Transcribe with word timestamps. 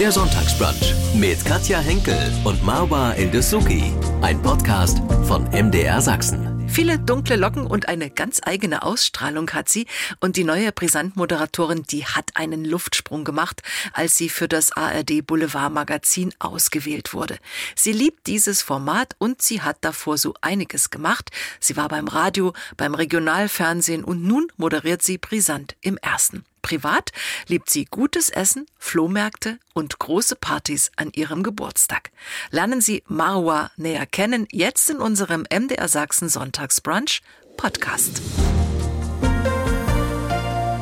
Der 0.00 0.12
Sonntagsbrunch 0.12 0.94
mit 1.14 1.44
Katja 1.44 1.78
Henkel 1.78 2.32
und 2.44 2.64
Marwa 2.64 3.12
Ildesugi. 3.18 3.92
Ein 4.22 4.40
Podcast 4.40 5.02
von 5.26 5.44
MDR 5.50 6.00
Sachsen. 6.00 6.66
Viele 6.70 6.98
dunkle 6.98 7.36
Locken 7.36 7.66
und 7.66 7.86
eine 7.86 8.08
ganz 8.08 8.40
eigene 8.42 8.82
Ausstrahlung 8.82 9.50
hat 9.50 9.68
sie. 9.68 9.86
Und 10.18 10.36
die 10.36 10.44
neue 10.44 10.72
Brisant-Moderatorin, 10.72 11.82
die 11.82 12.06
hat 12.06 12.30
einen 12.32 12.64
Luftsprung 12.64 13.24
gemacht, 13.24 13.60
als 13.92 14.16
sie 14.16 14.30
für 14.30 14.48
das 14.48 14.72
ARD 14.72 15.26
Boulevard 15.26 15.70
Magazin 15.70 16.32
ausgewählt 16.38 17.12
wurde. 17.12 17.36
Sie 17.76 17.92
liebt 17.92 18.26
dieses 18.26 18.62
Format 18.62 19.14
und 19.18 19.42
sie 19.42 19.60
hat 19.60 19.76
davor 19.82 20.16
so 20.16 20.32
einiges 20.40 20.88
gemacht. 20.88 21.28
Sie 21.60 21.76
war 21.76 21.88
beim 21.88 22.08
Radio, 22.08 22.54
beim 22.78 22.94
Regionalfernsehen 22.94 24.02
und 24.02 24.24
nun 24.24 24.50
moderiert 24.56 25.02
sie 25.02 25.18
Brisant 25.18 25.76
im 25.82 25.98
Ersten. 25.98 26.46
Privat 26.62 27.12
liebt 27.46 27.70
sie 27.70 27.84
gutes 27.84 28.28
Essen, 28.30 28.66
Flohmärkte 28.78 29.58
und 29.74 29.98
große 29.98 30.36
Partys 30.36 30.90
an 30.96 31.10
ihrem 31.14 31.42
Geburtstag. 31.42 32.10
Lernen 32.50 32.80
Sie 32.80 33.02
Marwa 33.06 33.70
näher 33.76 34.06
kennen, 34.06 34.46
jetzt 34.52 34.90
in 34.90 34.98
unserem 34.98 35.44
MDR 35.50 35.88
Sachsen 35.88 36.28
Sonntagsbrunch 36.28 37.22
Podcast. 37.56 38.20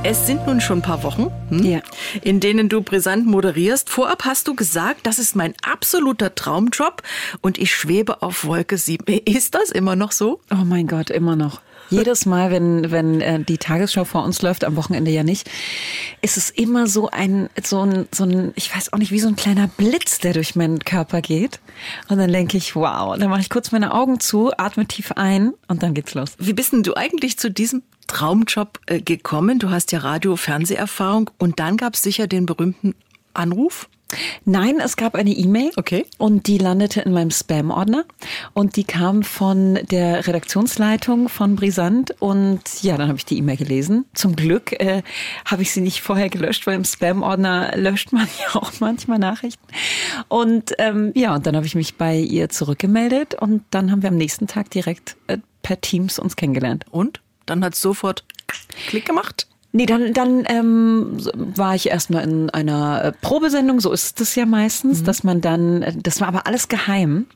Es 0.05 0.27
sind 0.27 0.47
nun 0.47 0.61
schon 0.61 0.79
ein 0.79 0.83
paar 0.83 1.03
Wochen, 1.03 1.31
hm, 1.51 1.65
Ja. 1.65 1.81
in 2.23 2.39
denen 2.41 2.69
du 2.69 2.83
brisant 2.83 3.27
moderierst. 3.27 3.91
Vorab 3.91 4.25
hast 4.25 4.47
du 4.47 4.55
gesagt, 4.55 5.07
das 5.07 5.19
ist 5.19 5.35
mein 5.35 5.55
absoluter 5.63 6.35
Traumjob 6.35 7.03
und 7.41 7.59
ich 7.59 7.75
schwebe 7.75 8.23
auf 8.23 8.45
Wolke 8.45 8.79
7. 8.79 9.05
Ist 9.27 9.55
das 9.55 9.71
immer 9.71 9.97
noch 9.97 10.13
so? 10.13 10.41
Oh 10.53 10.65
mein 10.65 10.87
Gott, 10.87 11.11
immer 11.11 11.35
noch. 11.37 11.61
Jedes 11.91 12.27
Mal, 12.27 12.51
wenn, 12.51 12.91
wenn 12.91 13.21
äh, 13.21 13.41
die 13.41 13.59
Tagesschau 13.59 14.05
vor 14.05 14.25
uns 14.25 14.43
läuft, 14.43 14.65
am 14.65 14.77
Wochenende 14.77 15.11
ja 15.11 15.23
nicht, 15.23 15.51
ist 16.21 16.37
es 16.37 16.51
immer 16.51 16.87
so 16.87 17.09
ein, 17.11 17.49
so 17.63 17.83
ein, 17.83 18.07
so 18.13 18.25
ein, 18.25 18.53
ich 18.57 18.75
weiß 18.75 18.93
auch 18.93 18.99
nicht, 18.99 19.11
wie 19.11 19.21
so 19.21 19.29
ein 19.29 19.37
kleiner 19.37 19.69
Blitz, 19.69 20.19
der 20.19 20.35
durch 20.35 20.55
meinen 20.57 20.81
Körper 20.81 21.23
geht. 21.23 21.61
Und 22.09 22.19
dann 22.19 22.33
denke 22.33 22.57
ich, 22.57 22.77
wow, 22.77 23.17
dann 23.19 23.31
mache 23.31 23.41
ich 23.41 23.51
kurz 23.51 23.73
meine 23.73 23.95
Augen 23.95 24.21
zu, 24.21 24.53
atme 24.57 24.87
tief 24.87 25.13
ein 25.13 25.55
und 25.69 25.83
dann 25.83 25.95
geht's 25.95 26.15
los. 26.15 26.35
Wie 26.39 26.53
bist 26.53 26.73
denn 26.73 26.83
du 26.83 26.95
eigentlich 26.95 27.39
zu 27.39 27.51
diesem 27.51 27.83
Traumjob 28.07 28.81
äh, 28.87 29.01
gekommen? 29.01 29.59
Du 29.59 29.71
hast 29.71 29.93
ja 29.93 30.01
Radio-Fernseherfahrung 30.01 31.31
und 31.39 31.59
dann 31.59 31.77
gab 31.77 31.95
es 31.95 32.03
sicher 32.03 32.27
den 32.27 32.47
berühmten 32.47 32.95
Anruf. 33.35 33.89
Nein, 34.45 34.81
es 34.81 34.97
gab 34.97 35.15
eine 35.15 35.31
E-Mail. 35.31 35.71
Okay. 35.77 36.07
Und 36.17 36.47
die 36.47 36.59
landete 36.59 37.03
in 37.03 37.13
meinem 37.13 37.31
Spam-Ordner. 37.31 38.05
Und 38.55 38.77
die 38.77 38.85
kam 38.85 39.23
von 39.23 39.79
der 39.91 40.27
Redaktionsleitung 40.27 41.29
von 41.29 41.57
Brisant. 41.57 42.15
Und 42.21 42.63
ja, 42.83 42.97
dann 42.97 43.09
habe 43.09 43.19
ich 43.19 43.27
die 43.27 43.39
E-Mail 43.39 43.59
gelesen. 43.59 44.07
Zum 44.15 44.35
Glück 44.35 44.73
äh, 44.81 45.03
habe 45.45 45.63
ich 45.63 45.73
sie 45.73 45.83
nicht 45.83 46.01
vorher 46.01 46.31
gelöscht, 46.31 46.67
weil 46.67 46.77
im 46.77 46.85
Spam-Ordner 46.85 47.77
löscht 47.77 48.13
man 48.13 48.27
ja 48.41 48.61
auch 48.61 48.73
manchmal 48.81 49.19
Nachrichten. 49.19 49.67
Und 50.29 50.73
ähm, 50.79 51.13
ja, 51.15 51.35
und 51.35 51.47
dann 51.47 51.57
habe 51.57 51.67
ich 51.67 51.75
mich 51.75 51.97
bei 51.97 52.17
ihr 52.17 52.49
zurückgemeldet. 52.49 53.35
Und 53.35 53.63
dann 53.71 53.91
haben 53.91 54.03
wir 54.03 54.09
am 54.09 54.17
nächsten 54.17 54.47
Tag 54.47 54.71
direkt 54.71 55.17
äh, 55.27 55.39
per 55.63 55.81
Teams 55.81 56.19
uns 56.19 56.37
kennengelernt. 56.37 56.87
Und 56.91 57.21
dann 57.45 57.63
hat 57.65 57.75
es 57.75 57.83
sofort 57.83 58.25
Klick 58.89 59.05
gemacht. 59.05 59.48
Nee, 59.71 59.85
dann, 59.85 60.15
dann 60.15 60.45
ähm, 60.47 61.19
war 61.35 61.75
ich 61.75 61.91
erstmal 61.91 62.25
in 62.25 62.49
einer 62.49 63.05
äh, 63.05 63.13
Probesendung, 63.13 63.81
so 63.81 63.93
ist 63.93 64.19
es 64.19 64.35
ja 64.35 64.47
meistens, 64.47 65.03
dass 65.03 65.25
man 65.25 65.43
dann, 65.43 65.83
äh, 65.83 65.93
das 65.95 66.23
war 66.23 66.29
aber 66.29 66.47
alles 66.47 66.69
geheim. 66.69 67.27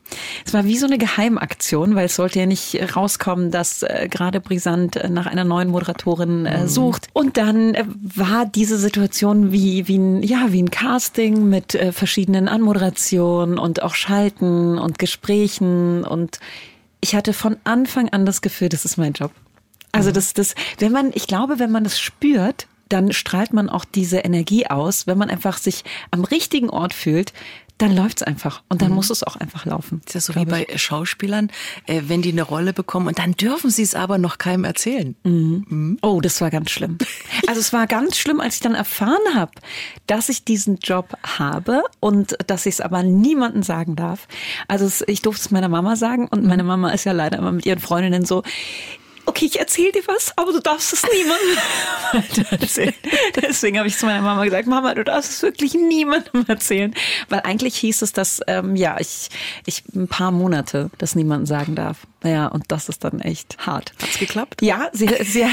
Es 0.43 0.51
war 0.51 0.65
wie 0.65 0.77
so 0.77 0.87
eine 0.87 0.97
Geheimaktion, 0.97 1.93
weil 1.93 2.07
es 2.07 2.15
sollte 2.15 2.39
ja 2.39 2.47
nicht 2.47 2.95
rauskommen, 2.95 3.51
dass 3.51 3.83
äh, 3.83 4.07
gerade 4.09 4.41
Brisant 4.41 4.95
äh, 4.95 5.09
nach 5.09 5.27
einer 5.27 5.43
neuen 5.43 5.69
Moderatorin 5.69 6.47
äh, 6.47 6.67
sucht. 6.67 7.07
Und 7.13 7.37
dann 7.37 7.75
äh, 7.75 7.85
war 8.01 8.47
diese 8.47 8.79
Situation 8.79 9.51
wie, 9.51 9.87
wie 9.87 9.99
ein, 9.99 10.23
ja, 10.23 10.51
wie 10.51 10.63
ein 10.63 10.71
Casting 10.71 11.47
mit 11.49 11.75
äh, 11.75 11.91
verschiedenen 11.91 12.47
Anmoderationen 12.47 13.59
und 13.59 13.83
auch 13.83 13.93
Schalten 13.93 14.79
und 14.79 14.97
Gesprächen 14.97 16.03
und 16.03 16.39
ich 16.99 17.15
hatte 17.15 17.33
von 17.33 17.57
Anfang 17.65 18.09
an 18.09 18.25
das 18.25 18.41
Gefühl, 18.41 18.69
das 18.69 18.85
ist 18.85 18.97
mein 18.97 19.11
Job. 19.11 19.31
Also 19.93 20.11
das, 20.11 20.33
das, 20.33 20.55
wenn 20.79 20.91
man, 20.91 21.11
ich 21.13 21.27
glaube, 21.27 21.59
wenn 21.59 21.71
man 21.71 21.83
das 21.83 21.99
spürt, 21.99 22.67
dann 22.89 23.13
strahlt 23.13 23.53
man 23.53 23.69
auch 23.69 23.85
diese 23.85 24.19
Energie 24.19 24.67
aus. 24.67 25.07
Wenn 25.07 25.17
man 25.17 25.29
einfach 25.29 25.57
sich 25.57 25.83
am 26.11 26.23
richtigen 26.23 26.69
Ort 26.69 26.93
fühlt, 26.93 27.33
dann 27.79 27.95
läuft's 27.95 28.21
einfach 28.21 28.61
und 28.69 28.81
dann 28.81 28.91
muss 28.91 29.09
es 29.09 29.23
auch 29.23 29.35
einfach 29.35 29.65
laufen. 29.65 30.01
Das 30.05 30.15
ist 30.15 30.25
so 30.27 30.35
wie 30.35 30.45
bei 30.45 30.67
Schauspielern, 30.75 31.49
äh, 31.87 32.03
wenn 32.05 32.21
die 32.21 32.31
eine 32.31 32.43
Rolle 32.43 32.71
bekommen 32.71 33.07
und 33.07 33.17
dann 33.17 33.33
dürfen 33.33 33.71
sie 33.71 33.81
es 33.81 33.95
aber 33.95 34.17
noch 34.17 34.37
keinem 34.37 34.63
erzählen. 34.63 35.15
Oh, 36.01 36.21
das 36.21 36.39
war 36.39 36.51
ganz 36.51 36.69
schlimm. 36.69 36.97
Also 37.47 37.59
es 37.59 37.73
war 37.73 37.87
ganz 37.87 38.17
schlimm, 38.17 38.39
als 38.39 38.55
ich 38.55 38.61
dann 38.61 38.75
erfahren 38.75 39.33
habe, 39.33 39.51
dass 40.07 40.29
ich 40.29 40.45
diesen 40.45 40.77
Job 40.77 41.17
habe 41.37 41.83
und 41.99 42.37
dass 42.47 42.65
ich 42.65 42.75
es 42.75 42.81
aber 42.81 43.03
niemandem 43.03 43.63
sagen 43.63 43.95
darf. 43.95 44.27
Also 44.67 44.85
es, 44.85 45.03
ich 45.07 45.21
durfte 45.21 45.41
es 45.41 45.51
meiner 45.51 45.69
Mama 45.69 45.95
sagen 45.95 46.27
und 46.27 46.45
meine 46.45 46.63
Mama 46.63 46.91
ist 46.91 47.03
ja 47.05 47.11
leider 47.11 47.39
immer 47.39 47.51
mit 47.51 47.65
ihren 47.65 47.79
Freundinnen 47.79 48.23
so. 48.23 48.43
Okay, 49.25 49.45
ich 49.45 49.59
erzähle 49.59 49.91
dir 49.93 50.03
was, 50.07 50.37
aber 50.37 50.51
du 50.51 50.59
darfst 50.59 50.93
es 50.93 51.03
niemandem 51.03 52.51
erzählen. 52.61 52.93
Deswegen 53.41 53.77
habe 53.77 53.87
ich 53.87 53.97
zu 53.97 54.05
meiner 54.05 54.21
Mama 54.21 54.43
gesagt, 54.43 54.67
Mama, 54.67 54.93
du 54.93 55.03
darfst 55.03 55.31
es 55.31 55.41
wirklich 55.41 55.73
niemandem 55.75 56.45
erzählen. 56.47 56.93
Weil 57.29 57.41
eigentlich 57.41 57.75
hieß 57.77 58.01
es, 58.01 58.11
dass 58.11 58.41
ähm, 58.47 58.75
ja 58.75 58.97
ich, 58.99 59.29
ich 59.65 59.83
ein 59.95 60.07
paar 60.07 60.31
Monate 60.31 60.89
das 60.97 61.15
niemandem 61.15 61.45
sagen 61.45 61.75
darf. 61.75 61.99
Ja, 62.23 62.47
und 62.47 62.65
das 62.69 62.89
ist 62.89 63.03
dann 63.03 63.19
echt 63.19 63.57
hart. 63.65 63.93
Hat's 64.01 64.17
geklappt? 64.17 64.61
Ja, 64.61 64.89
sie, 64.93 65.07
sie, 65.07 65.45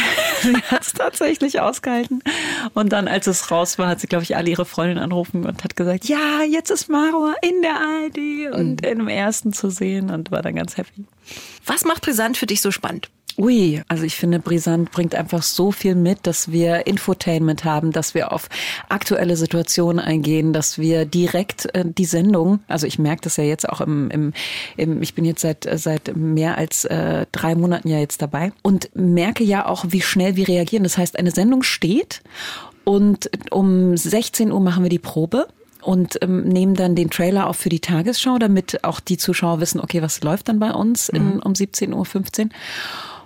sie 0.43 0.57
hat 0.71 0.83
es 0.83 0.93
tatsächlich 0.93 1.61
ausgehalten. 1.61 2.23
Und 2.75 2.93
dann, 2.93 3.09
als 3.09 3.27
es 3.27 3.51
raus 3.51 3.79
war, 3.79 3.89
hat 3.89 4.01
sie, 4.01 4.07
glaube 4.07 4.23
ich, 4.25 4.37
alle 4.37 4.51
ihre 4.51 4.65
Freundinnen 4.65 5.03
angerufen 5.03 5.45
und 5.47 5.65
hat 5.65 5.75
gesagt, 5.75 6.07
ja, 6.07 6.43
jetzt 6.43 6.71
ist 6.71 6.89
Marwa 6.89 7.35
in 7.43 7.63
der 7.63 7.75
ARD 7.75 8.55
und 8.55 8.87
im 8.87 9.09
ersten 9.09 9.53
zu 9.53 9.71
sehen 9.71 10.11
und 10.11 10.31
war 10.31 10.43
dann 10.43 10.55
ganz 10.55 10.77
happy. 10.77 11.05
Was 11.67 11.85
macht 11.85 12.03
Brisant 12.03 12.37
für 12.37 12.47
dich 12.47 12.61
so 12.61 12.71
spannend? 12.71 13.11
Ui, 13.41 13.81
also 13.89 14.05
ich 14.05 14.17
finde, 14.17 14.39
Brisant 14.39 14.91
bringt 14.91 15.15
einfach 15.15 15.43
so 15.43 15.73
viel 15.73 15.95
mit, 15.95 16.27
dass 16.27 16.53
wir 16.53 16.87
Infotainment 16.87 17.65
haben, 17.65 17.91
dass 17.91 18.15
wir 18.15 18.33
auf 18.33 18.51
aktuelle 18.91 19.35
Situationen 19.35 19.99
eingehen, 19.99 20.53
dass 20.53 20.79
wir 20.79 21.07
direkt 21.07 21.75
äh, 21.75 21.85
die 21.87 22.05
Sendung, 22.05 22.61
also 22.69 22.87
ich 22.87 22.99
merke 22.99 23.23
das 23.23 23.39
ja 23.39 23.45
jetzt 23.45 23.67
auch 23.67 23.81
im, 23.81 24.11
im, 24.11 24.33
im 24.77 25.01
ich 25.01 25.15
bin 25.15 25.25
jetzt 25.25 25.41
seit, 25.41 25.67
seit 25.73 26.15
mehr 26.15 26.59
als 26.59 26.85
äh, 26.85 27.25
drei 27.33 27.55
Monaten 27.55 27.89
ja 27.89 27.99
jetzt 27.99 28.21
dabei 28.21 28.53
und 28.63 28.91
merke 28.95 29.43
ja 29.43 29.65
auch, 29.65 29.87
wie 29.89 30.03
schnell 30.03 30.37
wir 30.37 30.47
reagieren. 30.47 30.83
Das 30.83 30.99
heißt, 30.99 31.19
eine 31.19 31.31
Sendung 31.31 31.63
steht 31.63 32.21
und 32.85 33.31
um 33.51 33.97
16 33.97 34.53
Uhr 34.53 34.61
machen 34.61 34.83
wir 34.83 34.91
die 34.91 34.99
Probe 34.99 35.49
und 35.81 36.19
ähm, 36.23 36.43
nehmen 36.43 36.75
dann 36.75 36.95
den 36.95 37.09
Trailer 37.09 37.47
auf 37.47 37.57
für 37.57 37.71
die 37.71 37.81
Tagesschau, 37.81 38.39
damit 38.39 38.85
auch 38.85 39.01
die 39.01 39.17
Zuschauer 39.17 39.61
wissen, 39.61 39.81
okay, 39.81 40.03
was 40.03 40.23
läuft 40.23 40.49
dann 40.49 40.59
bei 40.59 40.73
uns 40.73 41.09
in, 41.09 41.41
um 41.41 41.55
17.15 41.55 41.95
Uhr 41.95 42.49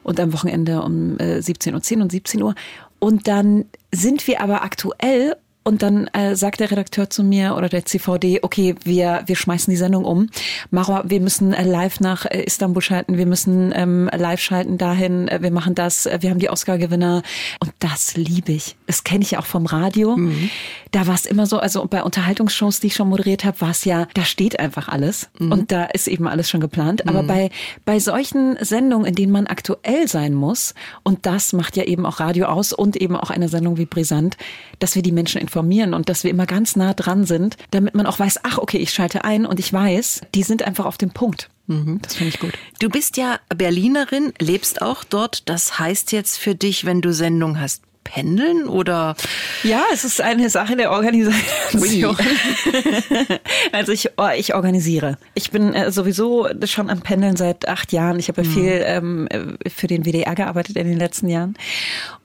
und 0.05 0.21
am 0.21 0.33
Wochenende 0.33 0.83
um 0.83 1.19
äh, 1.19 1.39
17.10 1.39 1.97
Uhr 1.97 2.03
und 2.03 2.13
17 2.13 2.43
Uhr. 2.43 2.55
Und 3.01 3.27
dann 3.27 3.65
sind 3.93 4.27
wir 4.27 4.41
aber 4.41 4.63
aktuell 4.63 5.37
und 5.65 5.83
dann 5.83 6.09
äh, 6.09 6.37
sagt 6.37 6.61
der 6.61 6.71
Redakteur 6.71 7.09
zu 7.09 7.25
mir 7.25 7.57
oder 7.57 7.71
der 7.71 7.87
CVD, 7.87 8.41
okay, 8.43 8.75
wir, 8.85 9.23
wir 9.25 9.35
schmeißen 9.35 9.71
die 9.71 9.79
Sendung 9.79 10.05
um. 10.05 10.29
Mara, 10.71 11.05
wir 11.07 11.21
müssen 11.21 11.55
äh, 11.55 11.65
live 11.65 12.01
nach 12.01 12.27
äh, 12.27 12.43
Istanbul 12.43 12.83
schalten, 12.83 13.17
wir 13.17 13.25
müssen 13.25 13.73
ähm, 13.75 14.11
live 14.15 14.41
schalten 14.41 14.77
dahin, 14.77 15.27
äh, 15.29 15.41
wir 15.41 15.51
machen 15.51 15.75
das, 15.75 16.05
äh, 16.05 16.19
wir 16.21 16.29
haben 16.29 16.39
die 16.39 16.51
Oscar-Gewinner. 16.51 17.23
Und 17.61 17.73
das 17.79 18.15
liebe 18.15 18.53
ich. 18.53 18.77
Das 18.87 19.05
kenne 19.05 19.23
ich 19.23 19.31
ja 19.31 19.39
auch 19.39 19.47
vom 19.47 19.65
Radio. 19.65 20.19
Da 20.91 21.07
war 21.07 21.15
es 21.15 21.25
immer 21.25 21.47
so, 21.47 21.59
also 21.59 21.87
bei 21.87 22.03
Unterhaltungsshows, 22.03 22.81
die 22.81 22.89
ich 22.89 22.95
schon 22.95 23.09
moderiert 23.09 23.45
habe, 23.45 23.61
war 23.63 23.71
es 23.71 23.87
ja, 23.87 24.07
da 24.13 24.25
steht 24.25 24.61
einfach 24.61 24.89
alles. 24.89 25.31
Und 25.39 25.73
da 25.73 25.85
ist 25.85 26.09
eben 26.09 26.29
alles 26.29 26.51
schon 26.51 26.61
geplant. 26.61 27.09
Aber 27.09 27.23
bei, 27.23 27.51
bei 27.85 27.99
solchen 27.99 28.57
Sendungen, 28.61 29.07
in 29.07 29.15
denen 29.15 29.33
man 29.33 29.47
aktuell 29.47 30.09
sein 30.09 30.35
muss, 30.35 30.75
und 31.03 31.27
das 31.27 31.53
macht 31.53 31.77
ja 31.77 31.85
eben 31.85 32.05
auch 32.05 32.21
Radio 32.21 32.47
aus 32.47 32.73
und 32.73 32.97
eben 32.97 33.17
auch 33.17 33.31
eine 33.31 33.49
Sendung 33.49 33.79
wie 33.79 33.87
Brisant, 33.87 34.37
dass 34.79 34.95
wir 34.95 35.03
die 35.03 35.13
Menschen 35.13 35.41
informieren 35.41 35.54
und 35.95 36.09
dass 36.09 36.25
wir 36.25 36.31
immer 36.31 36.47
ganz 36.47 36.77
nah 36.77 36.95
dran 36.95 37.25
sind, 37.25 37.57
damit 37.71 37.95
man 37.95 38.07
auch 38.07 38.19
weiß, 38.19 38.41
ach 38.43 38.59
okay, 38.59 38.79
ich 38.79 38.91
schalte 38.91 39.25
ein 39.25 39.47
und 39.47 39.61
ich 39.61 39.73
weiß, 39.73 40.23
die 40.35 40.43
sind 40.43 40.63
einfach 40.63 40.87
auf 40.87 40.99
dem 40.99 41.11
Punkt. 41.11 41.51
Das 42.03 42.17
finde 42.17 42.29
ich 42.35 42.41
gut. 42.41 42.53
Du 42.79 42.89
bist 42.91 43.17
ja 43.17 43.39
Berlinerin, 43.55 44.33
lebst 44.39 44.83
auch 44.83 45.03
dort. 45.05 45.49
Das 45.49 45.79
heißt 45.79 46.13
jetzt 46.13 46.39
für 46.39 46.55
dich, 46.55 46.85
wenn 46.85 47.01
du 47.01 47.13
Sendung 47.13 47.59
hast, 47.61 47.83
pendeln 48.05 48.69
oder? 48.69 49.17
Ja, 49.63 49.83
es 49.93 50.05
ist 50.05 50.21
eine 50.21 50.49
Sache 50.51 50.77
der 50.77 50.93
Organisation. 50.93 52.17
also 53.73 53.93
ich, 53.93 54.11
oh, 54.17 54.29
ich 54.37 54.55
organisiere. 54.55 55.19
Ich 55.35 55.51
bin 55.51 55.75
äh, 55.75 55.91
sowieso 55.91 56.47
schon 56.67 56.91
am 56.91 57.01
Pendeln 57.01 57.37
seit 57.37 57.67
acht 57.67 57.93
Jahren. 57.93 58.19
Ich 58.19 58.29
habe 58.29 58.43
ja 58.43 58.49
viel 58.49 58.83
ähm, 58.85 59.27
äh, 59.29 59.69
für 59.69 59.87
den 59.87 60.05
WDR 60.05 60.35
gearbeitet 60.35 60.77
in 60.77 60.87
den 60.87 60.99
letzten 60.99 61.29
Jahren 61.29 61.57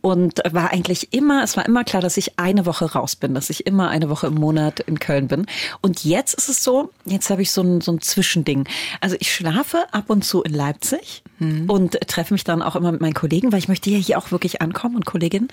und 0.01 0.39
war 0.51 0.71
eigentlich 0.71 1.13
immer, 1.13 1.43
es 1.43 1.57
war 1.57 1.65
immer 1.65 1.83
klar, 1.83 2.01
dass 2.01 2.17
ich 2.17 2.37
eine 2.37 2.65
Woche 2.65 2.91
raus 2.91 3.15
bin, 3.15 3.33
dass 3.33 3.49
ich 3.49 3.65
immer 3.65 3.89
eine 3.89 4.09
Woche 4.09 4.27
im 4.27 4.35
Monat 4.35 4.79
in 4.81 4.99
Köln 4.99 5.27
bin. 5.27 5.45
Und 5.81 6.03
jetzt 6.03 6.33
ist 6.33 6.49
es 6.49 6.63
so, 6.63 6.91
jetzt 7.05 7.29
habe 7.29 7.41
ich 7.41 7.51
so 7.51 7.61
ein, 7.61 7.81
so 7.81 7.91
ein 7.91 8.01
Zwischending. 8.01 8.67
Also 9.01 9.15
ich 9.19 9.33
schlafe 9.33 9.85
ab 9.91 10.09
und 10.09 10.23
zu 10.23 10.43
in 10.43 10.53
Leipzig 10.53 11.23
und 11.67 11.97
treffe 12.07 12.33
mich 12.33 12.43
dann 12.43 12.61
auch 12.61 12.75
immer 12.75 12.91
mit 12.91 12.99
meinen 12.99 13.13
Kollegen, 13.13 13.51
weil 13.51 13.59
ich 13.59 13.69
möchte 13.69 13.89
ja 13.89 13.97
hier 13.97 14.17
auch 14.17 14.31
wirklich 14.31 14.61
ankommen 14.61 14.95
und 14.95 15.05
Kolleginnen. 15.05 15.47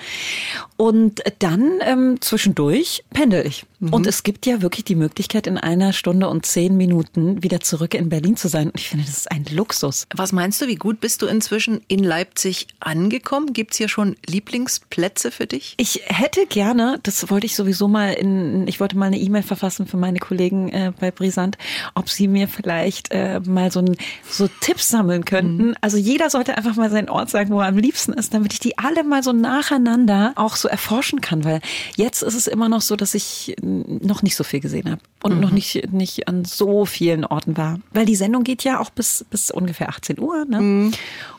Und 0.76 1.22
dann 1.38 1.80
ähm, 1.80 2.20
zwischendurch 2.20 3.04
pendel 3.10 3.46
ich. 3.46 3.64
Mhm. 3.80 3.92
Und 3.92 4.06
es 4.06 4.22
gibt 4.22 4.46
ja 4.46 4.62
wirklich 4.62 4.84
die 4.84 4.94
Möglichkeit, 4.94 5.46
in 5.46 5.58
einer 5.58 5.92
Stunde 5.92 6.28
und 6.28 6.46
zehn 6.46 6.76
Minuten 6.76 7.42
wieder 7.42 7.60
zurück 7.60 7.94
in 7.94 8.08
Berlin 8.08 8.36
zu 8.36 8.48
sein. 8.48 8.68
Und 8.68 8.80
ich 8.80 8.88
finde, 8.88 9.04
das 9.04 9.16
ist 9.16 9.30
ein 9.30 9.44
Luxus. 9.50 10.06
Was 10.14 10.32
meinst 10.32 10.60
du, 10.60 10.66
wie 10.66 10.76
gut 10.76 11.00
bist 11.00 11.22
du 11.22 11.26
inzwischen 11.26 11.80
in 11.88 12.02
Leipzig 12.02 12.68
angekommen? 12.80 13.52
Gibt 13.52 13.72
es 13.72 13.78
hier 13.78 13.88
schon 13.88 14.16
Lieblingsplätze 14.26 15.30
für 15.30 15.46
dich? 15.46 15.74
Ich 15.78 16.02
hätte 16.06 16.46
gerne, 16.46 16.98
das 17.02 17.30
wollte 17.30 17.46
ich 17.46 17.56
sowieso 17.56 17.88
mal 17.88 18.12
in, 18.12 18.66
ich 18.68 18.80
wollte 18.80 18.96
mal 18.96 19.06
eine 19.06 19.18
E-Mail 19.18 19.42
verfassen 19.42 19.86
für 19.86 19.96
meine 19.96 20.18
Kollegen 20.18 20.68
äh, 20.70 20.92
bei 20.98 21.10
Brisant, 21.10 21.58
ob 21.94 22.08
sie 22.08 22.28
mir 22.28 22.48
vielleicht 22.48 23.10
äh, 23.12 23.40
mal 23.40 23.70
so, 23.70 23.80
ein, 23.80 23.96
so 24.28 24.48
Tipps 24.60 24.88
sammeln 24.88 25.24
könnten. 25.24 25.68
Mhm. 25.68 25.74
Also 25.80 25.96
jeder 25.96 26.30
sollte 26.30 26.56
einfach 26.56 26.76
mal 26.76 26.90
seinen 26.90 27.08
Ort 27.08 27.30
sagen, 27.30 27.50
wo 27.50 27.60
er 27.60 27.68
am 27.68 27.78
liebsten 27.78 28.12
ist, 28.12 28.32
damit 28.34 28.52
ich 28.52 28.60
die 28.60 28.78
alle 28.78 29.04
mal 29.04 29.22
so 29.22 29.32
nacheinander 29.32 30.05
auch 30.36 30.56
so 30.56 30.68
erforschen 30.68 31.20
kann. 31.20 31.44
Weil 31.44 31.60
jetzt 31.96 32.22
ist 32.22 32.34
es 32.34 32.46
immer 32.46 32.68
noch 32.68 32.80
so, 32.80 32.96
dass 32.96 33.14
ich 33.14 33.56
noch 33.62 34.22
nicht 34.22 34.36
so 34.36 34.44
viel 34.44 34.60
gesehen 34.60 34.90
habe 34.90 35.00
und 35.22 35.34
mhm. 35.34 35.40
noch 35.40 35.50
nicht, 35.50 35.92
nicht 35.92 36.28
an 36.28 36.44
so 36.44 36.84
vielen 36.84 37.24
Orten 37.24 37.56
war. 37.56 37.80
Weil 37.92 38.06
die 38.06 38.16
Sendung 38.16 38.44
geht 38.44 38.64
ja 38.64 38.80
auch 38.80 38.90
bis, 38.90 39.24
bis 39.30 39.50
ungefähr 39.50 39.88
18 39.88 40.18
Uhr. 40.18 40.44
Ne? 40.44 40.60
Mhm. 40.60 40.92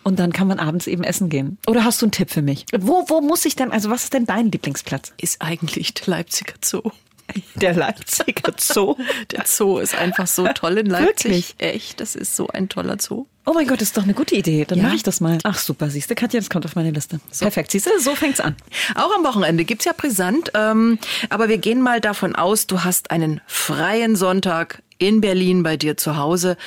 Und 0.04 0.20
dann 0.20 0.32
kann 0.32 0.48
man 0.48 0.60
abends 0.60 0.88
eben 0.88 1.04
essen 1.04 1.30
gehen. 1.30 1.58
Oder 1.68 1.84
hast 1.84 2.02
du 2.02 2.06
einen 2.06 2.12
Tipp 2.12 2.30
für 2.30 2.42
mich? 2.42 2.66
Wo, 2.78 3.06
wo 3.08 3.22
muss 3.22 3.46
ich 3.46 3.56
denn, 3.56 3.72
also 3.72 3.90
was 3.90 4.06
ist 4.06 4.14
denn 4.14 4.26
dein 4.26 4.52
Lieblingsplatz? 4.52 5.14
Ist 5.20 5.42
eigentlich 5.42 5.94
der 5.94 6.08
Leipziger 6.08 6.54
Zoo. 6.64 6.92
Der 7.56 7.74
Leipziger 7.74 8.54
Zoo. 8.58 8.96
Der 9.32 9.46
Zoo 9.46 9.80
ist 9.80 9.96
einfach 9.96 10.28
so 10.28 10.48
toll 10.48 10.78
in 10.78 10.88
Leipzig. 10.88 11.32
Wirklich? 11.32 11.56
Echt, 11.58 12.00
das 12.00 12.16
ist 12.16 12.36
so 12.36 12.48
ein 12.48 12.70
toller 12.70 12.98
Zoo. 13.00 13.26
Oh 13.46 13.54
mein 13.54 13.66
Gott, 13.66 13.80
das 13.80 13.90
ist 13.90 13.98
doch 13.98 14.04
eine 14.04 14.14
gute 14.14 14.36
Idee. 14.36 14.66
Dann 14.66 14.78
ja. 14.80 14.84
mache 14.86 14.96
ich 14.96 15.04
das 15.04 15.22
mal. 15.22 15.38
Ach 15.44 15.58
super, 15.58 15.90
siehst 15.90 16.10
du, 16.10 16.16
Katja, 16.16 16.40
das 16.40 16.50
kommt 16.50 16.66
auf 16.66 16.76
meine 16.76 16.92
Liste. 16.92 17.20
So. 17.32 17.46
Perfekt, 17.46 17.72
siehst 17.72 17.86
du, 17.86 17.92
so 18.00 18.14
fängt's 18.14 18.42
an. 18.42 18.56
Auch 18.96 19.16
am 19.16 19.24
Wochenende 19.24 19.64
gibt's 19.64 19.86
ja 19.86 19.94
brisant, 19.96 20.52
ähm, 20.54 21.00
aber 21.30 21.48
wir 21.48 21.58
gehen 21.58 21.82
mal 21.82 22.02
davon 22.02 22.36
aus, 22.36 22.68
du 22.68 22.84
hast 22.84 23.10
einen 23.12 23.40
freien 23.48 24.18
Sonntag 24.18 24.84
in 25.00 25.22
Berlin 25.22 25.64
bei 25.64 25.78
dir 25.78 25.98
zu 25.98 26.18
Hause. 26.18 26.58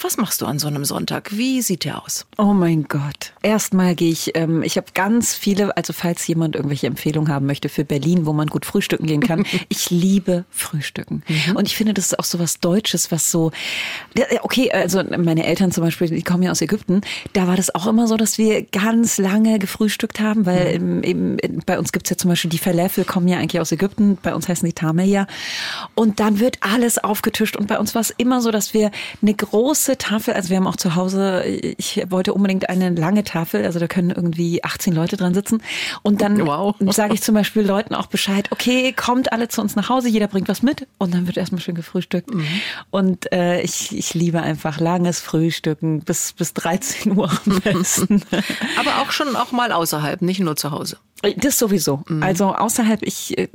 Was 0.00 0.16
machst 0.16 0.40
du 0.40 0.46
an 0.46 0.58
so 0.58 0.68
einem 0.68 0.84
Sonntag? 0.84 1.36
Wie 1.36 1.60
sieht 1.60 1.84
der 1.84 2.02
aus? 2.02 2.26
Oh 2.36 2.52
mein 2.52 2.84
Gott. 2.84 3.32
Erstmal 3.42 3.94
gehe 3.96 4.10
ich, 4.10 4.36
ähm, 4.36 4.62
ich 4.62 4.76
habe 4.76 4.88
ganz 4.94 5.34
viele, 5.34 5.76
also 5.76 5.92
falls 5.92 6.26
jemand 6.26 6.54
irgendwelche 6.54 6.86
Empfehlungen 6.86 7.32
haben 7.32 7.46
möchte 7.46 7.68
für 7.68 7.84
Berlin, 7.84 8.24
wo 8.24 8.32
man 8.32 8.46
gut 8.46 8.64
frühstücken 8.64 9.06
gehen 9.06 9.20
kann. 9.20 9.44
ich 9.68 9.90
liebe 9.90 10.44
Frühstücken. 10.50 11.22
Mhm. 11.28 11.56
Und 11.56 11.66
ich 11.66 11.76
finde, 11.76 11.94
das 11.94 12.06
ist 12.06 12.18
auch 12.18 12.24
so 12.24 12.38
was 12.38 12.60
Deutsches, 12.60 13.10
was 13.10 13.30
so, 13.30 13.50
okay, 14.42 14.70
also 14.70 15.02
meine 15.02 15.46
Eltern 15.46 15.72
zum 15.72 15.82
Beispiel, 15.82 16.08
die 16.08 16.22
kommen 16.22 16.42
ja 16.44 16.52
aus 16.52 16.60
Ägypten. 16.60 17.00
Da 17.32 17.48
war 17.48 17.56
das 17.56 17.74
auch 17.74 17.86
immer 17.86 18.06
so, 18.06 18.16
dass 18.16 18.38
wir 18.38 18.62
ganz 18.62 19.18
lange 19.18 19.58
gefrühstückt 19.58 20.20
haben, 20.20 20.46
weil 20.46 20.78
mhm. 20.78 21.02
eben, 21.02 21.36
bei 21.66 21.78
uns 21.78 21.90
gibt's 21.92 22.10
ja 22.10 22.16
zum 22.16 22.30
Beispiel 22.30 22.50
die 22.50 22.58
Falafel, 22.58 23.04
kommen 23.04 23.26
ja 23.26 23.38
eigentlich 23.38 23.60
aus 23.60 23.72
Ägypten. 23.72 24.18
Bei 24.22 24.34
uns 24.34 24.48
heißen 24.48 24.66
die 24.66 24.74
Tameya. 24.74 25.26
Und 25.94 26.20
dann 26.20 26.38
wird 26.38 26.58
alles 26.60 26.98
aufgetischt 26.98 27.56
und 27.56 27.66
bei 27.66 27.77
uns 27.78 27.94
war 27.94 28.00
es 28.00 28.10
immer 28.10 28.40
so, 28.40 28.50
dass 28.50 28.74
wir 28.74 28.90
eine 29.22 29.34
große 29.34 29.98
Tafel, 29.98 30.34
also 30.34 30.50
wir 30.50 30.56
haben 30.56 30.66
auch 30.66 30.76
zu 30.76 30.94
Hause, 30.94 31.44
ich 31.44 32.02
wollte 32.08 32.34
unbedingt 32.34 32.68
eine 32.68 32.90
lange 32.90 33.24
Tafel, 33.24 33.64
also 33.64 33.78
da 33.78 33.86
können 33.86 34.10
irgendwie 34.10 34.62
18 34.64 34.94
Leute 34.94 35.16
dran 35.16 35.34
sitzen. 35.34 35.62
Und 36.02 36.20
dann 36.20 36.46
wow. 36.46 36.74
sage 36.90 37.14
ich 37.14 37.22
zum 37.22 37.34
Beispiel 37.34 37.62
Leuten 37.62 37.94
auch 37.94 38.06
Bescheid, 38.06 38.48
okay, 38.50 38.92
kommt 38.92 39.32
alle 39.32 39.48
zu 39.48 39.60
uns 39.60 39.76
nach 39.76 39.88
Hause, 39.88 40.08
jeder 40.08 40.28
bringt 40.28 40.48
was 40.48 40.62
mit 40.62 40.86
und 40.98 41.14
dann 41.14 41.26
wird 41.26 41.36
erstmal 41.36 41.60
schön 41.60 41.74
gefrühstückt. 41.74 42.32
Mhm. 42.32 42.46
Und 42.90 43.32
äh, 43.32 43.60
ich, 43.62 43.96
ich 43.96 44.14
liebe 44.14 44.40
einfach 44.40 44.80
langes 44.80 45.20
Frühstücken 45.20 46.00
bis, 46.00 46.32
bis 46.32 46.54
13 46.54 47.16
Uhr 47.16 47.30
am 47.46 47.60
besten. 47.64 48.22
Aber 48.78 49.02
auch 49.02 49.10
schon 49.10 49.36
auch 49.36 49.52
mal 49.52 49.72
außerhalb, 49.72 50.22
nicht 50.22 50.40
nur 50.40 50.56
zu 50.56 50.70
Hause. 50.70 50.98
Das 51.36 51.58
sowieso. 51.58 52.02
Mhm. 52.08 52.22
Also 52.22 52.54
außerhalb, 52.54 53.02
ich 53.02 53.36
äh, 53.36 53.48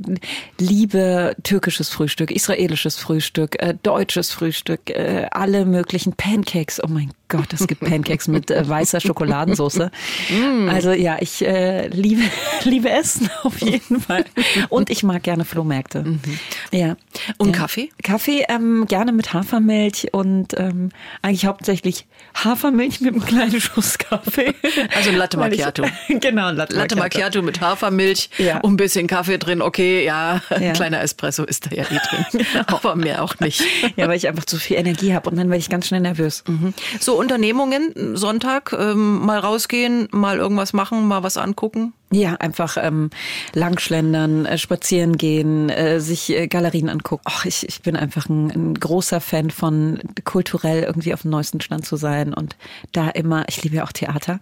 liebe 0.58 1.34
türkisches 1.44 1.88
Frühstück, 1.88 2.30
israelisches 2.30 2.96
Frühstück, 2.96 3.60
äh, 3.62 3.74
deutsches 4.14 4.32
Frühstück, 4.32 4.90
äh, 4.90 5.26
alle 5.32 5.64
möglichen 5.64 6.12
Pancakes. 6.12 6.80
Oh 6.82 6.86
mein 6.88 7.10
Gott, 7.36 7.52
es 7.52 7.66
gibt 7.66 7.80
Pancakes 7.80 8.28
mit 8.28 8.52
äh, 8.52 8.68
weißer 8.68 9.00
Schokoladensauce. 9.00 9.90
Mm. 10.28 10.68
Also 10.68 10.92
ja, 10.92 11.16
ich 11.20 11.44
äh, 11.44 11.88
liebe, 11.88 12.22
liebe 12.62 12.88
Essen 12.90 13.28
auf 13.42 13.60
jeden 13.60 14.00
Fall. 14.00 14.24
Und 14.68 14.88
ich 14.88 15.02
mag 15.02 15.24
gerne 15.24 15.44
Flohmärkte. 15.44 16.04
Mhm. 16.04 16.20
Ja. 16.70 16.96
Und 17.38 17.48
ja. 17.48 17.56
Kaffee? 17.56 17.90
Kaffee 18.04 18.44
ähm, 18.48 18.86
gerne 18.86 19.10
mit 19.10 19.32
Hafermilch 19.32 20.12
und 20.12 20.54
ähm, 20.56 20.90
eigentlich 21.22 21.46
hauptsächlich 21.46 22.06
Hafermilch 22.34 23.00
mit 23.00 23.14
einem 23.14 23.24
kleinen 23.24 23.60
Schuss 23.60 23.98
Kaffee. 23.98 24.54
Also 24.94 25.10
ein 25.10 25.16
Latte 25.16 25.36
Macchiato. 25.36 25.84
Ich, 26.06 26.20
genau, 26.20 26.50
Latte, 26.50 26.76
Latte 26.76 26.94
Macchiato. 26.94 27.42
mit 27.42 27.60
Hafermilch 27.60 28.30
ja. 28.38 28.60
und 28.60 28.74
ein 28.74 28.76
bisschen 28.76 29.08
Kaffee 29.08 29.38
drin. 29.38 29.60
Okay, 29.60 30.04
ja, 30.04 30.40
ein 30.50 30.62
ja. 30.62 30.72
kleiner 30.72 31.00
Espresso 31.00 31.42
ist 31.42 31.66
da 31.66 31.70
ja 31.74 31.82
eh 31.82 31.98
drin. 31.98 32.24
genau. 32.52 32.64
Aber 32.66 32.94
mehr 32.94 33.24
auch 33.24 33.40
nicht. 33.40 33.60
Ja, 33.96 34.06
weil 34.06 34.16
ich 34.16 34.28
einfach 34.28 34.44
zu 34.44 34.56
viel 34.56 34.76
Energie 34.76 35.14
habe 35.14 35.28
und 35.30 35.36
dann 35.36 35.48
werde 35.48 35.58
ich 35.58 35.68
ganz 35.68 35.88
schnell 35.88 36.00
nervös. 36.00 36.44
Mhm. 36.46 36.74
So 37.00 37.23
Unternehmungen 37.24 38.16
Sonntag 38.18 38.76
ähm, 38.78 39.24
mal 39.24 39.38
rausgehen, 39.38 40.08
mal 40.12 40.36
irgendwas 40.36 40.74
machen, 40.74 41.08
mal 41.08 41.22
was 41.22 41.38
angucken? 41.38 41.94
Ja, 42.14 42.34
einfach 42.34 42.76
ähm, 42.80 43.10
langschlendern, 43.54 44.46
äh, 44.46 44.56
spazieren 44.56 45.18
gehen, 45.18 45.68
äh, 45.68 45.98
sich 45.98 46.30
äh, 46.30 46.46
Galerien 46.46 46.88
angucken. 46.88 47.24
Ach, 47.24 47.44
ich, 47.44 47.68
ich 47.68 47.82
bin 47.82 47.96
einfach 47.96 48.28
ein, 48.28 48.52
ein 48.52 48.74
großer 48.74 49.20
Fan 49.20 49.50
von 49.50 49.98
kulturell 50.22 50.84
irgendwie 50.84 51.12
auf 51.12 51.22
dem 51.22 51.32
neuesten 51.32 51.60
Stand 51.60 51.84
zu 51.84 51.96
sein 51.96 52.32
und 52.32 52.54
da 52.92 53.08
immer, 53.08 53.46
ich 53.48 53.64
liebe 53.64 53.74
ja 53.74 53.82
auch 53.82 53.90
Theater 53.90 54.38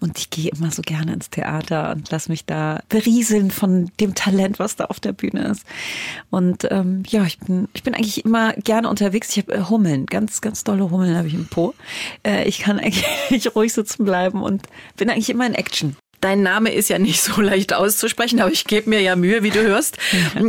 und 0.00 0.18
ich 0.18 0.28
gehe 0.28 0.50
immer 0.50 0.70
so 0.70 0.82
gerne 0.82 1.14
ins 1.14 1.30
Theater 1.30 1.92
und 1.92 2.10
lass 2.10 2.28
mich 2.28 2.44
da 2.44 2.80
berieseln 2.90 3.50
von 3.50 3.90
dem 3.98 4.14
Talent, 4.14 4.58
was 4.58 4.76
da 4.76 4.84
auf 4.84 5.00
der 5.00 5.14
Bühne 5.14 5.48
ist. 5.48 5.64
Und 6.28 6.68
ähm, 6.70 7.02
ja, 7.08 7.24
ich 7.24 7.38
bin, 7.38 7.68
ich 7.72 7.82
bin 7.82 7.94
eigentlich 7.94 8.26
immer 8.26 8.52
gerne 8.52 8.90
unterwegs. 8.90 9.34
Ich 9.34 9.42
habe 9.42 9.54
äh, 9.54 9.62
Hummeln, 9.62 10.04
ganz, 10.04 10.42
ganz 10.42 10.64
dolle 10.64 10.90
Hummeln 10.90 11.16
habe 11.16 11.28
ich 11.28 11.34
im 11.34 11.46
Po. 11.46 11.72
Äh, 12.26 12.46
ich 12.46 12.58
kann 12.58 12.78
eigentlich 12.78 13.54
ruhig 13.56 13.72
sitzen 13.72 14.04
bleiben 14.04 14.42
und 14.42 14.66
bin 14.98 15.08
eigentlich 15.08 15.30
immer 15.30 15.46
in 15.46 15.54
Action. 15.54 15.96
Dein 16.26 16.42
Name 16.42 16.72
ist 16.72 16.88
ja 16.88 16.98
nicht 16.98 17.22
so 17.22 17.40
leicht 17.40 17.72
auszusprechen, 17.72 18.40
aber 18.40 18.50
ich 18.50 18.64
gebe 18.64 18.90
mir 18.90 19.00
ja 19.00 19.14
Mühe, 19.14 19.44
wie 19.44 19.50
du 19.50 19.62
hörst. 19.62 19.96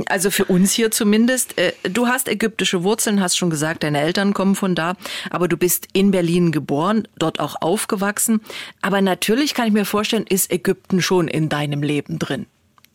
Also 0.08 0.32
für 0.32 0.46
uns 0.46 0.74
hier 0.74 0.90
zumindest. 0.90 1.56
Äh, 1.60 1.72
du 1.84 2.08
hast 2.08 2.28
ägyptische 2.28 2.82
Wurzeln, 2.82 3.22
hast 3.22 3.38
schon 3.38 3.52
gesagt, 3.52 3.84
deine 3.84 4.02
Eltern 4.02 4.34
kommen 4.34 4.56
von 4.56 4.74
da, 4.74 4.96
aber 5.30 5.48
du 5.48 5.56
bist 5.56 5.88
in 5.94 6.10
Berlin 6.10 6.52
geboren, 6.52 7.08
dort 7.20 7.40
auch 7.40 7.62
aufgewachsen. 7.62 8.42
Aber 8.82 9.02
natürlich 9.02 9.54
kann 9.54 9.68
ich 9.68 9.74
mir 9.74 9.86
vorstellen, 9.86 10.26
ist 10.28 10.52
Ägypten 10.52 11.00
schon 11.00 11.28
in 11.28 11.48
deinem 11.48 11.84
Leben 11.84 12.18
drin. 12.18 12.48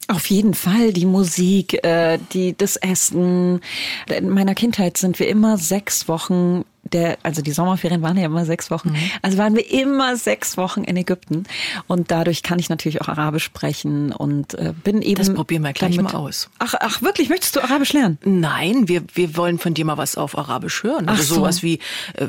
Auf 0.09 0.27
jeden 0.27 0.55
Fall 0.55 0.93
die 0.93 1.07
Musik, 1.07 1.85
äh, 1.85 2.19
die 2.33 2.57
das 2.57 2.75
Essen. 2.75 3.61
In 4.09 4.29
meiner 4.29 4.57
Kindheit 4.57 4.97
sind 4.97 5.21
wir 5.21 5.29
immer 5.29 5.57
sechs 5.57 6.09
Wochen 6.09 6.65
der, 6.93 7.19
also 7.23 7.43
die 7.43 7.53
Sommerferien 7.53 8.03
waren 8.03 8.17
ja 8.17 8.27
immer 8.27 8.45
sechs 8.45 8.71
Wochen. 8.71 8.91
Mhm. 8.91 9.11
Also 9.23 9.39
waren 9.39 9.55
wir 9.57 9.71
immer 9.71 10.17
sechs 10.17 10.57
Wochen 10.57 10.85
in 10.85 10.97
Ägypten. 10.97 11.45
Und 11.87 12.11
dadurch 12.11 12.43
kann 12.43 12.59
ich 12.59 12.69
natürlich 12.69 13.01
auch 13.01 13.09
Arabisch 13.09 13.45
sprechen 13.45 14.13
und 14.13 14.55
äh, 14.55 14.73
bin 14.85 15.03
eben. 15.03 15.17
Das 15.17 15.33
probieren 15.33 15.63
wir 15.63 15.73
gleich 15.73 15.97
damit, 15.97 16.13
mal 16.13 16.19
aus. 16.19 16.49
Ach, 16.59 16.75
ach, 16.81 17.03
wirklich? 17.03 17.29
Möchtest 17.29 17.57
du 17.57 17.61
Arabisch 17.61 17.93
lernen? 17.93 18.19
Nein, 18.25 18.89
wir, 18.89 19.03
wir 19.15 19.37
wollen 19.37 19.59
von 19.59 19.75
dir 19.75 19.85
mal 19.85 19.99
was 19.99 20.17
auf 20.17 20.37
Arabisch 20.37 20.83
hören. 20.83 21.09
Also 21.09 21.23
ach 21.23 21.37
sowas 21.37 21.63
wie 21.63 21.79
äh, 22.15 22.29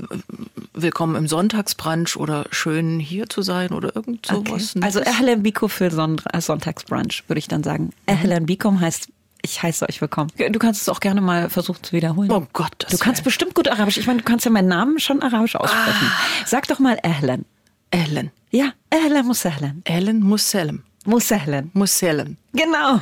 Willkommen 0.73 1.15
im 1.15 1.27
Sonntagsbrunch 1.27 2.17
oder 2.17 2.45
schön 2.49 2.99
hier 2.99 3.29
zu 3.29 3.41
sein 3.43 3.71
oder 3.71 3.95
irgend 3.95 4.25
sowas. 4.25 4.75
Okay. 4.75 4.85
Also 4.85 5.01
Ehlen 5.01 5.43
Biko 5.43 5.67
für 5.67 5.91
Son 5.91 6.19
Sonntagsbrunch, 6.35 7.23
würde 7.27 7.39
ich 7.39 7.47
dann 7.47 7.63
sagen. 7.63 7.91
Ehlen 8.07 8.45
Bikum 8.45 8.81
heißt 8.81 9.09
ich 9.43 9.61
heiße 9.61 9.87
euch 9.87 9.99
willkommen. 10.01 10.31
Du 10.37 10.57
kannst 10.57 10.81
es 10.81 10.89
auch 10.89 11.01
gerne 11.01 11.21
mal 11.21 11.49
versuchen 11.49 11.83
zu 11.83 11.91
wiederholen. 11.91 12.31
Oh 12.31 12.47
Gott. 12.53 12.87
Du 12.89 12.97
kannst 12.97 13.23
bestimmt 13.23 13.53
gut 13.53 13.67
Arabisch. 13.67 13.97
Ich 13.97 14.07
meine, 14.07 14.19
du 14.19 14.25
kannst 14.25 14.45
ja 14.45 14.51
meinen 14.51 14.69
Namen 14.69 14.99
schon 14.99 15.21
Arabisch 15.21 15.55
aussprechen. 15.55 16.07
Ah. 16.07 16.45
Sag 16.45 16.67
doch 16.69 16.79
mal 16.79 16.97
Ehlen. 17.03 17.45
Ehlen. 17.91 18.31
Ja, 18.51 18.71
Ehlen 18.91 19.25
Musehlen. 19.25 19.83
Ehlen 19.85 20.21
Musselem. 20.21 20.83
Musehlen. 21.05 21.71
Musselem. 21.73 22.37
Genau. 22.53 23.01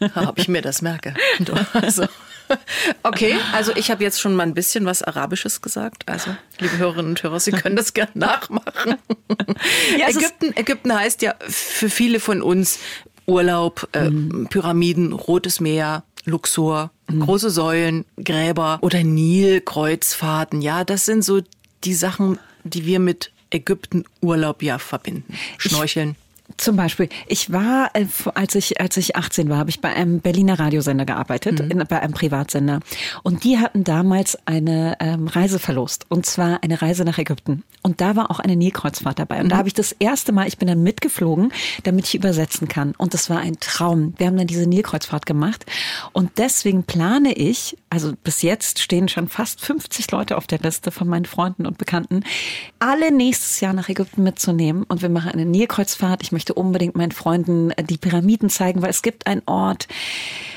Ob 0.26 0.38
ich 0.38 0.48
mir 0.48 0.62
das 0.62 0.80
merke. 0.82 1.14
Also. 1.74 2.06
Okay, 3.02 3.36
also 3.52 3.72
ich 3.74 3.90
habe 3.90 4.02
jetzt 4.04 4.20
schon 4.20 4.34
mal 4.34 4.42
ein 4.42 4.54
bisschen 4.54 4.84
was 4.84 5.02
Arabisches 5.02 5.62
gesagt. 5.62 6.06
Also, 6.06 6.36
liebe 6.58 6.76
Hörerinnen 6.76 7.12
und 7.12 7.22
Hörer, 7.22 7.40
Sie 7.40 7.52
können 7.52 7.74
das 7.74 7.94
gerne 7.94 8.12
nachmachen. 8.14 8.96
Ja, 9.98 10.08
Ägypten, 10.08 10.54
Ägypten 10.56 10.94
heißt 10.94 11.22
ja 11.22 11.34
für 11.48 11.88
viele 11.88 12.20
von 12.20 12.42
uns 12.42 12.78
Urlaub, 13.26 13.88
äh, 13.92 14.10
mhm. 14.10 14.48
Pyramiden, 14.48 15.12
Rotes 15.12 15.60
Meer, 15.60 16.04
Luxor, 16.24 16.90
mhm. 17.08 17.20
große 17.20 17.50
Säulen, 17.50 18.04
Gräber 18.22 18.78
oder 18.82 19.02
Nilkreuzfahrten. 19.02 20.62
Ja, 20.62 20.84
das 20.84 21.04
sind 21.04 21.24
so 21.24 21.40
die 21.84 21.94
Sachen, 21.94 22.38
die 22.64 22.86
wir 22.86 22.98
mit 22.98 23.30
Ägypten 23.50 24.04
Urlaub 24.20 24.62
ja 24.62 24.78
verbinden. 24.78 25.34
Schnorcheln. 25.58 26.16
Zum 26.58 26.76
Beispiel, 26.76 27.08
ich 27.26 27.52
war, 27.52 27.90
äh, 27.94 28.04
als 28.34 28.54
ich, 28.54 28.78
als 28.78 28.98
ich 28.98 29.16
18 29.16 29.48
war, 29.48 29.56
habe 29.56 29.70
ich 29.70 29.80
bei 29.80 29.88
einem 29.88 30.20
Berliner 30.20 30.58
Radiosender 30.58 31.06
gearbeitet, 31.06 31.58
mhm. 31.58 31.70
in, 31.70 31.86
bei 31.88 32.00
einem 32.00 32.12
Privatsender. 32.12 32.80
Und 33.22 33.44
die 33.44 33.58
hatten 33.58 33.82
damals 33.82 34.38
eine 34.44 34.98
ähm, 35.00 35.26
Reise 35.26 35.58
verlost. 35.58 36.04
Und 36.10 36.26
zwar 36.26 36.62
eine 36.62 36.82
Reise 36.82 37.04
nach 37.04 37.16
Ägypten. 37.16 37.64
Und 37.82 38.02
da 38.02 38.14
war 38.14 38.30
auch 38.30 38.40
eine 38.40 38.56
Nilkreuzfahrt 38.56 39.18
dabei. 39.18 39.38
Und 39.38 39.46
mhm. 39.46 39.48
da 39.50 39.56
habe 39.56 39.68
ich 39.68 39.74
das 39.74 39.92
erste 39.92 40.32
Mal, 40.32 40.46
ich 40.46 40.58
bin 40.58 40.68
dann 40.68 40.82
mitgeflogen, 40.82 41.50
damit 41.84 42.06
ich 42.06 42.14
übersetzen 42.14 42.68
kann. 42.68 42.94
Und 42.98 43.14
das 43.14 43.30
war 43.30 43.38
ein 43.38 43.58
Traum. 43.58 44.12
Wir 44.18 44.26
haben 44.26 44.36
dann 44.36 44.46
diese 44.46 44.66
Nilkreuzfahrt 44.66 45.24
gemacht. 45.24 45.64
Und 46.12 46.32
deswegen 46.36 46.84
plane 46.84 47.32
ich, 47.32 47.78
also 47.88 48.12
bis 48.22 48.42
jetzt 48.42 48.80
stehen 48.80 49.08
schon 49.08 49.28
fast 49.28 49.62
50 49.62 50.10
Leute 50.10 50.36
auf 50.36 50.46
der 50.46 50.58
Liste 50.58 50.90
von 50.90 51.08
meinen 51.08 51.24
Freunden 51.24 51.66
und 51.66 51.78
Bekannten, 51.78 52.22
alle 52.80 53.10
nächstes 53.10 53.60
Jahr 53.60 53.72
nach 53.72 53.88
Ägypten 53.88 54.22
mitzunehmen. 54.22 54.82
Und 54.82 55.00
wir 55.00 55.08
machen 55.08 55.30
eine 55.30 55.46
Nilkreuzfahrt. 55.46 56.22
Ich 56.22 56.33
möchte 56.34 56.52
unbedingt 56.52 56.96
meinen 56.96 57.12
Freunden 57.12 57.70
äh, 57.70 57.82
die 57.82 57.96
Pyramiden 57.96 58.50
zeigen, 58.50 58.82
weil 58.82 58.90
es 58.90 59.00
gibt 59.00 59.26
einen 59.26 59.42
Ort, 59.46 59.88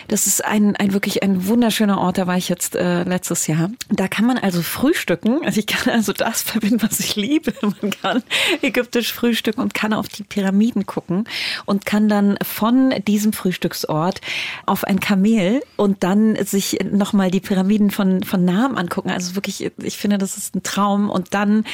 das 0.07 0.25
ist 0.25 0.43
ein, 0.43 0.75
ein 0.77 0.93
wirklich 0.93 1.22
ein 1.22 1.48
wunderschöner 1.48 2.00
Ort, 2.00 2.17
da 2.17 2.27
war 2.27 2.38
ich 2.38 2.48
jetzt 2.48 2.75
äh, 2.75 3.03
letztes 3.03 3.48
Jahr. 3.48 3.72
Da 3.89 4.07
kann 4.07 4.25
man 4.25 4.38
also 4.38 4.62
frühstücken. 4.62 5.43
Also 5.43 5.60
ich 5.60 5.67
kann 5.67 5.93
also 5.93 6.13
das 6.13 6.41
verbinden, 6.41 6.81
was 6.81 7.00
ich 7.00 7.15
liebe. 7.15 7.53
Man 7.62 7.91
kann 8.01 8.24
ägyptisch 8.62 9.13
frühstücken 9.13 9.62
und 9.62 9.74
kann 9.74 9.93
auf 9.93 10.07
die 10.07 10.24
Pyramiden 10.24 10.86
gucken 10.86 11.25
und 11.65 11.86
kann 11.86 12.07
dann 12.07 12.38
von 12.41 12.93
diesem 13.07 13.34
Frühstücksort 13.34 14.22
auf 14.65 14.86
ein 14.86 15.00
Kamel 15.00 15.62
und 15.75 16.03
dann 16.03 16.38
sich 16.46 16.79
nochmal 16.89 17.29
die 17.29 17.41
Pyramiden 17.41 17.91
von, 17.91 18.24
von 18.24 18.46
Namen 18.46 18.77
angucken. 18.77 19.10
Also 19.10 19.36
wirklich, 19.36 19.72
ich 19.81 19.98
finde, 19.98 20.17
das 20.17 20.38
ist 20.38 20.55
ein 20.55 20.63
Traum. 20.63 21.10
Und 21.10 21.34
dann 21.34 21.65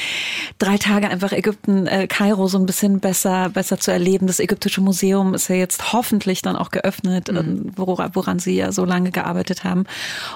drei 0.58 0.76
Tage 0.78 1.08
einfach 1.08 1.32
Ägypten, 1.32 1.86
äh, 1.86 2.08
Kairo 2.08 2.48
so 2.48 2.58
ein 2.58 2.66
bisschen 2.66 2.98
besser, 2.98 3.48
besser 3.50 3.78
zu 3.78 3.92
erleben. 3.94 4.26
Das 4.26 4.40
Ägyptische 4.40 4.80
Museum 4.80 5.32
ist 5.32 5.48
ja 5.48 5.56
jetzt 5.56 5.92
hoffentlich 5.92 6.42
dann 6.42 6.56
auch 6.56 6.70
geöffnet, 6.70 7.32
mhm. 7.32 7.72
woran, 7.76 8.10
woran 8.14 8.38
Sie 8.38 8.56
ja 8.56 8.72
so 8.72 8.84
lange 8.84 9.10
gearbeitet 9.10 9.64
haben. 9.64 9.84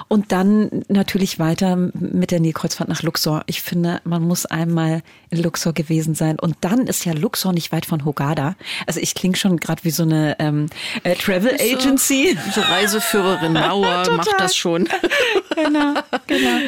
Und 0.07 0.31
dann 0.31 0.83
natürlich 0.87 1.37
weiter 1.37 1.75
mit 1.75 2.31
der 2.31 2.39
Nilkreuzfahrt 2.39 2.89
nach 2.89 3.03
Luxor. 3.03 3.43
Ich 3.45 3.61
finde, 3.61 4.01
man 4.03 4.23
muss 4.23 4.45
einmal 4.45 5.03
in 5.29 5.43
Luxor 5.43 5.73
gewesen 5.73 6.15
sein. 6.15 6.39
Und 6.39 6.55
dann 6.61 6.87
ist 6.87 7.05
ja 7.05 7.13
Luxor 7.13 7.53
nicht 7.53 7.71
weit 7.71 7.85
von 7.85 8.05
Hogada. 8.05 8.55
Also 8.87 8.99
ich 8.99 9.13
klinge 9.13 9.35
schon 9.35 9.57
gerade 9.57 9.83
wie 9.83 9.91
so 9.91 10.03
eine 10.03 10.37
ähm, 10.39 10.67
äh, 11.03 11.15
Travel 11.15 11.55
Agency. 11.59 12.37
So, 12.45 12.51
so 12.61 12.67
Reiseführerin 12.67 13.53
Mauer 13.53 14.05
macht 14.15 14.33
das 14.37 14.55
schon. 14.55 14.87
genau, 15.55 15.93
genau. 16.27 16.59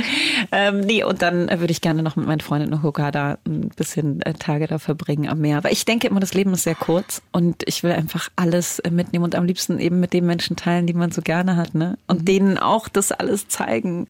Ähm, 0.51 0.81
nee, 0.81 1.03
und 1.03 1.21
dann 1.21 1.49
äh, 1.49 1.59
würde 1.59 1.71
ich 1.71 1.81
gerne 1.81 2.03
noch 2.03 2.15
mit 2.15 2.27
meinen 2.27 2.41
Freunden 2.41 2.73
in 2.73 2.83
Hogada 2.83 3.37
ein 3.45 3.69
bisschen 3.69 4.21
äh, 4.21 4.33
Tage 4.33 4.67
da 4.67 4.79
verbringen 4.79 5.29
am 5.29 5.39
Meer. 5.39 5.57
Aber 5.57 5.71
ich 5.71 5.85
denke 5.85 6.07
immer, 6.07 6.19
das 6.19 6.33
Leben 6.33 6.53
ist 6.53 6.63
sehr 6.63 6.75
kurz 6.81 7.21
und 7.31 7.63
ich 7.67 7.83
will 7.83 7.91
einfach 7.91 8.27
alles 8.35 8.79
äh, 8.79 8.89
mitnehmen 8.89 9.23
und 9.23 9.35
am 9.35 9.45
liebsten 9.45 9.79
eben 9.79 10.01
mit 10.01 10.11
den 10.11 10.25
Menschen 10.25 10.57
teilen, 10.57 10.87
die 10.87 10.93
man 10.93 11.11
so 11.11 11.21
gerne 11.21 11.55
hat, 11.55 11.75
ne? 11.75 11.97
Und 12.07 12.21
mhm. 12.21 12.25
denen 12.25 12.57
auch 12.57 12.89
das 12.89 13.13
alles 13.13 13.47
zeigen. 13.47 14.07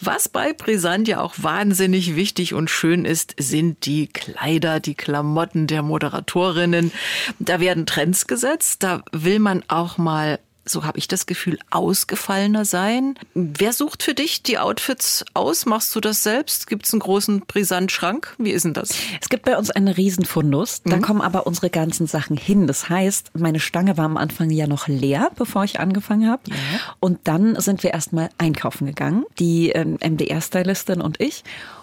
Was 0.00 0.28
bei 0.28 0.52
Brisant 0.52 1.08
ja 1.08 1.20
auch 1.20 1.34
wahnsinnig 1.38 2.16
wichtig 2.16 2.52
und 2.52 2.68
schön 2.68 3.04
ist, 3.04 3.34
sind 3.38 3.86
die 3.86 4.08
Kleider, 4.08 4.80
die 4.80 4.94
Klamotten 4.94 5.66
der 5.66 5.82
Moderatorinnen. 5.82 6.92
Da 7.38 7.60
werden 7.60 7.86
Trends 7.86 8.26
gesetzt, 8.26 8.82
da 8.82 9.02
will 9.12 9.38
man 9.38 9.62
auch 9.68 9.98
mal 9.98 10.38
so 10.64 10.84
habe 10.84 10.98
ich 10.98 11.08
das 11.08 11.26
Gefühl, 11.26 11.58
ausgefallener 11.70 12.64
sein. 12.64 13.16
Wer 13.34 13.72
sucht 13.72 14.02
für 14.02 14.14
dich 14.14 14.42
die 14.42 14.58
Outfits 14.58 15.24
aus? 15.34 15.66
Machst 15.66 15.94
du 15.94 16.00
das 16.00 16.22
selbst? 16.22 16.66
Gibt 16.66 16.86
es 16.86 16.92
einen 16.92 17.00
großen 17.00 17.40
Brisant-Schrank? 17.40 18.34
Wie 18.38 18.50
ist 18.50 18.64
denn 18.64 18.74
das? 18.74 18.90
Es 19.20 19.28
gibt 19.28 19.44
bei 19.44 19.58
uns 19.58 19.70
einen 19.70 19.88
Riesenfundus. 19.88 20.82
Da 20.84 20.96
mhm. 20.96 21.02
kommen 21.02 21.20
aber 21.20 21.46
unsere 21.46 21.70
ganzen 21.70 22.06
Sachen 22.06 22.36
hin. 22.36 22.66
Das 22.66 22.88
heißt, 22.88 23.32
meine 23.36 23.60
Stange 23.60 23.96
war 23.96 24.04
am 24.04 24.16
Anfang 24.16 24.50
ja 24.50 24.66
noch 24.66 24.86
leer, 24.86 25.30
bevor 25.36 25.64
ich 25.64 25.80
angefangen 25.80 26.30
habe. 26.30 26.42
Ja. 26.46 26.56
Und 27.00 27.20
dann 27.24 27.58
sind 27.60 27.82
wir 27.82 27.92
erstmal 27.92 28.30
einkaufen 28.38 28.86
gegangen, 28.86 29.24
die 29.38 29.72
MDR-Stylistin 29.74 31.00
und 31.00 31.20
ich. 31.20 31.42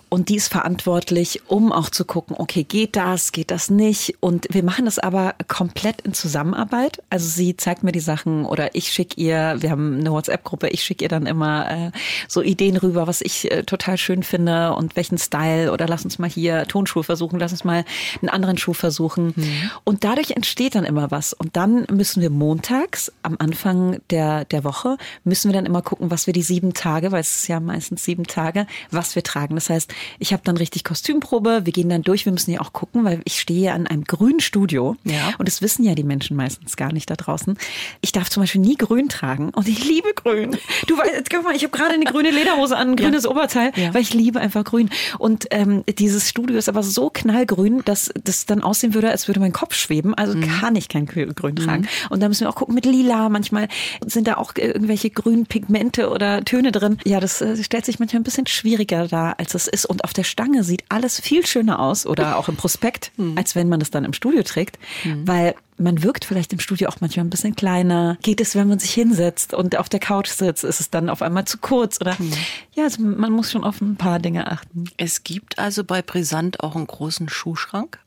Und 0.09 0.29
die 0.29 0.37
ist 0.37 0.47
verantwortlich, 0.47 1.41
um 1.47 1.71
auch 1.71 1.89
zu 1.89 2.03
gucken, 2.03 2.35
okay, 2.37 2.63
geht 2.63 2.95
das, 2.95 3.31
geht 3.31 3.51
das 3.51 3.69
nicht? 3.69 4.15
Und 4.19 4.47
wir 4.49 4.63
machen 4.63 4.85
das 4.85 4.97
aber 4.97 5.35
komplett 5.47 6.01
in 6.01 6.13
Zusammenarbeit. 6.15 7.03
Also 7.11 7.27
sie 7.27 7.55
zeigt 7.55 7.83
mir 7.83 7.91
die 7.91 7.99
Sachen 7.99 8.45
oder 8.45 8.73
ich 8.73 8.91
schicke 8.91 9.21
ihr, 9.21 9.57
wir 9.59 9.69
haben 9.69 9.99
eine 9.99 10.11
WhatsApp-Gruppe, 10.11 10.69
ich 10.69 10.83
schicke 10.83 11.05
ihr 11.05 11.09
dann 11.09 11.27
immer 11.27 11.69
äh, 11.69 11.91
so 12.27 12.41
Ideen 12.41 12.77
rüber, 12.77 13.05
was 13.05 13.21
ich 13.21 13.51
äh, 13.51 13.63
total 13.63 13.97
schön 13.97 14.23
finde 14.23 14.73
und 14.73 14.95
welchen 14.95 15.19
Style 15.19 15.71
oder 15.71 15.87
lass 15.87 16.03
uns 16.03 16.17
mal 16.17 16.29
hier 16.29 16.65
Tonschuh 16.65 17.03
versuchen, 17.03 17.39
lass 17.39 17.51
uns 17.51 17.63
mal 17.63 17.85
einen 18.21 18.29
anderen 18.29 18.57
Schuh 18.57 18.73
versuchen. 18.73 19.33
Mhm. 19.35 19.71
Und 19.83 20.03
dadurch 20.03 20.31
entsteht 20.31 20.73
dann 20.73 20.85
immer 20.85 21.11
was. 21.11 21.33
Und 21.33 21.55
dann 21.55 21.85
müssen 21.91 22.21
wir 22.21 22.31
montags 22.31 23.11
am 23.21 23.35
Anfang 23.37 23.99
der, 24.09 24.45
der 24.45 24.63
Woche, 24.63 24.97
müssen 25.23 25.49
wir 25.49 25.53
dann 25.53 25.67
immer 25.67 25.83
gucken, 25.83 26.09
was 26.09 26.25
wir 26.25 26.33
die 26.33 26.41
sieben 26.41 26.73
Tage, 26.73 27.11
weil 27.11 27.21
es 27.21 27.41
ist 27.41 27.47
ja 27.47 27.59
meistens 27.59 28.03
sieben 28.03 28.23
Tage, 28.25 28.65
was 28.89 29.15
wir 29.15 29.23
tragen. 29.23 29.53
Das 29.53 29.69
heißt, 29.69 29.93
ich 30.19 30.33
habe 30.33 30.43
dann 30.45 30.57
richtig 30.57 30.83
Kostümprobe. 30.83 31.61
Wir 31.65 31.73
gehen 31.73 31.89
dann 31.89 32.01
durch. 32.01 32.25
Wir 32.25 32.31
müssen 32.31 32.51
ja 32.51 32.61
auch 32.61 32.73
gucken, 32.73 33.03
weil 33.03 33.21
ich 33.25 33.39
stehe 33.39 33.73
an 33.73 33.87
einem 33.87 34.03
grünen 34.03 34.39
Studio. 34.39 34.95
Ja. 35.03 35.33
Und 35.37 35.47
das 35.47 35.61
wissen 35.61 35.83
ja 35.83 35.95
die 35.95 36.03
Menschen 36.03 36.35
meistens 36.35 36.77
gar 36.77 36.91
nicht 36.93 37.09
da 37.09 37.15
draußen. 37.15 37.57
Ich 38.01 38.11
darf 38.11 38.29
zum 38.29 38.43
Beispiel 38.43 38.61
nie 38.61 38.75
grün 38.75 39.09
tragen. 39.09 39.49
Und 39.49 39.67
ich 39.67 39.83
liebe 39.85 40.13
grün. 40.13 40.57
Du 40.87 40.97
weißt, 40.97 41.29
guck 41.29 41.43
mal, 41.43 41.55
ich 41.55 41.63
habe 41.63 41.75
gerade 41.75 41.93
eine 41.93 42.05
grüne 42.05 42.31
Lederhose 42.31 42.75
an, 42.77 42.91
ein 42.91 42.95
grünes 42.97 43.23
ja. 43.23 43.29
Oberteil, 43.29 43.71
ja. 43.75 43.93
weil 43.93 44.01
ich 44.01 44.13
liebe 44.13 44.39
einfach 44.39 44.63
grün. 44.63 44.89
Und 45.17 45.47
ähm, 45.51 45.83
dieses 45.97 46.29
Studio 46.29 46.57
ist 46.57 46.69
aber 46.69 46.83
so 46.83 47.09
knallgrün, 47.09 47.81
dass 47.85 48.11
das 48.23 48.45
dann 48.45 48.61
aussehen 48.61 48.93
würde, 48.93 49.11
als 49.11 49.27
würde 49.27 49.39
mein 49.39 49.53
Kopf 49.53 49.75
schweben. 49.75 50.13
Also 50.13 50.37
mhm. 50.37 50.41
kann 50.41 50.75
ich 50.75 50.87
kein 50.87 51.05
Grün 51.05 51.55
tragen. 51.55 51.83
Mhm. 51.83 51.87
Und 52.09 52.21
da 52.21 52.27
müssen 52.27 52.41
wir 52.41 52.49
auch 52.49 52.55
gucken 52.55 52.75
mit 52.75 52.85
Lila. 52.85 53.29
Manchmal 53.29 53.67
sind 54.05 54.27
da 54.27 54.37
auch 54.37 54.53
irgendwelche 54.55 55.09
grünen 55.09 55.45
Pigmente 55.45 56.09
oder 56.09 56.43
Töne 56.45 56.71
drin. 56.71 56.97
Ja, 57.05 57.19
das 57.19 57.41
äh, 57.41 57.61
stellt 57.63 57.85
sich 57.85 57.99
manchmal 57.99 58.21
ein 58.21 58.23
bisschen 58.23 58.47
schwieriger 58.47 59.07
dar, 59.07 59.39
als 59.39 59.55
es 59.55 59.67
ist. 59.67 59.88
Und 59.89 60.03
auf 60.03 60.13
der 60.13 60.23
Stange 60.23 60.63
sieht 60.63 60.83
alles 60.89 61.19
viel 61.19 61.47
schöner 61.47 61.79
aus 61.79 62.05
oder 62.05 62.37
auch 62.37 62.47
im 62.47 62.55
Prospekt, 62.55 63.11
hm. 63.17 63.35
als 63.35 63.55
wenn 63.55 63.69
man 63.69 63.81
es 63.81 63.89
dann 63.89 64.05
im 64.05 64.13
Studio 64.13 64.43
trägt, 64.43 64.77
hm. 65.01 65.27
weil 65.27 65.55
man 65.79 66.03
wirkt 66.03 66.25
vielleicht 66.25 66.53
im 66.53 66.59
Studio 66.59 66.89
auch 66.89 66.97
manchmal 67.01 67.25
ein 67.25 67.31
bisschen 67.31 67.55
kleiner. 67.55 68.19
Geht 68.21 68.39
es, 68.39 68.53
wenn 68.53 68.67
man 68.67 68.77
sich 68.77 68.93
hinsetzt 68.93 69.55
und 69.55 69.77
auf 69.77 69.89
der 69.89 69.99
Couch 69.99 70.27
sitzt, 70.27 70.63
ist 70.63 70.79
es 70.79 70.91
dann 70.91 71.09
auf 71.09 71.23
einmal 71.23 71.45
zu 71.45 71.57
kurz 71.57 71.99
oder 71.99 72.19
hm. 72.19 72.31
ja, 72.73 72.83
also 72.83 73.01
man 73.01 73.31
muss 73.31 73.51
schon 73.51 73.63
auf 73.63 73.81
ein 73.81 73.95
paar 73.95 74.19
Dinge 74.19 74.51
achten. 74.51 74.85
Es 74.97 75.23
gibt 75.23 75.57
also 75.57 75.83
bei 75.83 76.03
Brisant 76.03 76.59
auch 76.59 76.75
einen 76.75 76.85
großen 76.85 77.27
Schuhschrank? 77.27 77.97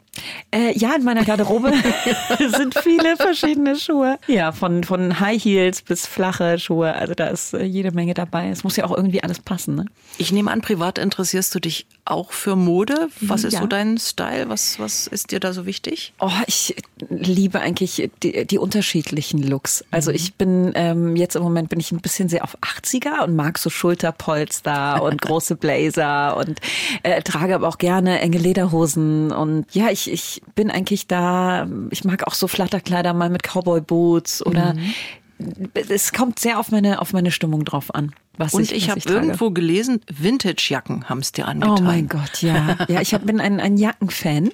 Äh, 0.54 0.78
ja, 0.78 0.95
in 0.95 1.04
meiner 1.04 1.25
Garderobe 1.25 1.73
sind 2.59 2.78
viele 2.78 3.16
verschiedene 3.16 3.76
Schuhe. 3.76 4.19
Ja, 4.26 4.52
von, 4.52 4.85
von 4.85 5.19
High 5.21 5.42
Heels 5.42 5.81
bis 5.81 6.07
flache 6.07 6.59
Schuhe. 6.59 6.95
Also 6.95 7.14
da 7.14 7.28
ist 7.28 7.54
äh, 7.54 7.64
jede 7.64 7.92
Menge 7.92 8.12
dabei. 8.12 8.50
Es 8.50 8.62
muss 8.62 8.76
ja 8.76 8.85
auch 8.85 8.95
irgendwie 8.95 9.23
alles 9.23 9.40
passen. 9.40 9.75
Ne? 9.75 9.87
Ich 10.19 10.31
nehme 10.31 10.50
an, 10.50 10.61
privat 10.61 10.99
interessierst 10.99 11.54
du 11.54 11.61
dich 11.61 11.87
auch 12.04 12.33
für 12.33 12.57
Mode. 12.57 13.09
Was 13.23 13.45
ist 13.45 13.54
ja. 13.54 13.61
so 13.61 13.66
dein 13.66 13.97
Style? 13.97 14.50
Was, 14.50 14.78
was 14.78 15.07
ist 15.07 15.31
dir 15.31 15.40
da 15.40 15.54
so 15.54 15.64
wichtig? 15.64 16.12
Oh, 16.21 16.31
ich 16.47 16.76
liebe 17.09 17.61
eigentlich 17.61 18.11
die, 18.23 18.47
die 18.47 18.59
unterschiedlichen 18.59 19.42
Looks. 19.42 19.83
Also 19.90 20.11
mhm. 20.11 20.16
ich 20.16 20.35
bin 20.35 20.73
ähm, 20.75 21.16
jetzt 21.16 21.37
im 21.37 21.42
Moment 21.42 21.71
bin 21.71 21.81
ich 21.81 21.90
ein 21.92 22.00
bisschen 22.00 22.28
sehr 22.28 22.45
auf 22.45 22.59
80er 22.61 23.25
und 23.25 23.35
mag 23.35 23.57
so 23.57 23.71
Schulterpolster 23.71 25.02
und 25.02 25.23
große 25.23 25.57
Blazer 25.57 26.37
und 26.37 26.61
äh, 27.02 27.23
trage 27.23 27.54
aber 27.54 27.69
auch 27.69 27.78
gerne 27.78 28.21
enge 28.21 28.38
Lederhosen 28.38 29.33
und 29.33 29.75
ja, 29.75 29.88
ich 29.88 30.01
ich, 30.06 30.12
ich 30.12 30.42
bin 30.54 30.71
eigentlich 30.71 31.06
da, 31.06 31.66
ich 31.90 32.04
mag 32.04 32.26
auch 32.26 32.35
so 32.35 32.49
Flatterkleider 32.49 33.12
mal 33.12 33.30
mit 33.30 33.42
Cowboy 33.42 33.80
Boots 33.80 34.44
oder 34.44 34.75
mhm. 34.75 35.71
es 35.88 36.12
kommt 36.12 36.38
sehr 36.38 36.59
auf 36.59 36.71
meine, 36.71 37.00
auf 37.00 37.12
meine 37.12 37.30
Stimmung 37.30 37.64
drauf 37.64 37.94
an. 37.94 38.12
Was 38.39 38.55
und 38.55 38.62
ich, 38.62 38.73
ich 38.73 38.91
habe 38.91 39.01
irgendwo 39.05 39.51
gelesen, 39.51 40.01
Vintage-Jacken 40.11 41.09
haben 41.09 41.19
es 41.19 41.33
dir 41.33 41.47
angetan. 41.47 41.79
Oh 41.79 41.83
mein 41.83 42.09
Gott, 42.09 42.41
ja. 42.41 42.79
Ja, 42.89 43.01
ich 43.01 43.12
hab, 43.12 43.27
bin 43.27 43.41
ein, 43.41 43.61
ein 43.61 43.77
Jackenfan. 43.77 44.51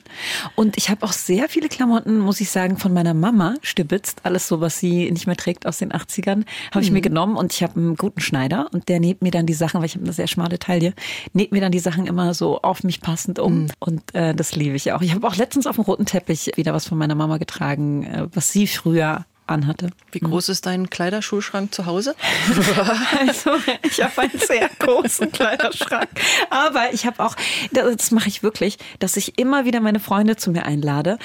Und 0.56 0.76
ich 0.76 0.90
habe 0.90 1.04
auch 1.04 1.12
sehr 1.12 1.48
viele 1.48 1.68
Klamotten, 1.68 2.18
muss 2.18 2.40
ich 2.40 2.50
sagen, 2.50 2.76
von 2.76 2.92
meiner 2.92 3.14
Mama 3.14 3.54
stibitzt. 3.62 4.20
Alles 4.24 4.48
so, 4.48 4.60
was 4.60 4.80
sie 4.80 5.10
nicht 5.10 5.26
mehr 5.26 5.36
trägt 5.36 5.66
aus 5.66 5.78
den 5.78 5.92
80ern, 5.92 6.44
habe 6.72 6.82
ich 6.82 6.90
mhm. 6.90 6.94
mir 6.94 7.00
genommen. 7.02 7.36
Und 7.36 7.52
ich 7.52 7.62
habe 7.62 7.78
einen 7.78 7.96
guten 7.96 8.20
Schneider 8.20 8.68
und 8.72 8.88
der 8.88 8.98
näht 8.98 9.22
mir 9.22 9.30
dann 9.30 9.46
die 9.46 9.54
Sachen, 9.54 9.78
weil 9.80 9.86
ich 9.86 9.94
habe 9.94 10.04
eine 10.04 10.12
sehr 10.12 10.26
schmale 10.26 10.58
Taille, 10.58 10.92
näht 11.32 11.52
mir 11.52 11.60
dann 11.60 11.72
die 11.72 11.78
Sachen 11.78 12.06
immer 12.06 12.34
so 12.34 12.60
auf 12.62 12.82
mich 12.82 13.00
passend 13.00 13.38
um. 13.38 13.62
Mhm. 13.62 13.70
Und 13.78 14.14
äh, 14.14 14.34
das 14.34 14.56
liebe 14.56 14.74
ich 14.74 14.92
auch. 14.92 15.02
Ich 15.02 15.14
habe 15.14 15.26
auch 15.26 15.36
letztens 15.36 15.66
auf 15.68 15.76
dem 15.76 15.84
roten 15.84 16.04
Teppich 16.04 16.52
wieder 16.56 16.74
was 16.74 16.86
von 16.86 16.98
meiner 16.98 17.14
Mama 17.14 17.38
getragen, 17.38 18.04
äh, 18.04 18.26
was 18.32 18.52
sie 18.52 18.66
früher 18.66 19.24
anhatte. 19.50 19.90
Wie 20.12 20.20
groß 20.20 20.48
ist 20.48 20.66
dein 20.66 20.90
Kleiderschulschrank 20.90 21.74
zu 21.74 21.86
Hause? 21.86 22.14
also, 23.20 23.50
ich 23.82 24.02
habe 24.02 24.22
einen 24.22 24.38
sehr 24.38 24.70
großen 24.78 25.32
Kleiderschrank. 25.32 26.08
Aber 26.50 26.92
ich 26.92 27.06
habe 27.06 27.24
auch, 27.24 27.36
das 27.72 28.10
mache 28.10 28.28
ich 28.28 28.42
wirklich, 28.42 28.78
dass 28.98 29.16
ich 29.16 29.38
immer 29.38 29.64
wieder 29.64 29.80
meine 29.80 30.00
Freunde 30.00 30.36
zu 30.36 30.50
mir 30.50 30.64
einlade. 30.64 31.18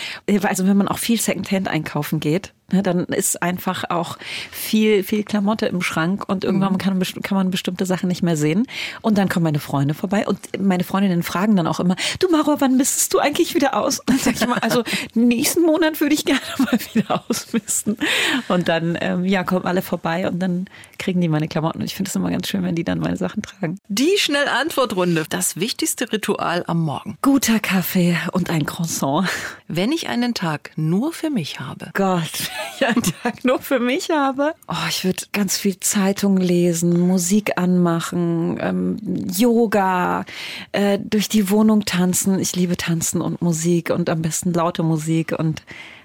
Also 0.43 0.67
wenn 0.67 0.77
man 0.77 0.87
auch 0.87 0.99
viel 0.99 1.19
Secondhand 1.19 1.67
einkaufen 1.67 2.19
geht, 2.19 2.53
dann 2.69 3.05
ist 3.05 3.41
einfach 3.41 3.83
auch 3.89 4.17
viel, 4.51 5.03
viel 5.03 5.23
Klamotte 5.23 5.65
im 5.67 5.81
Schrank 5.81 6.27
und 6.27 6.43
irgendwann 6.43 6.73
mhm. 6.73 6.77
kann, 6.77 7.01
kann 7.21 7.37
man 7.37 7.51
bestimmte 7.51 7.85
Sachen 7.85 8.07
nicht 8.07 8.23
mehr 8.23 8.37
sehen. 8.37 8.65
Und 9.01 9.17
dann 9.17 9.29
kommen 9.29 9.43
meine 9.43 9.59
Freunde 9.59 9.93
vorbei 9.93 10.25
und 10.27 10.39
meine 10.59 10.83
Freundinnen 10.83 11.23
fragen 11.23 11.55
dann 11.55 11.67
auch 11.67 11.79
immer, 11.79 11.95
du 12.19 12.29
Maro, 12.29 12.55
wann 12.59 12.77
misstest 12.77 13.13
du 13.13 13.19
eigentlich 13.19 13.53
wieder 13.53 13.75
aus? 13.75 13.99
Und 13.99 14.09
dann 14.09 14.17
sag 14.17 14.35
ich 14.35 14.47
mal, 14.47 14.59
also 14.59 14.83
nächsten 15.13 15.61
Monat 15.61 15.99
würde 16.01 16.15
ich 16.15 16.25
gerne 16.25 16.41
mal 16.57 16.79
wieder 16.93 17.23
ausmisten. 17.29 17.97
Und 18.47 18.67
dann, 18.69 18.97
ähm, 19.01 19.25
ja, 19.25 19.43
kommen 19.43 19.65
alle 19.65 19.81
vorbei 19.81 20.27
und 20.27 20.39
dann 20.39 20.65
kriegen 20.97 21.21
die 21.21 21.27
meine 21.27 21.47
Klamotten. 21.47 21.79
Und 21.79 21.85
ich 21.85 21.95
finde 21.95 22.09
es 22.09 22.15
immer 22.15 22.31
ganz 22.31 22.47
schön, 22.47 22.63
wenn 22.63 22.75
die 22.75 22.83
dann 22.83 22.99
meine 22.99 23.17
Sachen 23.17 23.43
tragen. 23.43 23.77
Die 23.87 24.17
Schnellantwortrunde. 24.17 25.25
Das 25.29 25.57
wichtigste 25.57 26.11
Ritual 26.11 26.63
am 26.67 26.81
Morgen. 26.81 27.17
Guter 27.21 27.59
Kaffee 27.59 28.17
und 28.31 28.49
ein 28.49 28.65
Croissant. 28.65 29.27
Wenn 29.67 29.91
ich 29.91 30.07
einen 30.07 30.33
Tag 30.33 30.71
nur 30.75 31.13
für 31.13 31.29
mich 31.29 31.59
habe. 31.59 31.91
Gott, 31.93 32.51
ich 32.75 32.85
einen 32.85 33.03
Tag 33.03 33.43
nur 33.43 33.59
für 33.59 33.79
mich 33.79 34.09
habe. 34.09 34.53
Oh, 34.67 34.87
ich 34.89 35.03
würde 35.03 35.23
ganz 35.31 35.57
viel 35.57 35.79
Zeitung 35.79 36.37
lesen, 36.37 36.99
Musik 36.99 37.57
anmachen, 37.57 38.57
ähm, 38.59 38.97
Yoga, 39.35 40.25
äh, 40.71 40.99
durch 40.99 41.29
die 41.29 41.49
Wohnung 41.49 41.85
tanzen. 41.85 42.39
Ich 42.39 42.55
liebe 42.55 42.77
tanzen 42.77 43.21
und 43.21 43.41
Musik 43.41 43.89
und 43.89 44.09
am 44.09 44.21
besten 44.21 44.53
laute 44.53 44.83
Musik 44.83 45.33
und 45.37 45.63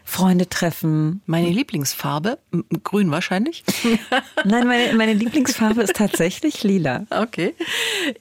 Freunde 0.09 0.49
treffen. 0.49 1.21
Meine 1.27 1.51
Lieblingsfarbe? 1.51 2.39
Grün 2.83 3.11
wahrscheinlich? 3.11 3.63
Nein, 4.45 4.67
meine, 4.67 4.95
meine 4.95 5.13
Lieblingsfarbe 5.13 5.83
ist 5.83 5.97
tatsächlich 5.97 6.65
lila. 6.65 7.07
Okay. 7.11 7.55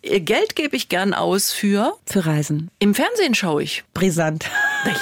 Geld 0.02 0.58
gebe 0.58 0.76
ich 0.76 0.90
gern 0.90 1.14
aus 1.14 1.54
für? 1.54 1.94
Für 2.06 2.26
Reisen. 2.26 2.70
Im 2.80 2.94
Fernsehen 2.94 3.36
schaue 3.36 3.64
ich. 3.64 3.86
Brisant. 3.94 4.46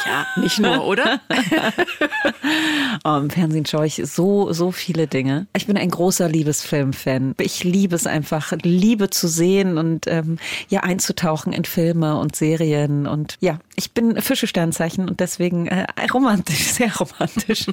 Ja, 0.06 0.26
nicht 0.38 0.60
nur, 0.60 0.86
oder? 0.86 1.20
oh, 3.06 3.18
Im 3.18 3.30
Fernsehen 3.30 3.66
schaue 3.66 3.88
ich 3.88 4.02
so, 4.06 4.52
so 4.52 4.72
viele 4.72 5.08
Dinge. 5.08 5.48
Ich 5.56 5.68
bin 5.68 5.78
ein 5.78 5.90
großer 5.90 6.28
Liebesfilm-Fan. 6.28 7.36
Ich 7.40 7.64
liebe 7.64 7.96
es 7.96 8.08
einfach, 8.08 8.54
Liebe 8.64 9.10
zu 9.10 9.28
sehen 9.28 9.78
und 9.78 10.08
ähm, 10.08 10.38
ja 10.70 10.82
einzutauchen 10.82 11.54
in 11.54 11.66
Filme 11.66 12.18
und 12.18 12.36
Serien. 12.36 13.08
Und 13.08 13.38
ja, 13.40 13.60
ich 13.76 13.92
bin 13.92 14.22
Fische-Sternzeichen 14.22 15.10
und 15.10 15.20
deswegen 15.20 15.68
äh, 15.68 15.86
romantisch 16.14 16.64
sehr 16.64 16.96
romantisch. 16.96 17.68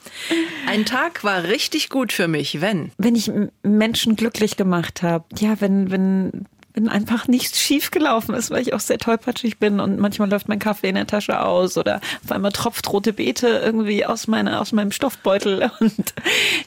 Ein 0.66 0.84
Tag 0.84 1.24
war 1.24 1.44
richtig 1.44 1.88
gut 1.90 2.12
für 2.12 2.28
mich, 2.28 2.60
wenn? 2.60 2.92
Wenn 2.98 3.14
ich 3.14 3.30
Menschen 3.62 4.16
glücklich 4.16 4.56
gemacht 4.56 5.02
habe. 5.02 5.24
Ja, 5.38 5.60
wenn, 5.60 5.90
wenn, 5.90 6.46
wenn 6.78 6.88
einfach 6.88 7.26
nichts 7.26 7.60
schief 7.60 7.90
gelaufen 7.90 8.36
ist, 8.36 8.50
weil 8.50 8.62
ich 8.62 8.72
auch 8.72 8.78
sehr 8.78 8.98
tollpatschig 8.98 9.58
bin 9.58 9.80
und 9.80 9.98
manchmal 9.98 10.30
läuft 10.30 10.48
mein 10.48 10.60
Kaffee 10.60 10.88
in 10.88 10.94
der 10.94 11.08
Tasche 11.08 11.40
aus 11.40 11.76
oder 11.76 12.00
auf 12.24 12.30
einmal 12.30 12.52
tropft 12.52 12.92
rote 12.92 13.12
Beete 13.12 13.48
irgendwie 13.48 14.06
aus 14.06 14.28
meiner, 14.28 14.60
aus 14.60 14.70
meinem 14.70 14.92
Stoffbeutel 14.92 15.72
und 15.80 16.14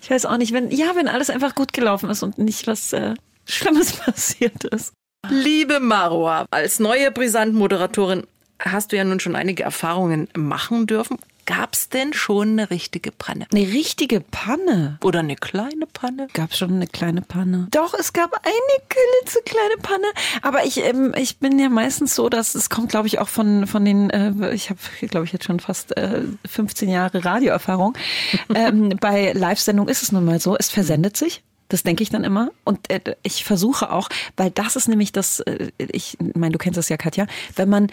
ich 0.02 0.12
weiß 0.12 0.26
auch 0.26 0.38
nicht, 0.38 0.52
wenn, 0.52 0.70
ja, 0.70 0.96
wenn 0.96 1.08
alles 1.08 1.30
einfach 1.30 1.56
gut 1.56 1.72
gelaufen 1.72 2.10
ist 2.10 2.24
und 2.24 2.38
nicht 2.38 2.68
was 2.68 2.92
äh, 2.92 3.14
Schlimmes 3.46 3.94
passiert 4.06 4.66
ist. 4.66 4.92
Liebe 5.30 5.80
Marwa, 5.80 6.46
als 6.52 6.80
neue 6.80 7.10
Brisant-Moderatorin 7.12 8.24
hast 8.60 8.92
du 8.92 8.98
ja 8.98 9.06
nun 9.06 9.22
schon 9.22 9.38
einige 9.38 9.64
Erfahrungen 9.64 10.28
machen 10.36 10.88
dürfen. 10.88 11.20
Gab 11.52 11.74
es 11.74 11.90
denn 11.90 12.14
schon 12.14 12.52
eine 12.52 12.70
richtige 12.70 13.12
Panne? 13.12 13.46
Eine 13.52 13.68
richtige 13.68 14.22
Panne? 14.22 14.98
Oder 15.04 15.20
eine 15.20 15.36
kleine 15.36 15.86
Panne? 15.86 16.28
Gab 16.34 16.54
schon 16.54 16.72
eine 16.72 16.88
kleine 16.88 17.22
Panne. 17.22 17.68
Doch, 17.72 17.94
es 17.94 18.14
gab 18.14 18.32
eine 18.34 18.88
klitzekleine 18.88 19.76
Panne. 19.82 20.08
Aber 20.44 20.64
ich, 20.66 20.78
ähm, 20.78 21.14
ich 21.18 21.40
bin 21.40 21.60
ja 21.60 21.68
meistens 21.68 22.16
so, 22.16 22.30
dass 22.30 22.56
es 22.56 22.70
kommt, 22.70 22.88
glaube 22.88 23.08
ich, 23.08 23.20
auch 23.20 23.28
von, 23.28 23.68
von 23.68 23.84
den, 23.84 24.10
äh, 24.12 24.54
ich 24.54 24.70
habe, 24.70 24.80
glaube 25.10 25.26
ich, 25.26 25.34
jetzt 25.34 25.44
schon 25.44 25.60
fast 25.60 25.98
äh, 25.98 26.22
15 26.48 26.88
Jahre 26.88 27.26
Radioerfahrung. 27.26 27.98
ähm, 28.56 28.96
bei 29.02 29.34
Live-Sendungen 29.34 29.92
ist 29.92 30.04
es 30.04 30.14
nun 30.14 30.24
mal 30.24 30.40
so, 30.40 30.56
es 30.58 30.70
versendet 30.70 31.18
sich. 31.18 31.44
Das 31.68 31.84
denke 31.84 32.02
ich 32.02 32.10
dann 32.10 32.24
immer. 32.24 32.52
Und 32.64 32.90
äh, 32.90 33.16
ich 33.24 33.44
versuche 33.44 33.92
auch, 33.92 34.08
weil 34.38 34.52
das 34.52 34.78
ist 34.78 34.88
nämlich 34.88 35.12
das, 35.12 35.42
äh, 35.42 35.72
ich 35.78 36.18
meine, 36.34 36.54
du 36.54 36.60
kennst 36.60 36.78
das 36.78 36.88
ja, 36.88 36.96
Katja, 36.96 37.28
wenn 37.58 37.68
man 37.68 37.88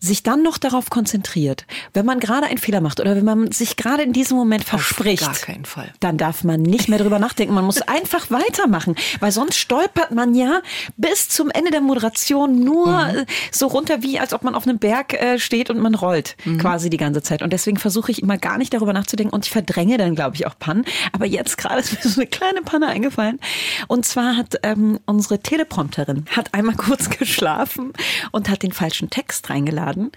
sich 0.00 0.22
dann 0.22 0.42
noch 0.42 0.58
darauf 0.58 0.90
konzentriert, 0.90 1.66
wenn 1.92 2.06
man 2.06 2.20
gerade 2.20 2.46
einen 2.46 2.58
Fehler 2.58 2.80
macht 2.80 3.00
oder 3.00 3.16
wenn 3.16 3.24
man 3.24 3.50
sich 3.50 3.76
gerade 3.76 4.02
in 4.04 4.12
diesem 4.12 4.36
Moment 4.36 4.62
verspricht, 4.62 5.22
Auf 5.24 5.40
gar 5.40 5.54
keinen 5.54 5.64
Fall. 5.64 5.92
dann 6.00 6.16
darf 6.16 6.44
man 6.44 6.62
nicht 6.62 6.88
mehr 6.88 6.98
drüber 6.98 7.18
nachdenken. 7.18 7.54
Man 7.54 7.64
muss 7.64 7.82
einfach 7.82 8.30
weitermachen, 8.30 8.94
weil 9.18 9.32
sonst 9.32 9.56
stolpert 9.56 10.12
man 10.12 10.34
ja 10.34 10.62
bis 10.96 11.28
zum 11.28 11.50
Ende 11.50 11.72
der 11.72 11.80
Moderation 11.80 12.62
nur 12.62 13.06
mhm. 13.06 13.24
so 13.50 13.66
runter, 13.66 14.02
wie 14.02 14.20
als 14.20 14.32
ob 14.32 14.44
man 14.44 14.54
auf 14.54 14.68
einem 14.68 14.78
Berg 14.78 15.14
äh, 15.14 15.38
steht 15.40 15.68
und 15.68 15.78
man 15.80 15.96
rollt 15.96 16.36
mhm. 16.44 16.58
quasi 16.58 16.90
die 16.90 16.96
ganze 16.96 17.22
Zeit. 17.22 17.42
Und 17.42 17.52
deswegen 17.52 17.78
versuche 17.78 18.12
ich 18.12 18.22
immer 18.22 18.38
gar 18.38 18.58
nicht 18.58 18.72
darüber 18.72 18.92
nachzudenken 18.92 19.34
und 19.34 19.46
ich 19.46 19.50
verdränge 19.50 19.98
dann, 19.98 20.14
glaube 20.14 20.36
ich, 20.36 20.46
auch 20.46 20.56
Pannen. 20.58 20.84
Aber 21.12 21.26
jetzt 21.26 21.58
gerade 21.58 21.80
ist 21.80 21.92
mir 21.92 22.08
so 22.08 22.20
eine 22.20 22.30
kleine 22.30 22.62
Panne 22.62 22.86
eingefallen. 22.86 23.40
Und 23.88 24.06
zwar 24.06 24.36
hat 24.36 24.60
ähm, 24.62 25.00
unsere 25.06 25.40
Teleprompterin 25.40 26.26
hat 26.36 26.54
einmal 26.54 26.74
kurz 26.76 27.10
geschlafen 27.10 27.92
und 28.30 28.48
hat 28.48 28.62
den 28.62 28.72
falschen 28.72 29.10
Text 29.10 29.50
reingeladen 29.50 29.87
hochladen. 29.88 30.10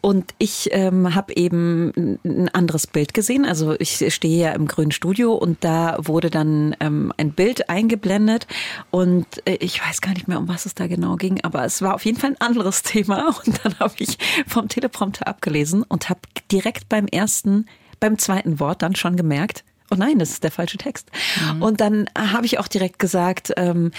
Und 0.00 0.34
ich 0.38 0.68
ähm, 0.72 1.14
habe 1.14 1.36
eben 1.36 2.18
ein 2.24 2.48
anderes 2.50 2.86
Bild 2.86 3.14
gesehen. 3.14 3.44
Also 3.44 3.74
ich 3.78 4.04
stehe 4.12 4.42
ja 4.42 4.52
im 4.52 4.66
grünen 4.66 4.92
Studio 4.92 5.34
und 5.34 5.64
da 5.64 5.96
wurde 6.00 6.30
dann 6.30 6.76
ähm, 6.80 7.12
ein 7.16 7.32
Bild 7.32 7.68
eingeblendet 7.68 8.46
und 8.90 9.26
äh, 9.46 9.56
ich 9.60 9.84
weiß 9.84 10.00
gar 10.00 10.12
nicht 10.12 10.28
mehr, 10.28 10.38
um 10.38 10.48
was 10.48 10.66
es 10.66 10.74
da 10.74 10.86
genau 10.86 11.16
ging, 11.16 11.40
aber 11.42 11.64
es 11.64 11.82
war 11.82 11.94
auf 11.94 12.04
jeden 12.04 12.18
Fall 12.18 12.30
ein 12.30 12.40
anderes 12.40 12.82
Thema. 12.88 13.34
Und 13.44 13.64
dann 13.64 13.78
habe 13.78 13.94
ich 13.98 14.18
vom 14.46 14.68
Teleprompter 14.68 15.26
abgelesen 15.26 15.82
und 15.82 16.08
habe 16.08 16.20
direkt 16.50 16.88
beim 16.88 17.06
ersten, 17.06 17.66
beim 18.00 18.18
zweiten 18.18 18.60
Wort 18.60 18.82
dann 18.82 18.94
schon 18.94 19.16
gemerkt, 19.16 19.64
oh 19.90 19.94
nein, 19.96 20.18
das 20.18 20.30
ist 20.30 20.44
der 20.44 20.50
falsche 20.50 20.78
Text. 20.78 21.10
Mhm. 21.54 21.62
Und 21.62 21.80
dann 21.80 22.08
habe 22.16 22.46
ich 22.46 22.58
auch 22.58 22.68
direkt 22.68 22.98
gesagt, 22.98 23.52
ähm, 23.56 23.90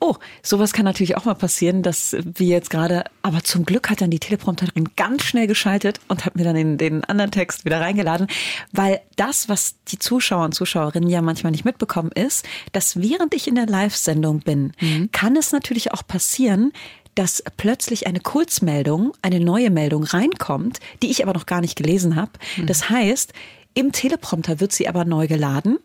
oh, 0.00 0.16
sowas 0.42 0.72
kann 0.72 0.84
natürlich 0.84 1.16
auch 1.16 1.24
mal 1.24 1.34
passieren, 1.34 1.82
dass 1.82 2.16
wir 2.22 2.48
jetzt 2.48 2.70
gerade, 2.70 3.04
aber 3.22 3.42
zum 3.42 3.64
Glück 3.64 3.90
hat 3.90 4.00
dann 4.00 4.10
die 4.10 4.18
Teleprompterin 4.18 4.90
ganz 4.96 5.24
schnell 5.24 5.46
geschaltet 5.46 6.00
und 6.08 6.24
hat 6.24 6.36
mir 6.36 6.44
dann 6.44 6.54
den, 6.54 6.78
den 6.78 7.04
anderen 7.04 7.30
Text 7.30 7.64
wieder 7.64 7.80
reingeladen, 7.80 8.26
weil 8.72 9.00
das, 9.16 9.48
was 9.48 9.76
die 9.88 9.98
Zuschauer 9.98 10.44
und 10.44 10.54
Zuschauerinnen 10.54 11.08
ja 11.08 11.22
manchmal 11.22 11.52
nicht 11.52 11.64
mitbekommen, 11.64 12.10
ist, 12.12 12.46
dass 12.72 13.00
während 13.00 13.34
ich 13.34 13.48
in 13.48 13.54
der 13.54 13.66
Live-Sendung 13.66 14.40
bin, 14.40 14.72
mhm. 14.80 15.10
kann 15.12 15.36
es 15.36 15.52
natürlich 15.52 15.92
auch 15.92 16.06
passieren, 16.06 16.72
dass 17.18 17.42
plötzlich 17.56 18.06
eine 18.06 18.20
Kurzmeldung, 18.20 19.12
eine 19.22 19.40
neue 19.40 19.70
Meldung 19.70 20.04
reinkommt, 20.04 20.78
die 21.02 21.10
ich 21.10 21.24
aber 21.24 21.32
noch 21.32 21.46
gar 21.46 21.60
nicht 21.60 21.74
gelesen 21.74 22.14
habe. 22.14 22.30
Mhm. 22.56 22.66
Das 22.66 22.90
heißt, 22.90 23.32
im 23.74 23.92
Teleprompter 23.92 24.60
wird 24.60 24.72
sie 24.72 24.88
aber 24.88 25.04
neu 25.04 25.26
geladen 25.26 25.78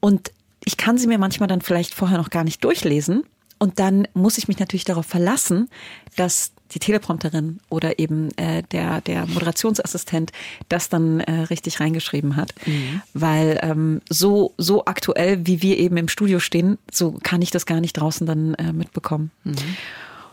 und 0.00 0.32
ich 0.64 0.76
kann 0.76 0.98
sie 0.98 1.06
mir 1.06 1.18
manchmal 1.18 1.48
dann 1.48 1.60
vielleicht 1.60 1.94
vorher 1.94 2.18
noch 2.18 2.30
gar 2.30 2.44
nicht 2.44 2.62
durchlesen. 2.64 3.24
Und 3.58 3.78
dann 3.78 4.08
muss 4.12 4.38
ich 4.38 4.48
mich 4.48 4.58
natürlich 4.58 4.84
darauf 4.84 5.06
verlassen, 5.06 5.68
dass 6.16 6.52
die 6.72 6.80
Teleprompterin 6.80 7.60
oder 7.68 7.98
eben 7.98 8.36
äh, 8.36 8.62
der, 8.72 9.00
der 9.02 9.26
Moderationsassistent 9.26 10.32
das 10.68 10.88
dann 10.88 11.20
äh, 11.20 11.42
richtig 11.42 11.78
reingeschrieben 11.78 12.34
hat. 12.34 12.54
Mhm. 12.66 13.02
Weil 13.14 13.60
ähm, 13.62 14.00
so, 14.08 14.54
so 14.58 14.84
aktuell, 14.86 15.46
wie 15.46 15.62
wir 15.62 15.78
eben 15.78 15.96
im 15.96 16.08
Studio 16.08 16.40
stehen, 16.40 16.78
so 16.90 17.12
kann 17.22 17.40
ich 17.40 17.52
das 17.52 17.66
gar 17.66 17.80
nicht 17.80 17.92
draußen 17.92 18.26
dann 18.26 18.54
äh, 18.54 18.72
mitbekommen. 18.72 19.30
Mhm. 19.44 19.54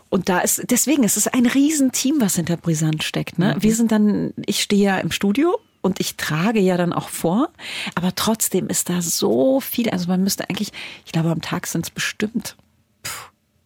Und 0.08 0.28
da 0.28 0.40
ist, 0.40 0.64
deswegen 0.68 1.04
ist 1.04 1.16
es 1.16 1.28
ein 1.28 1.46
Riesenteam, 1.46 2.16
was 2.20 2.34
hinter 2.34 2.56
Brisant 2.56 3.04
steckt. 3.04 3.38
Ne? 3.38 3.54
Mhm. 3.54 3.62
Wir 3.62 3.74
sind 3.76 3.92
dann, 3.92 4.32
ich 4.44 4.60
stehe 4.60 4.82
ja 4.82 4.98
im 4.98 5.12
Studio 5.12 5.56
und 5.82 6.00
ich 6.00 6.16
trage 6.16 6.60
ja 6.60 6.76
dann 6.76 6.92
auch 6.92 7.08
vor, 7.08 7.50
aber 7.94 8.14
trotzdem 8.14 8.68
ist 8.68 8.88
da 8.88 9.02
so 9.02 9.60
viel, 9.60 9.90
also 9.90 10.08
man 10.08 10.22
müsste 10.22 10.48
eigentlich, 10.48 10.72
ich 11.06 11.12
glaube 11.12 11.30
am 11.30 11.40
Tag 11.40 11.66
sind 11.66 11.86
es 11.86 11.90
bestimmt 11.90 12.56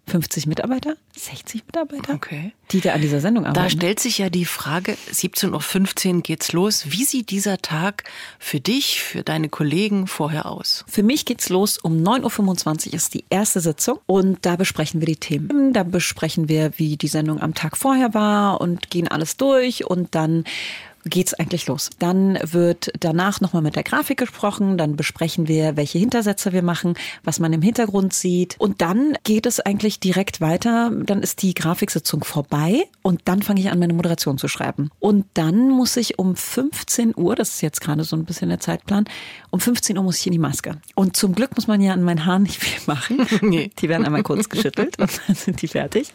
50 0.07 0.46
Mitarbeiter, 0.46 0.96
60 1.16 1.64
Mitarbeiter, 1.66 2.14
okay. 2.14 2.53
die 2.70 2.81
da 2.81 2.92
an 2.92 3.00
dieser 3.00 3.20
Sendung 3.20 3.46
arbeiten. 3.46 3.64
Da 3.64 3.70
stellt 3.70 4.00
sich 4.00 4.18
ja 4.18 4.29
die 4.29 4.44
Frage, 4.44 4.96
17.15 5.11 6.16
Uhr 6.16 6.22
geht's 6.22 6.53
los. 6.53 6.85
Wie 6.88 7.05
sieht 7.05 7.31
dieser 7.31 7.59
Tag 7.59 8.05
für 8.38 8.61
dich, 8.61 9.00
für 9.03 9.22
deine 9.22 9.48
Kollegen 9.48 10.07
vorher 10.07 10.46
aus? 10.46 10.85
Für 10.87 11.03
mich 11.03 11.24
geht's 11.24 11.48
los 11.48 11.79
um 11.79 12.03
9.25 12.03 12.88
Uhr 12.88 12.94
ist 12.94 13.14
die 13.14 13.24
erste 13.31 13.61
Sitzung 13.61 13.98
und 14.07 14.44
da 14.44 14.57
besprechen 14.57 15.00
wir 15.00 15.07
die 15.07 15.16
Themen. 15.16 15.72
Da 15.72 15.85
besprechen 15.85 16.48
wir, 16.48 16.72
wie 16.77 16.96
die 16.96 17.09
Sendung 17.09 17.40
am 17.40 17.55
Tag 17.55 17.77
vorher 17.77 18.12
war 18.12 18.61
und 18.61 18.90
gehen 18.90 19.09
alles 19.09 19.38
durch 19.38 19.87
und 19.87 20.14
dann 20.14 20.44
geht's 21.05 21.35
eigentlich 21.35 21.67
los. 21.67 21.90
Dann 21.99 22.38
wird 22.43 22.93
danach 22.99 23.40
nochmal 23.40 23.62
mit 23.62 23.77
der 23.77 23.83
Grafik 23.83 24.19
gesprochen, 24.19 24.79
dann 24.79 24.97
besprechen 24.97 25.49
wir, 25.49 25.77
welche 25.77 25.99
Hintersätze 25.99 26.53
wir 26.53 26.62
machen, 26.62 26.95
was 27.23 27.40
man 27.40 27.53
im 27.53 27.62
Hintergrund 27.62 28.12
sieht 28.12 28.57
und 28.59 28.81
dann 28.81 29.17
geht 29.25 29.47
es 29.47 29.61
eigentlich 29.61 30.01
direkt 30.01 30.40
weiter. 30.40 30.90
Dann 30.90 31.23
ist 31.23 31.43
die 31.43 31.55
Grafiksitzung 31.55 32.25
vorbei 32.25 32.85
und 33.03 33.23
dann 33.25 33.43
fange 33.43 33.61
ich 33.61 33.71
an, 33.71 33.79
meine 33.79 33.95
Moderation 33.95 34.38
zu 34.38 34.49
schreiben. 34.49 34.90
Und 34.99 35.27
dann 35.35 35.71
muss 35.71 35.97
ich 35.97 36.19
um 36.19 36.37
15 36.37 37.14
Uhr, 37.17 37.35
das 37.35 37.51
ist 37.51 37.61
jetzt 37.61 37.81
gerade 37.81 38.05
so 38.05 38.17
ein 38.17 38.25
bisschen 38.25 38.49
der 38.49 38.61
Zeitplan, 38.61 39.05
um 39.51 39.61
15 39.61 39.97
Uhr 39.99 40.05
muss 40.05 40.19
ich 40.19 40.27
in 40.27 40.33
die 40.33 40.38
Maske. 40.38 40.79
Und 40.95 41.17
zum 41.17 41.35
Glück 41.35 41.55
muss 41.57 41.67
man 41.67 41.81
ja 41.81 41.93
an 41.93 42.03
meinen 42.03 42.27
Haaren 42.27 42.45
nicht 42.45 42.59
viel 42.59 42.81
machen. 42.87 43.27
Nee. 43.45 43.71
Die 43.79 43.88
werden 43.88 44.05
einmal 44.05 44.23
kurz 44.23 44.49
geschüttelt 44.49 44.99
und 44.99 45.21
dann 45.27 45.37
sind 45.37 45.61
die 45.61 45.69
fertig. 45.69 46.12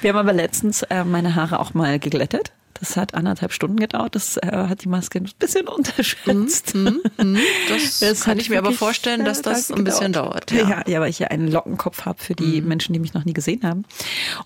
Wir 0.00 0.10
haben 0.10 0.18
aber 0.18 0.32
letztens 0.32 0.82
äh, 0.82 1.04
meine 1.04 1.34
Haare 1.34 1.60
auch 1.60 1.74
mal 1.74 1.98
geglättet 1.98 2.52
Das 2.80 2.96
hat 2.96 3.14
anderthalb 3.14 3.52
Stunden 3.52 3.76
gedauert. 3.76 4.14
Das 4.14 4.38
äh, 4.38 4.50
hat 4.50 4.82
die 4.84 4.88
Maske 4.88 5.18
ein 5.18 5.28
bisschen 5.38 5.68
unterschätzt. 5.76 6.74
Mm, 6.74 6.78
mm, 7.18 7.32
mm. 7.32 7.38
Das, 7.68 7.98
das 8.00 8.20
kann 8.22 8.38
ich 8.38 8.48
mir 8.48 8.58
aber 8.58 8.72
vorstellen, 8.72 9.24
dass 9.24 9.42
das 9.42 9.70
ein 9.70 9.84
bisschen 9.84 10.12
dauert. 10.12 10.50
Ja. 10.50 10.68
ja, 10.68 10.82
ja, 10.86 11.00
weil 11.00 11.10
ich 11.10 11.18
ja 11.18 11.28
einen 11.28 11.48
Lockenkopf 11.48 12.06
habe 12.06 12.22
für 12.22 12.34
die 12.34 12.60
mhm. 12.60 12.68
Menschen, 12.68 12.92
die 12.94 12.98
mich 12.98 13.14
noch 13.14 13.24
nie 13.24 13.34
gesehen 13.34 13.62
haben. 13.62 13.84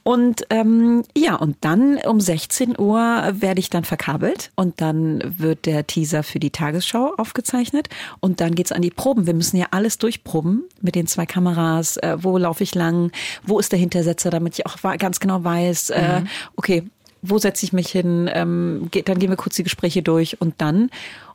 Und 0.02 0.44
ähm, 0.50 1.04
ja, 1.16 1.36
und 1.36 1.56
dann 1.60 1.98
um 1.98 2.20
16 2.20 2.78
Uhr 2.78 2.98
werde 3.32 3.60
ich 3.60 3.70
dann 3.70 3.84
verkabelt 3.84 4.50
und 4.56 4.80
dann 4.80 5.22
wird 5.38 5.66
der 5.66 5.86
Teaser 5.86 6.22
für 6.24 6.40
die 6.40 6.50
Tagesschau 6.50 7.14
aufgezeichnet 7.16 7.88
und 8.20 8.40
dann 8.40 8.54
geht's 8.54 8.72
an 8.72 8.82
die 8.82 8.90
Proben. 8.90 9.26
Wir 9.26 9.34
müssen 9.34 9.56
ja 9.56 9.66
alles 9.70 9.98
durchproben 9.98 10.64
mit 10.80 10.96
den 10.96 11.06
zwei 11.06 11.26
Kameras. 11.26 11.96
Äh, 11.98 12.16
wo 12.20 12.36
laufe 12.36 12.64
ich 12.64 12.74
lang? 12.74 13.12
Wo 13.44 13.60
ist 13.60 13.70
der 13.70 13.78
Hintersetzer, 13.78 14.30
damit 14.30 14.58
ich 14.58 14.66
auch 14.66 14.76
ganz 14.98 15.20
genau 15.20 15.44
weiß, 15.44 15.90
äh, 15.90 16.20
mhm. 16.20 16.26
okay, 16.56 16.82
wo 17.26 17.38
setze 17.38 17.64
ich 17.64 17.72
mich 17.72 17.88
hin? 17.88 18.30
Ähm, 18.32 18.88
dann 19.04 19.18
gehen 19.18 19.30
wir 19.30 19.36
kurz 19.36 19.56
die 19.56 19.62
Gespräche 19.62 20.02
durch 20.02 20.40
und 20.40 20.54
dann 20.58 20.90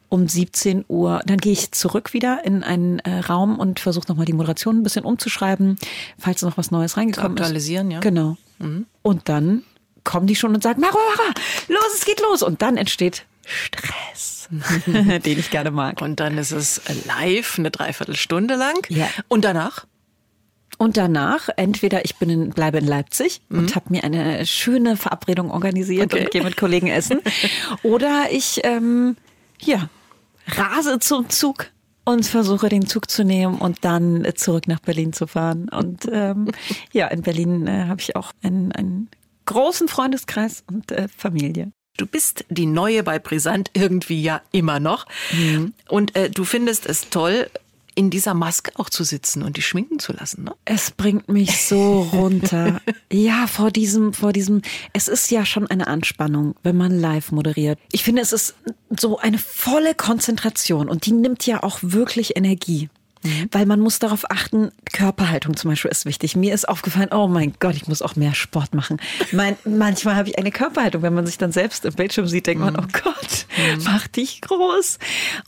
um 0.10 0.28
17 0.28 0.86
Uhr, 0.88 1.22
dann 1.26 1.38
gehe 1.38 1.54
ich 1.54 1.72
zurück 1.72 2.14
wieder 2.14 2.44
in 2.44 2.64
einen 2.64 3.00
äh, 3.00 3.20
Raum 3.20 3.60
und 3.60 3.80
versuche 3.80 4.08
nochmal 4.08 4.26
die 4.26 4.34
Moderation 4.34 4.78
ein 4.78 4.84
bisschen 4.84 5.06
umzuschreiben, 5.06 5.78
falls 6.18 6.42
noch 6.42 6.58
was 6.58 6.72
Neues 6.72 6.98
reingekommen 6.98 7.38
ist. 7.38 7.42
Aktualisieren, 7.42 7.92
ja. 7.92 8.00
Genau. 8.00 8.36
Mhm. 8.58 8.88
Und 9.04 9.30
dann 9.30 9.64
kommen 10.04 10.26
die 10.26 10.36
schon 10.36 10.56
und 10.56 10.64
sagen, 10.64 10.82
Mara, 10.82 10.94
Mara, 10.94 11.34
los, 11.68 11.94
es 11.96 12.06
geht 12.06 12.22
los. 12.22 12.42
Und 12.42 12.64
dann 12.64 12.78
entsteht 12.78 13.26
Stress, 13.46 14.50
den 14.88 15.40
ich 15.40 15.52
gerne 15.52 15.72
mag. 15.72 16.02
Und 16.02 16.20
dann 16.20 16.38
ist 16.38 16.52
es 16.52 16.82
live, 17.06 17.60
eine 17.60 17.70
Dreiviertelstunde 17.70 18.56
lang. 18.56 18.86
Ja. 18.90 19.08
Und 19.28 19.46
danach? 19.46 19.86
Und 20.80 20.96
danach, 20.96 21.50
entweder 21.58 22.06
ich 22.06 22.16
bin 22.16 22.30
in, 22.30 22.50
bleibe 22.52 22.78
in 22.78 22.88
Leipzig 22.88 23.42
mhm. 23.50 23.60
und 23.60 23.76
habe 23.76 23.88
mir 23.90 24.06
eine 24.06 24.46
schöne 24.46 24.96
Verabredung 24.96 25.52
organisiert 25.52 26.14
okay. 26.14 26.24
und 26.24 26.32
gehe 26.32 26.42
mit 26.42 26.56
Kollegen 26.56 26.88
essen. 26.88 27.20
oder 27.84 28.28
ich, 28.32 28.62
ähm, 28.64 29.18
ja, 29.62 29.90
rase 30.48 31.00
zum 31.00 31.30
Zug 31.30 31.68
und 32.06 32.26
versuche 32.26 32.70
den 32.70 32.88
Zug 32.88 33.12
zu 33.12 33.26
nehmen 33.26 33.56
und 33.56 33.80
dann 33.82 34.26
zurück 34.36 34.70
nach 34.70 34.80
Berlin 34.80 35.12
zu 35.12 35.28
fahren. 35.28 35.68
Und 35.68 36.08
ähm, 36.10 36.50
ja, 36.94 37.08
in 37.08 37.24
Berlin 37.24 37.68
äh, 37.68 37.86
habe 37.88 38.00
ich 38.00 38.16
auch 38.16 38.32
einen, 38.42 38.72
einen 38.72 39.10
großen 39.48 39.90
Freundeskreis 39.90 40.64
und 40.66 40.94
äh, 40.94 41.10
Familie. 41.10 41.74
Du 41.98 42.06
bist 42.06 42.46
die 42.48 42.68
Neue 42.68 43.04
bei 43.04 43.20
Brisant 43.20 43.72
irgendwie 43.74 44.24
ja 44.24 44.42
immer 44.54 44.80
noch. 44.80 45.08
Mhm. 45.34 45.74
Und 45.90 46.16
äh, 46.16 46.30
du 46.30 46.46
findest 46.46 46.86
es 46.86 47.10
toll, 47.10 47.50
in 48.00 48.10
dieser 48.10 48.34
Maske 48.34 48.72
auch 48.76 48.90
zu 48.90 49.04
sitzen 49.04 49.44
und 49.44 49.58
die 49.58 49.62
schminken 49.62 50.00
zu 50.00 50.14
lassen, 50.14 50.46
ne? 50.46 50.56
Es 50.64 50.90
bringt 50.90 51.28
mich 51.28 51.66
so 51.66 52.04
runter. 52.14 52.80
ja, 53.12 53.46
vor 53.46 53.72
diesem, 53.72 54.14
vor 54.14 54.32
diesem, 54.32 54.62
es 54.94 55.10
ist 55.10 55.30
ja 55.32 55.46
schon 55.46 55.68
eine 55.68 55.88
Anspannung, 55.88 56.56
wenn 56.64 56.78
man 56.78 56.98
live 56.98 57.34
moderiert. 57.34 57.78
Ich 57.92 58.06
finde, 58.06 58.22
es 58.22 58.32
ist 58.32 58.56
so 58.98 59.18
eine 59.18 59.38
volle 59.38 59.96
Konzentration 59.96 60.88
und 60.88 61.08
die 61.08 61.12
nimmt 61.12 61.46
ja 61.46 61.62
auch 61.62 61.80
wirklich 61.82 62.38
Energie. 62.38 62.88
Mhm. 63.24 63.50
Weil 63.52 63.66
man 63.66 63.80
muss 63.80 64.00
darauf 64.00 64.30
achten, 64.30 64.72
Körperhaltung 64.94 65.56
zum 65.58 65.70
Beispiel 65.70 65.92
ist 65.92 66.06
wichtig. 66.06 66.36
Mir 66.36 66.54
ist 66.54 66.68
aufgefallen, 66.68 67.10
oh 67.12 67.28
mein 67.28 67.54
Gott, 67.60 67.76
ich 67.76 67.88
muss 67.88 68.02
auch 68.02 68.16
mehr 68.16 68.34
Sport 68.34 68.74
machen. 68.74 68.98
Mein, 69.32 69.58
manchmal 69.66 70.16
habe 70.16 70.30
ich 70.30 70.38
eine 70.38 70.52
Körperhaltung, 70.52 71.02
wenn 71.02 71.14
man 71.14 71.26
sich 71.26 71.38
dann 71.38 71.52
selbst 71.52 71.86
im 71.86 71.94
Bildschirm 71.94 72.28
sieht, 72.28 72.48
denkt 72.48 72.64
mhm. 72.64 72.74
man, 72.74 72.76
oh 72.78 72.88
Gott, 73.04 73.46
mhm. 73.58 73.84
mach 73.84 74.08
dich 74.08 74.42
groß. 74.42 75.00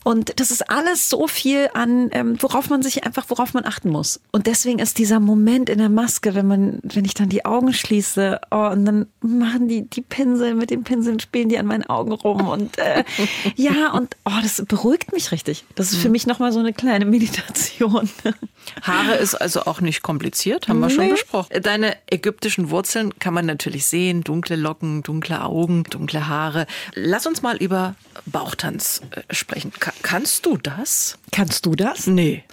Und 0.04 0.38
das 0.38 0.50
ist 0.50 0.68
alles 0.70 1.08
so 1.08 1.26
viel 1.26 1.70
an, 1.74 2.10
ähm, 2.12 2.36
worauf 2.40 2.68
man 2.68 2.82
sich 2.82 3.04
einfach, 3.04 3.24
worauf 3.28 3.54
man 3.54 3.64
achten 3.64 3.88
muss. 3.88 4.20
Und 4.32 4.46
deswegen 4.46 4.78
ist 4.78 4.98
dieser 4.98 5.20
Moment 5.20 5.70
in 5.70 5.78
der 5.78 5.88
Maske, 5.88 6.34
wenn 6.34 6.46
man, 6.46 6.80
wenn 6.82 7.04
ich 7.04 7.14
dann 7.14 7.28
die 7.28 7.44
Augen 7.44 7.72
schließe, 7.72 8.40
oh, 8.50 8.68
und 8.68 8.84
dann 8.84 9.06
machen 9.20 9.68
die 9.68 9.88
die 9.88 10.02
Pinsel 10.02 10.54
mit 10.54 10.70
den 10.70 10.84
Pinseln 10.84 11.20
spielen 11.20 11.48
die 11.48 11.58
an 11.58 11.66
meinen 11.66 11.84
Augen 11.84 12.12
rum 12.12 12.48
und 12.48 12.78
äh, 12.78 13.04
ja 13.56 13.92
und 13.92 14.16
oh, 14.24 14.38
das 14.42 14.62
beruhigt 14.66 15.12
mich 15.12 15.32
richtig. 15.32 15.64
Das 15.74 15.92
ist 15.92 15.98
für 15.98 16.08
mhm. 16.08 16.12
mich 16.12 16.26
nochmal 16.26 16.52
so 16.52 16.60
eine 16.60 16.72
kleine 16.72 17.04
Meditation. 17.04 17.61
Kombination. 17.70 18.10
Haare 18.82 19.14
ist 19.14 19.34
also 19.34 19.64
auch 19.64 19.80
nicht 19.80 20.02
kompliziert, 20.02 20.68
haben 20.68 20.80
wir 20.80 20.88
nee. 20.88 20.94
schon 20.94 21.08
besprochen. 21.10 21.62
Deine 21.62 21.96
ägyptischen 22.10 22.70
Wurzeln 22.70 23.18
kann 23.18 23.34
man 23.34 23.46
natürlich 23.46 23.86
sehen. 23.86 24.22
Dunkle 24.22 24.56
Locken, 24.56 25.02
dunkle 25.02 25.42
Augen, 25.42 25.84
dunkle 25.84 26.28
Haare. 26.28 26.66
Lass 26.94 27.26
uns 27.26 27.42
mal 27.42 27.56
über 27.56 27.94
Bauchtanz 28.26 29.02
äh, 29.10 29.34
sprechen. 29.34 29.72
Ka 29.78 29.92
kannst 30.02 30.46
du 30.46 30.56
das? 30.56 31.18
Kannst 31.30 31.66
du 31.66 31.74
das? 31.74 32.06
Nee. 32.06 32.44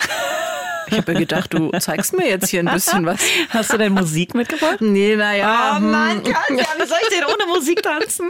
Ich 0.92 0.98
habe 0.98 1.14
ja 1.14 1.20
gedacht, 1.20 1.54
du 1.54 1.72
zeigst 1.80 2.16
mir 2.16 2.28
jetzt 2.28 2.50
hier 2.50 2.62
ein 2.62 2.74
bisschen 2.74 3.06
was. 3.06 3.22
Hast 3.50 3.74
du 3.74 3.78
denn 3.78 3.94
Musik 3.94 4.34
mitgebracht? 4.34 4.82
Nee, 4.82 5.16
naja. 5.16 5.78
Oh 5.78 5.80
mein 5.80 6.24
Gott, 6.24 6.36
ja, 6.50 6.66
wie 6.78 6.88
soll 6.88 6.98
ich 7.02 7.18
denn 7.18 7.26
ohne 7.26 7.46
Musik 7.54 7.84
tanzen? 7.84 8.30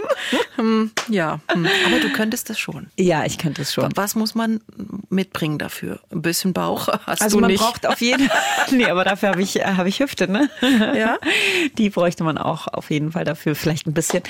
Hm, 0.56 0.92
ja, 1.08 1.40
hm. 1.52 1.68
aber 1.86 2.00
du 2.00 2.10
könntest 2.12 2.50
das 2.50 2.60
schon. 2.60 2.88
Ja, 2.98 3.26
ich 3.26 3.38
könnte 3.38 3.62
es 3.62 3.74
schon. 3.74 3.90
Was 3.96 4.16
muss 4.16 4.36
man 4.36 4.62
mitbringen 5.10 5.58
dafür? 5.58 6.00
Ein 6.12 6.22
bisschen 6.22 6.54
Bauch 6.54 6.88
hast 7.06 7.22
also 7.22 7.38
du 7.38 7.42
man 7.42 7.52
nicht. 7.52 7.62
braucht 7.62 7.86
auf 7.86 8.02
jeden 8.02 8.28
Fall, 8.28 8.40
nee, 8.72 8.86
aber 8.86 9.04
dafür 9.04 9.30
habe 9.30 9.42
ich, 9.42 9.56
hab 9.56 9.86
ich 9.86 10.00
Hüfte, 10.00 10.30
ne? 10.30 10.50
Ja. 10.96 11.18
Die 11.78 11.90
bräuchte 11.90 12.24
man 12.24 12.38
auch 12.38 12.68
auf 12.68 12.92
jeden 12.92 13.12
Fall 13.12 13.26
dafür, 13.26 13.56
vielleicht 13.56 13.88
ein 13.88 13.94
bisschen. 13.94 14.24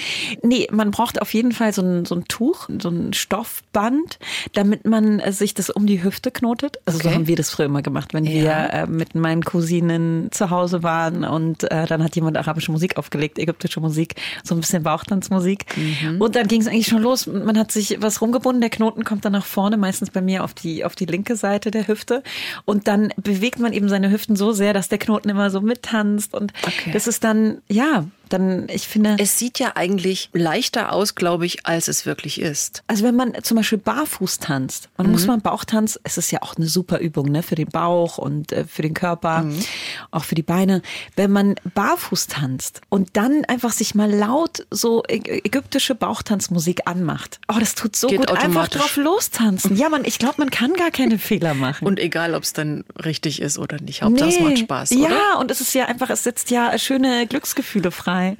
Nee, 0.43 0.67
man 0.71 0.91
braucht 0.91 1.21
auf 1.21 1.33
jeden 1.33 1.51
Fall 1.51 1.73
so 1.73 1.81
ein, 1.81 2.05
so 2.05 2.15
ein 2.15 2.25
Tuch, 2.25 2.69
so 2.81 2.89
ein 2.89 3.13
Stoffband, 3.13 4.19
damit 4.53 4.85
man 4.85 5.21
sich 5.31 5.53
das 5.53 5.69
um 5.69 5.87
die 5.87 6.03
Hüfte 6.03 6.31
knotet. 6.31 6.77
Also 6.85 6.99
okay. 6.99 7.09
so 7.09 7.15
haben 7.15 7.27
wir 7.27 7.35
das 7.35 7.49
früher 7.49 7.65
immer 7.65 7.81
gemacht, 7.81 8.13
wenn 8.19 8.31
ja. 8.31 8.41
wir 8.43 8.73
äh, 8.73 8.87
mit 8.87 9.15
meinen 9.15 9.43
Cousinen 9.43 10.31
zu 10.31 10.49
Hause 10.49 10.83
waren 10.83 11.23
und 11.23 11.63
äh, 11.71 11.85
dann 11.85 12.03
hat 12.03 12.15
jemand 12.15 12.37
arabische 12.37 12.71
Musik 12.71 12.97
aufgelegt, 12.97 13.39
ägyptische 13.39 13.79
Musik, 13.79 14.15
so 14.43 14.55
ein 14.55 14.59
bisschen 14.59 14.83
Bauchtanzmusik. 14.83 15.65
Mhm. 15.77 16.21
Und 16.21 16.35
dann 16.35 16.47
ging 16.47 16.61
es 16.61 16.67
eigentlich 16.67 16.87
schon 16.87 17.01
los. 17.01 17.27
Man 17.27 17.57
hat 17.57 17.71
sich 17.71 17.97
was 18.01 18.21
rumgebunden, 18.21 18.61
der 18.61 18.69
Knoten 18.69 19.03
kommt 19.03 19.25
dann 19.25 19.33
nach 19.33 19.45
vorne, 19.45 19.77
meistens 19.77 20.11
bei 20.11 20.21
mir 20.21 20.43
auf 20.43 20.53
die, 20.53 20.83
auf 20.83 20.95
die 20.95 21.05
linke 21.05 21.35
Seite 21.35 21.71
der 21.71 21.87
Hüfte. 21.87 22.23
Und 22.65 22.87
dann 22.87 23.13
bewegt 23.17 23.59
man 23.59 23.73
eben 23.73 23.89
seine 23.89 24.11
Hüften 24.11 24.35
so 24.35 24.51
sehr, 24.51 24.73
dass 24.73 24.89
der 24.89 24.97
Knoten 24.97 25.29
immer 25.29 25.49
so 25.49 25.61
mittanzt. 25.61 26.33
Und 26.33 26.53
okay. 26.63 26.91
das 26.91 27.07
ist 27.07 27.23
dann, 27.23 27.59
ja, 27.69 28.05
dann, 28.29 28.67
ich 28.69 28.87
finde. 28.87 29.17
Es 29.19 29.37
sieht 29.37 29.59
ja 29.59 29.73
eigentlich 29.75 30.29
leichter 30.33 30.93
aus, 30.93 31.15
glaube 31.15 31.45
ich, 31.45 31.65
als 31.65 31.87
es 31.87 32.05
wirklich 32.05 32.39
ist. 32.39 32.83
Also 32.87 33.03
wenn 33.03 33.15
man 33.15 33.33
zum 33.43 33.57
Beispiel 33.57 33.77
barfuß 33.77 34.39
tanzt, 34.39 34.89
man 34.97 35.07
mhm. 35.07 35.13
muss 35.13 35.27
man 35.27 35.41
Bauchtanz, 35.41 35.99
es 36.03 36.17
ist 36.17 36.31
ja 36.31 36.41
auch 36.41 36.55
eine 36.55 36.67
super 36.67 36.99
Übung, 36.99 37.31
ne, 37.31 37.43
für 37.43 37.55
den 37.55 37.69
Bauch 37.69 38.17
und 38.17 38.51
äh, 38.51 38.65
für 38.65 38.81
den 38.81 38.93
Körper, 38.93 39.43
mhm. 39.43 39.63
auch 40.11 40.23
für 40.23 40.35
die 40.35 40.43
Beine. 40.43 40.81
Wenn 41.15 41.31
man 41.31 41.55
barfuß 41.73 42.27
tanzt 42.27 42.81
und 42.89 43.09
dann 43.13 43.45
einfach 43.45 43.71
sich 43.71 43.95
mal 43.95 44.11
laut 44.11 44.65
so 44.69 45.03
ägyptische 45.07 45.95
Bauchtanzmusik 45.95 46.81
anmacht, 46.85 47.39
oh, 47.47 47.59
das 47.59 47.75
tut 47.75 47.95
so 47.95 48.07
Geht 48.07 48.19
gut, 48.19 48.31
einfach 48.31 48.67
drauf 48.67 48.95
lostanzen. 48.95 49.75
Ja, 49.75 49.89
man, 49.89 50.05
ich 50.05 50.19
glaube, 50.19 50.35
man 50.37 50.49
kann 50.49 50.73
gar 50.73 50.91
keine 50.91 51.17
Fehler 51.17 51.53
machen. 51.53 51.87
Und 51.87 51.99
egal, 51.99 52.35
ob 52.35 52.43
es 52.43 52.53
dann 52.53 52.83
richtig 53.03 53.41
ist 53.41 53.57
oder 53.57 53.81
nicht, 53.81 54.03
Hauptsache 54.03 54.29
nee. 54.29 54.35
es 54.35 54.41
macht 54.41 54.59
Spaß, 54.59 54.91
oder? 54.91 55.09
Ja, 55.09 55.39
und 55.39 55.51
es 55.51 55.61
ist 55.61 55.73
ja 55.73 55.85
einfach, 55.85 56.09
es 56.09 56.23
setzt 56.23 56.51
ja 56.51 56.77
schöne 56.77 57.25
Glücksgefühle 57.27 57.91
frei 57.91 58.18
dabei. 58.19 58.37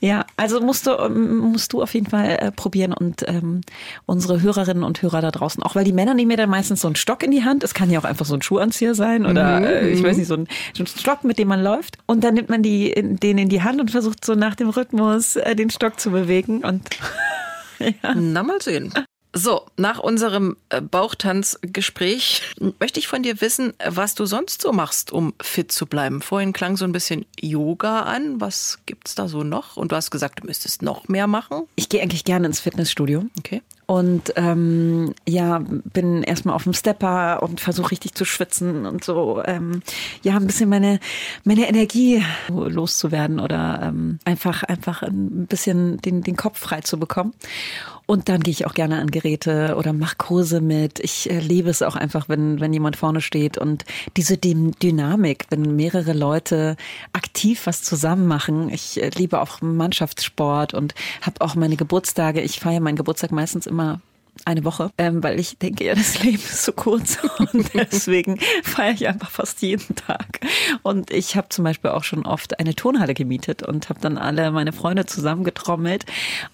ja, 0.00 0.26
also 0.36 0.60
musst 0.60 0.86
du, 0.86 0.92
ähm, 0.92 1.38
musst 1.38 1.72
du 1.72 1.82
auf 1.82 1.94
jeden 1.94 2.06
Fall 2.06 2.38
äh, 2.40 2.52
probieren 2.52 2.92
und 2.92 3.24
ähm, 3.26 3.60
unsere 4.06 4.42
Hörerinnen 4.42 4.84
und 4.84 5.02
Hörer 5.02 5.20
da 5.20 5.30
draußen, 5.30 5.62
auch 5.62 5.74
weil 5.74 5.84
die 5.84 5.92
Männer 5.92 6.14
nehmen 6.14 6.28
mir 6.28 6.36
dann 6.36 6.50
meistens 6.50 6.80
so 6.80 6.88
einen 6.88 6.96
Stock 6.96 7.22
in 7.22 7.30
die 7.30 7.44
Hand. 7.44 7.64
Es 7.64 7.74
kann 7.74 7.90
ja 7.90 7.98
auch 7.98 8.04
einfach 8.04 8.26
so 8.26 8.34
ein 8.34 8.42
Schuhanzieher 8.42 8.94
sein 8.94 9.26
oder 9.26 9.60
mhm. 9.60 9.66
äh, 9.66 9.88
ich 9.88 10.02
weiß 10.02 10.16
nicht, 10.16 10.28
so 10.28 10.34
ein, 10.34 10.48
so 10.74 10.82
ein, 10.82 10.86
Stock, 10.86 11.24
mit 11.24 11.38
dem 11.38 11.48
man 11.48 11.62
läuft. 11.62 11.98
Und 12.06 12.24
dann 12.24 12.34
nimmt 12.34 12.48
man 12.48 12.62
die, 12.62 12.92
den 12.94 13.38
in 13.38 13.48
die 13.48 13.62
Hand 13.62 13.80
und 13.80 13.90
versucht 13.90 14.24
so 14.24 14.34
nach 14.34 14.54
dem 14.54 14.68
Rhythmus 14.68 15.36
äh, 15.36 15.54
den 15.54 15.70
Stock 15.70 16.00
zu 16.00 16.10
bewegen 16.10 16.64
und 16.64 16.88
ja. 17.78 18.14
Na, 18.14 18.42
mal 18.42 18.60
sehen. 18.60 18.92
So, 19.36 19.66
nach 19.76 19.98
unserem 19.98 20.56
äh, 20.68 20.80
Bauchtanzgespräch 20.80 22.42
möchte 22.78 23.00
ich 23.00 23.08
von 23.08 23.24
dir 23.24 23.40
wissen, 23.40 23.72
was 23.84 24.14
du 24.14 24.26
sonst 24.26 24.62
so 24.62 24.72
machst, 24.72 25.12
um 25.12 25.34
fit 25.42 25.72
zu 25.72 25.86
bleiben. 25.86 26.22
Vorhin 26.22 26.52
klang 26.52 26.76
so 26.76 26.84
ein 26.84 26.92
bisschen 26.92 27.26
Yoga 27.40 28.02
an. 28.02 28.40
Was 28.40 28.78
gibt's 28.86 29.16
da 29.16 29.26
so 29.26 29.42
noch? 29.42 29.76
Und 29.76 29.90
du 29.90 29.96
hast 29.96 30.12
gesagt, 30.12 30.40
du 30.40 30.46
müsstest 30.46 30.82
noch 30.82 31.08
mehr 31.08 31.26
machen. 31.26 31.64
Ich 31.74 31.88
gehe 31.88 32.00
eigentlich 32.00 32.22
gerne 32.22 32.46
ins 32.46 32.60
Fitnessstudio. 32.60 33.24
Okay. 33.36 33.60
Und 33.86 34.32
ähm, 34.36 35.14
ja, 35.28 35.58
bin 35.92 36.22
erstmal 36.22 36.54
auf 36.54 36.62
dem 36.62 36.72
Stepper 36.72 37.42
und 37.42 37.60
versuche 37.60 37.90
richtig 37.90 38.14
zu 38.14 38.24
schwitzen 38.24 38.86
und 38.86 39.04
so, 39.04 39.42
ähm, 39.44 39.82
ja, 40.22 40.36
ein 40.36 40.46
bisschen 40.46 40.70
meine, 40.70 41.00
meine 41.44 41.68
Energie 41.68 42.24
loszuwerden 42.48 43.40
oder 43.40 43.80
ähm, 43.82 44.20
einfach, 44.24 44.62
einfach 44.62 45.02
ein 45.02 45.46
bisschen 45.46 45.98
den, 46.00 46.22
den 46.22 46.36
Kopf 46.36 46.60
frei 46.60 46.80
zu 46.80 46.98
bekommen. 46.98 47.34
Und 48.06 48.28
dann 48.28 48.42
gehe 48.42 48.52
ich 48.52 48.66
auch 48.66 48.74
gerne 48.74 49.00
an 49.00 49.10
Geräte 49.10 49.76
oder 49.78 49.94
mache 49.94 50.16
Kurse 50.16 50.60
mit. 50.60 51.00
Ich 51.00 51.30
äh, 51.30 51.38
liebe 51.38 51.70
es 51.70 51.80
auch 51.80 51.96
einfach, 51.96 52.28
wenn, 52.28 52.60
wenn 52.60 52.72
jemand 52.72 52.96
vorne 52.96 53.22
steht 53.22 53.56
und 53.56 53.84
diese 54.16 54.36
Dynamik, 54.36 55.46
wenn 55.48 55.74
mehrere 55.74 56.12
Leute 56.12 56.76
aktiv 57.12 57.66
was 57.66 57.82
zusammen 57.82 58.26
machen. 58.26 58.68
Ich 58.68 59.02
äh, 59.02 59.08
liebe 59.08 59.40
auch 59.40 59.62
Mannschaftssport 59.62 60.74
und 60.74 60.94
habe 61.22 61.40
auch 61.40 61.54
meine 61.54 61.76
Geburtstage. 61.76 62.42
Ich 62.42 62.60
feiere 62.60 62.80
meinen 62.80 62.96
Geburtstag 62.96 63.32
meistens 63.32 63.66
immer 63.66 64.00
eine 64.44 64.64
Woche, 64.64 64.90
ähm, 64.98 65.22
weil 65.22 65.38
ich 65.40 65.58
denke, 65.58 65.84
ja, 65.84 65.94
das 65.94 66.22
Leben 66.22 66.36
ist 66.36 66.64
so 66.64 66.72
kurz 66.72 67.18
und 67.52 67.70
deswegen 67.74 68.38
feiere 68.62 68.94
ich 68.94 69.08
einfach 69.08 69.30
fast 69.30 69.62
jeden 69.62 69.94
Tag. 69.96 70.40
Und 70.82 71.10
ich 71.10 71.36
habe 71.36 71.48
zum 71.48 71.64
Beispiel 71.64 71.90
auch 71.90 72.04
schon 72.04 72.26
oft 72.26 72.58
eine 72.58 72.74
Turnhalle 72.74 73.14
gemietet 73.14 73.62
und 73.62 73.88
habe 73.88 74.00
dann 74.00 74.18
alle 74.18 74.50
meine 74.50 74.72
Freunde 74.72 75.06
zusammengetrommelt 75.06 76.04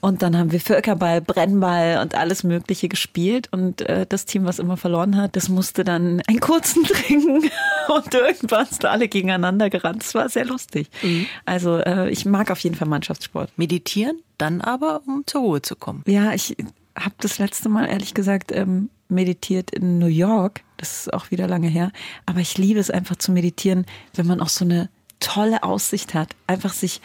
und 0.01 0.23
dann 0.23 0.37
haben 0.37 0.53
wir 0.53 0.61
Völkerball, 0.61 1.21
Brennball 1.21 2.01
und 2.03 2.15
alles 2.15 2.45
Mögliche 2.45 2.89
gespielt 2.89 3.49
und 3.53 3.83
äh, 3.83 4.07
das 4.09 4.25
Team, 4.25 4.45
was 4.45 4.59
immer 4.59 4.77
verloren 4.77 5.17
hat, 5.17 5.37
das 5.37 5.49
musste 5.49 5.85
dann 5.85 6.23
einen 6.27 6.41
kurzen 6.41 6.85
trinken 6.85 7.51
und 7.89 8.15
irgendwann 8.15 8.67
sind 8.67 8.85
alle 8.85 9.09
gegeneinander 9.09 9.71
gerannt. 9.71 10.03
Es 10.03 10.15
war 10.15 10.29
sehr 10.29 10.45
lustig. 10.45 10.89
Mhm. 11.03 11.27
Also 11.45 11.79
äh, 11.79 12.11
ich 12.11 12.25
mag 12.25 12.51
auf 12.51 12.61
jeden 12.61 12.77
Fall 12.77 12.89
Mannschaftssport. 12.89 13.51
Meditieren, 13.57 14.21
dann 14.39 14.61
aber, 14.61 15.03
um 15.07 15.25
zur 15.27 15.43
Ruhe 15.43 15.63
zu 15.63 15.77
kommen. 15.77 16.03
Ja, 16.07 16.33
ich 16.33 16.57
habe 17.05 17.15
das 17.19 17.39
letzte 17.39 17.69
Mal 17.69 17.87
ehrlich 17.87 18.15
gesagt 18.15 18.53
ähm, 18.53 18.91
meditiert 19.09 19.71
in 19.71 19.99
New 19.99 20.07
York. 20.07 20.63
Das 20.77 21.01
ist 21.01 21.13
auch 21.13 21.31
wieder 21.31 21.47
lange 21.47 21.69
her. 21.69 21.93
Aber 22.27 22.41
ich 22.41 22.57
liebe 22.59 22.81
es 22.81 22.91
einfach 22.91 23.17
zu 23.17 23.33
meditieren, 23.33 23.87
wenn 24.15 24.27
man 24.27 24.41
auch 24.41 24.49
so 24.49 24.65
eine 24.65 24.89
tolle 25.21 25.63
Aussicht 25.63 26.15
hat. 26.15 26.35
Einfach 26.47 26.73
sich 26.73 27.01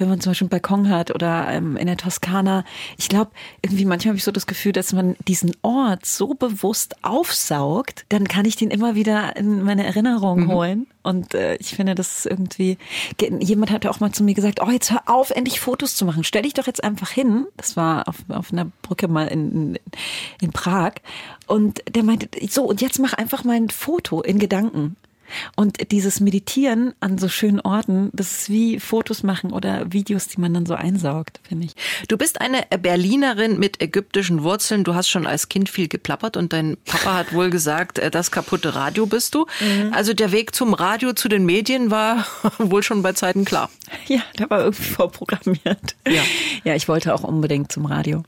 wenn 0.00 0.08
man 0.08 0.20
zum 0.20 0.30
Beispiel 0.30 0.46
einen 0.46 0.50
Balkon 0.50 0.88
hat 0.88 1.14
oder 1.14 1.48
ähm, 1.50 1.76
in 1.76 1.86
der 1.86 1.96
Toskana. 1.96 2.64
Ich 2.96 3.08
glaube, 3.08 3.30
irgendwie 3.62 3.84
manchmal 3.84 4.12
habe 4.12 4.16
ich 4.16 4.24
so 4.24 4.32
das 4.32 4.46
Gefühl, 4.46 4.72
dass 4.72 4.92
man 4.92 5.14
diesen 5.28 5.54
Ort 5.62 6.06
so 6.06 6.34
bewusst 6.34 6.96
aufsaugt, 7.02 8.06
dann 8.08 8.26
kann 8.26 8.46
ich 8.46 8.56
den 8.56 8.70
immer 8.70 8.94
wieder 8.94 9.36
in 9.36 9.62
meine 9.62 9.84
Erinnerung 9.84 10.44
mhm. 10.44 10.52
holen. 10.52 10.86
Und 11.02 11.34
äh, 11.34 11.56
ich 11.56 11.74
finde, 11.74 11.94
das 11.94 12.18
ist 12.18 12.26
irgendwie. 12.26 12.78
Jemand 13.40 13.70
hat 13.70 13.86
auch 13.86 14.00
mal 14.00 14.12
zu 14.12 14.24
mir 14.24 14.34
gesagt: 14.34 14.60
Oh, 14.62 14.70
jetzt 14.70 14.90
hör 14.90 15.02
auf, 15.06 15.30
endlich 15.30 15.60
Fotos 15.60 15.94
zu 15.94 16.04
machen. 16.04 16.24
Stell 16.24 16.42
dich 16.42 16.54
doch 16.54 16.66
jetzt 16.66 16.82
einfach 16.82 17.10
hin. 17.10 17.46
Das 17.56 17.76
war 17.76 18.08
auf, 18.08 18.16
auf 18.28 18.52
einer 18.52 18.66
Brücke 18.82 19.08
mal 19.08 19.28
in, 19.28 19.52
in, 19.52 19.78
in 20.40 20.50
Prag. 20.50 20.94
Und 21.46 21.82
der 21.94 22.02
meinte: 22.02 22.28
So, 22.48 22.64
und 22.64 22.80
jetzt 22.80 22.98
mach 22.98 23.12
einfach 23.12 23.44
mal 23.44 23.56
ein 23.56 23.70
Foto 23.70 24.22
in 24.22 24.38
Gedanken. 24.38 24.96
Und 25.56 25.90
dieses 25.90 26.20
Meditieren 26.20 26.94
an 27.00 27.18
so 27.18 27.28
schönen 27.28 27.60
Orten, 27.60 28.10
das 28.12 28.32
ist 28.32 28.50
wie 28.50 28.80
Fotos 28.80 29.22
machen 29.22 29.52
oder 29.52 29.92
Videos, 29.92 30.28
die 30.28 30.40
man 30.40 30.54
dann 30.54 30.66
so 30.66 30.74
einsaugt, 30.74 31.40
finde 31.46 31.66
ich. 31.66 31.72
Du 32.08 32.16
bist 32.16 32.40
eine 32.40 32.62
Berlinerin 32.80 33.58
mit 33.58 33.82
ägyptischen 33.82 34.42
Wurzeln. 34.42 34.84
Du 34.84 34.94
hast 34.94 35.08
schon 35.08 35.26
als 35.26 35.48
Kind 35.48 35.68
viel 35.68 35.88
geplappert 35.88 36.36
und 36.36 36.52
dein 36.52 36.76
Papa 36.84 37.14
hat 37.14 37.32
wohl 37.32 37.50
gesagt, 37.50 37.98
äh, 37.98 38.10
das 38.10 38.30
kaputte 38.30 38.74
Radio 38.74 39.06
bist 39.06 39.34
du. 39.34 39.46
Mhm. 39.60 39.92
Also 39.92 40.14
der 40.14 40.32
Weg 40.32 40.54
zum 40.54 40.74
Radio, 40.74 41.12
zu 41.12 41.28
den 41.28 41.44
Medien 41.44 41.90
war 41.90 42.26
wohl 42.58 42.82
schon 42.82 43.02
bei 43.02 43.12
Zeiten 43.12 43.44
klar. 43.44 43.70
Ja, 44.06 44.22
der 44.38 44.50
war 44.50 44.60
irgendwie 44.60 44.84
vorprogrammiert. 44.84 45.96
Ja. 46.06 46.22
ja, 46.64 46.74
ich 46.74 46.88
wollte 46.88 47.14
auch 47.14 47.22
unbedingt 47.22 47.72
zum 47.72 47.86
Radio. 47.86 48.22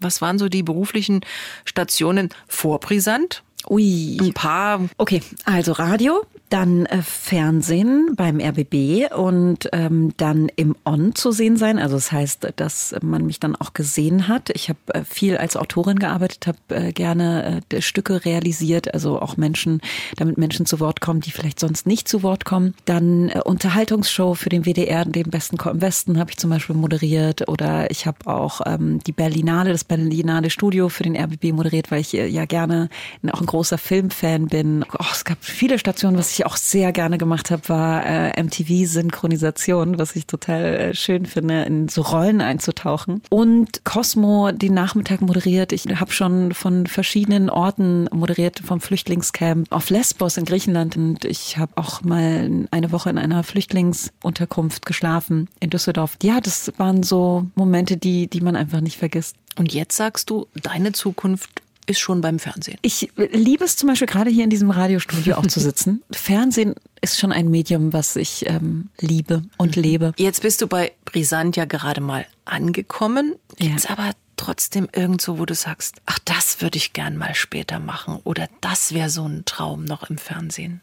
Was 0.00 0.20
waren 0.20 0.38
so 0.38 0.48
die 0.48 0.62
beruflichen 0.62 1.20
Stationen 1.64 2.30
vor 2.48 2.80
Brisant? 2.80 3.42
Ui. 3.68 4.18
Ein 4.20 4.32
paar. 4.32 4.80
Okay, 4.98 5.22
also 5.44 5.72
Radio, 5.72 6.24
dann 6.52 6.84
äh, 6.86 7.00
Fernsehen 7.00 8.10
beim 8.14 8.38
RBB 8.38 9.10
und 9.16 9.70
ähm, 9.72 10.12
dann 10.18 10.50
im 10.54 10.76
On 10.84 11.14
zu 11.14 11.32
sehen 11.32 11.56
sein. 11.56 11.78
Also 11.78 11.94
das 11.96 12.12
heißt, 12.12 12.52
dass 12.56 12.94
man 13.00 13.24
mich 13.24 13.40
dann 13.40 13.56
auch 13.56 13.72
gesehen 13.72 14.28
hat. 14.28 14.50
Ich 14.50 14.68
habe 14.68 14.78
äh, 14.88 15.02
viel 15.04 15.38
als 15.38 15.56
Autorin 15.56 15.98
gearbeitet, 15.98 16.46
habe 16.46 16.58
äh, 16.68 16.92
gerne 16.92 17.62
äh, 17.70 17.80
Stücke 17.80 18.26
realisiert, 18.26 18.92
also 18.92 19.18
auch 19.18 19.38
Menschen, 19.38 19.80
damit 20.16 20.36
Menschen 20.36 20.66
zu 20.66 20.78
Wort 20.78 21.00
kommen, 21.00 21.22
die 21.22 21.30
vielleicht 21.30 21.58
sonst 21.58 21.86
nicht 21.86 22.06
zu 22.06 22.22
Wort 22.22 22.44
kommen. 22.44 22.74
Dann 22.84 23.30
äh, 23.30 23.40
Unterhaltungsshow 23.42 24.34
für 24.34 24.50
den 24.50 24.66
WDR, 24.66 25.06
den 25.06 25.30
besten 25.30 25.56
im 25.56 25.80
Westen, 25.80 26.18
habe 26.18 26.32
ich 26.32 26.36
zum 26.36 26.50
Beispiel 26.50 26.76
moderiert 26.76 27.48
oder 27.48 27.90
ich 27.90 28.06
habe 28.06 28.26
auch 28.26 28.60
ähm, 28.66 28.98
die 29.06 29.12
Berlinale, 29.12 29.72
das 29.72 29.84
Berlinale 29.84 30.50
Studio 30.50 30.90
für 30.90 31.04
den 31.04 31.16
RBB 31.16 31.52
moderiert, 31.52 31.90
weil 31.90 32.00
ich 32.00 32.12
äh, 32.12 32.26
ja 32.26 32.44
gerne 32.44 32.90
auch 33.30 33.40
ein 33.40 33.46
großer 33.46 33.78
Filmfan 33.78 34.48
bin. 34.48 34.84
Oh, 34.92 35.06
es 35.10 35.24
gab 35.24 35.38
viele 35.40 35.78
Stationen, 35.78 36.18
was 36.18 36.30
ich 36.32 36.41
auch 36.44 36.56
sehr 36.56 36.92
gerne 36.92 37.18
gemacht 37.18 37.50
habe, 37.50 37.68
war 37.68 38.04
äh, 38.04 38.42
MTV-Synchronisation, 38.42 39.98
was 39.98 40.16
ich 40.16 40.26
total 40.26 40.64
äh, 40.64 40.94
schön 40.94 41.26
finde, 41.26 41.62
in 41.64 41.88
so 41.88 42.02
Rollen 42.02 42.40
einzutauchen. 42.40 43.22
Und 43.30 43.84
Cosmo 43.84 44.52
den 44.52 44.74
Nachmittag 44.74 45.20
moderiert. 45.20 45.72
Ich 45.72 45.86
habe 45.86 46.12
schon 46.12 46.54
von 46.54 46.86
verschiedenen 46.86 47.50
Orten 47.50 48.08
moderiert, 48.12 48.60
vom 48.60 48.80
Flüchtlingscamp 48.80 49.70
auf 49.70 49.90
Lesbos 49.90 50.36
in 50.36 50.44
Griechenland. 50.44 50.96
Und 50.96 51.24
ich 51.24 51.58
habe 51.58 51.72
auch 51.76 52.02
mal 52.02 52.66
eine 52.70 52.92
Woche 52.92 53.10
in 53.10 53.18
einer 53.18 53.42
Flüchtlingsunterkunft 53.44 54.86
geschlafen 54.86 55.48
in 55.60 55.70
Düsseldorf. 55.70 56.16
Ja, 56.22 56.40
das 56.40 56.72
waren 56.76 57.02
so 57.02 57.46
Momente, 57.54 57.96
die, 57.96 58.28
die 58.28 58.40
man 58.40 58.56
einfach 58.56 58.80
nicht 58.80 58.98
vergisst. 58.98 59.36
Und 59.58 59.74
jetzt 59.74 59.96
sagst 59.96 60.30
du, 60.30 60.46
deine 60.62 60.92
Zukunft 60.92 61.61
ist 61.86 62.00
schon 62.00 62.20
beim 62.20 62.38
Fernsehen. 62.38 62.78
Ich 62.82 63.10
liebe 63.16 63.64
es 63.64 63.76
zum 63.76 63.88
Beispiel 63.88 64.06
gerade 64.06 64.30
hier 64.30 64.44
in 64.44 64.50
diesem 64.50 64.70
Radiostudio 64.70 65.36
auch 65.36 65.46
zu 65.46 65.60
sitzen. 65.60 66.02
Fernsehen 66.12 66.74
ist 67.00 67.18
schon 67.18 67.32
ein 67.32 67.50
Medium, 67.50 67.92
was 67.92 68.16
ich 68.16 68.46
ähm, 68.46 68.90
liebe 69.00 69.42
und 69.56 69.76
lebe. 69.76 70.12
Jetzt 70.16 70.42
bist 70.42 70.60
du 70.62 70.66
bei 70.68 70.92
Brisant 71.04 71.56
ja 71.56 71.64
gerade 71.64 72.00
mal 72.00 72.26
angekommen. 72.44 73.34
Jetzt 73.58 73.84
ja. 73.84 73.90
aber 73.90 74.12
trotzdem 74.36 74.88
irgendwo, 74.92 75.38
wo 75.38 75.46
du 75.46 75.54
sagst, 75.54 75.96
ach, 76.06 76.18
das 76.24 76.60
würde 76.60 76.76
ich 76.76 76.92
gern 76.92 77.16
mal 77.16 77.34
später 77.34 77.78
machen 77.78 78.18
oder 78.24 78.48
das 78.60 78.92
wäre 78.92 79.10
so 79.10 79.26
ein 79.26 79.44
Traum 79.44 79.84
noch 79.84 80.08
im 80.08 80.18
Fernsehen. 80.18 80.80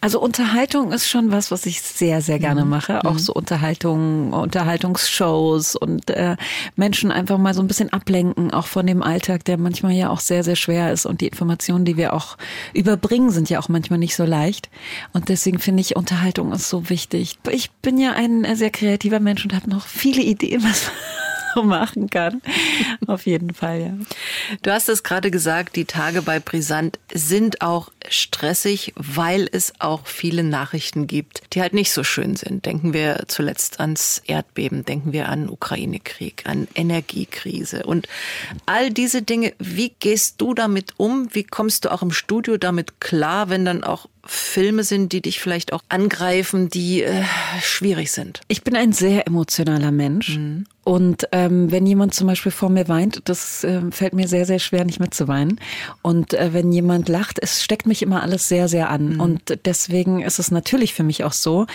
Also 0.00 0.20
Unterhaltung 0.20 0.92
ist 0.92 1.08
schon 1.08 1.32
was, 1.32 1.50
was 1.50 1.66
ich 1.66 1.82
sehr, 1.82 2.20
sehr 2.20 2.38
gerne 2.38 2.64
mhm. 2.64 2.70
mache. 2.70 3.04
Auch 3.04 3.14
mhm. 3.14 3.18
so 3.18 3.32
Unterhaltung, 3.32 4.32
Unterhaltungsshows 4.32 5.76
und 5.76 6.10
äh, 6.10 6.36
Menschen 6.76 7.10
einfach 7.10 7.38
mal 7.38 7.54
so 7.54 7.62
ein 7.62 7.66
bisschen 7.66 7.92
ablenken, 7.92 8.52
auch 8.52 8.66
von 8.66 8.86
dem 8.86 9.02
Alltag, 9.02 9.44
der 9.44 9.58
manchmal 9.58 9.92
ja 9.92 10.10
auch 10.10 10.20
sehr, 10.20 10.44
sehr 10.44 10.56
schwer 10.56 10.92
ist. 10.92 11.06
Und 11.06 11.20
die 11.20 11.28
Informationen, 11.28 11.84
die 11.84 11.96
wir 11.96 12.14
auch 12.14 12.36
überbringen, 12.72 13.30
sind 13.30 13.50
ja 13.50 13.58
auch 13.58 13.68
manchmal 13.68 13.98
nicht 13.98 14.16
so 14.16 14.24
leicht. 14.24 14.70
Und 15.12 15.28
deswegen 15.28 15.58
finde 15.58 15.80
ich, 15.80 15.96
Unterhaltung 15.96 16.52
ist 16.52 16.68
so 16.68 16.88
wichtig. 16.88 17.38
Ich 17.50 17.70
bin 17.70 17.98
ja 17.98 18.12
ein 18.12 18.46
sehr 18.56 18.70
kreativer 18.70 19.20
Mensch 19.20 19.44
und 19.44 19.54
habe 19.54 19.70
noch 19.70 19.86
viele 19.86 20.22
Ideen, 20.22 20.62
was 20.62 20.90
machen 21.64 22.10
kann. 22.10 22.42
Auf 23.06 23.26
jeden 23.26 23.54
Fall, 23.54 23.80
ja. 23.80 23.94
Du 24.62 24.70
hast 24.70 24.88
es 24.88 25.02
gerade 25.02 25.30
gesagt, 25.30 25.76
die 25.76 25.84
Tage 25.84 26.22
bei 26.22 26.40
Brisant 26.40 26.98
sind 27.12 27.62
auch 27.62 27.90
stressig, 28.08 28.92
weil 28.96 29.48
es 29.50 29.72
auch 29.80 30.06
viele 30.06 30.44
Nachrichten 30.44 31.06
gibt, 31.06 31.42
die 31.52 31.60
halt 31.60 31.74
nicht 31.74 31.92
so 31.92 32.04
schön 32.04 32.36
sind. 32.36 32.66
Denken 32.66 32.92
wir 32.92 33.24
zuletzt 33.26 33.80
ans 33.80 34.22
Erdbeben, 34.26 34.84
denken 34.84 35.12
wir 35.12 35.28
an 35.28 35.48
Ukraine-Krieg, 35.48 36.44
an 36.46 36.68
Energiekrise 36.74 37.84
und 37.84 38.08
all 38.66 38.90
diese 38.90 39.22
Dinge. 39.22 39.54
Wie 39.58 39.90
gehst 39.98 40.40
du 40.40 40.54
damit 40.54 40.94
um? 40.96 41.28
Wie 41.32 41.44
kommst 41.44 41.84
du 41.84 41.92
auch 41.92 42.02
im 42.02 42.12
Studio 42.12 42.56
damit 42.56 43.00
klar, 43.00 43.48
wenn 43.48 43.64
dann 43.64 43.84
auch 43.84 44.08
Filme 44.26 44.84
sind, 44.84 45.12
die 45.12 45.22
dich 45.22 45.40
vielleicht 45.40 45.72
auch 45.72 45.82
angreifen, 45.88 46.68
die 46.68 47.02
äh, 47.02 47.22
schwierig 47.62 48.12
sind? 48.12 48.40
Ich 48.48 48.62
bin 48.62 48.76
ein 48.76 48.92
sehr 48.92 49.26
emotionaler 49.26 49.92
Mensch. 49.92 50.36
Mhm. 50.36 50.66
Und 50.84 51.26
ähm, 51.32 51.72
wenn 51.72 51.84
jemand 51.84 52.14
zum 52.14 52.28
Beispiel 52.28 52.52
vor 52.52 52.68
mir 52.68 52.86
weint, 52.86 53.22
das 53.24 53.64
äh, 53.64 53.80
fällt 53.90 54.12
mir 54.12 54.28
sehr, 54.28 54.46
sehr 54.46 54.60
schwer, 54.60 54.84
nicht 54.84 55.00
mitzuweinen. 55.00 55.60
Und 56.00 56.32
äh, 56.34 56.52
wenn 56.52 56.70
jemand 56.70 57.08
lacht, 57.08 57.38
es 57.42 57.64
steckt 57.64 57.86
mich 57.86 58.02
immer 58.02 58.22
alles 58.22 58.48
sehr, 58.48 58.68
sehr 58.68 58.88
an. 58.90 59.14
Mhm. 59.14 59.20
Und 59.20 59.58
deswegen 59.64 60.22
ist 60.22 60.38
es 60.38 60.50
natürlich 60.50 60.94
für 60.94 61.02
mich 61.02 61.24
auch 61.24 61.32
so, 61.32 61.66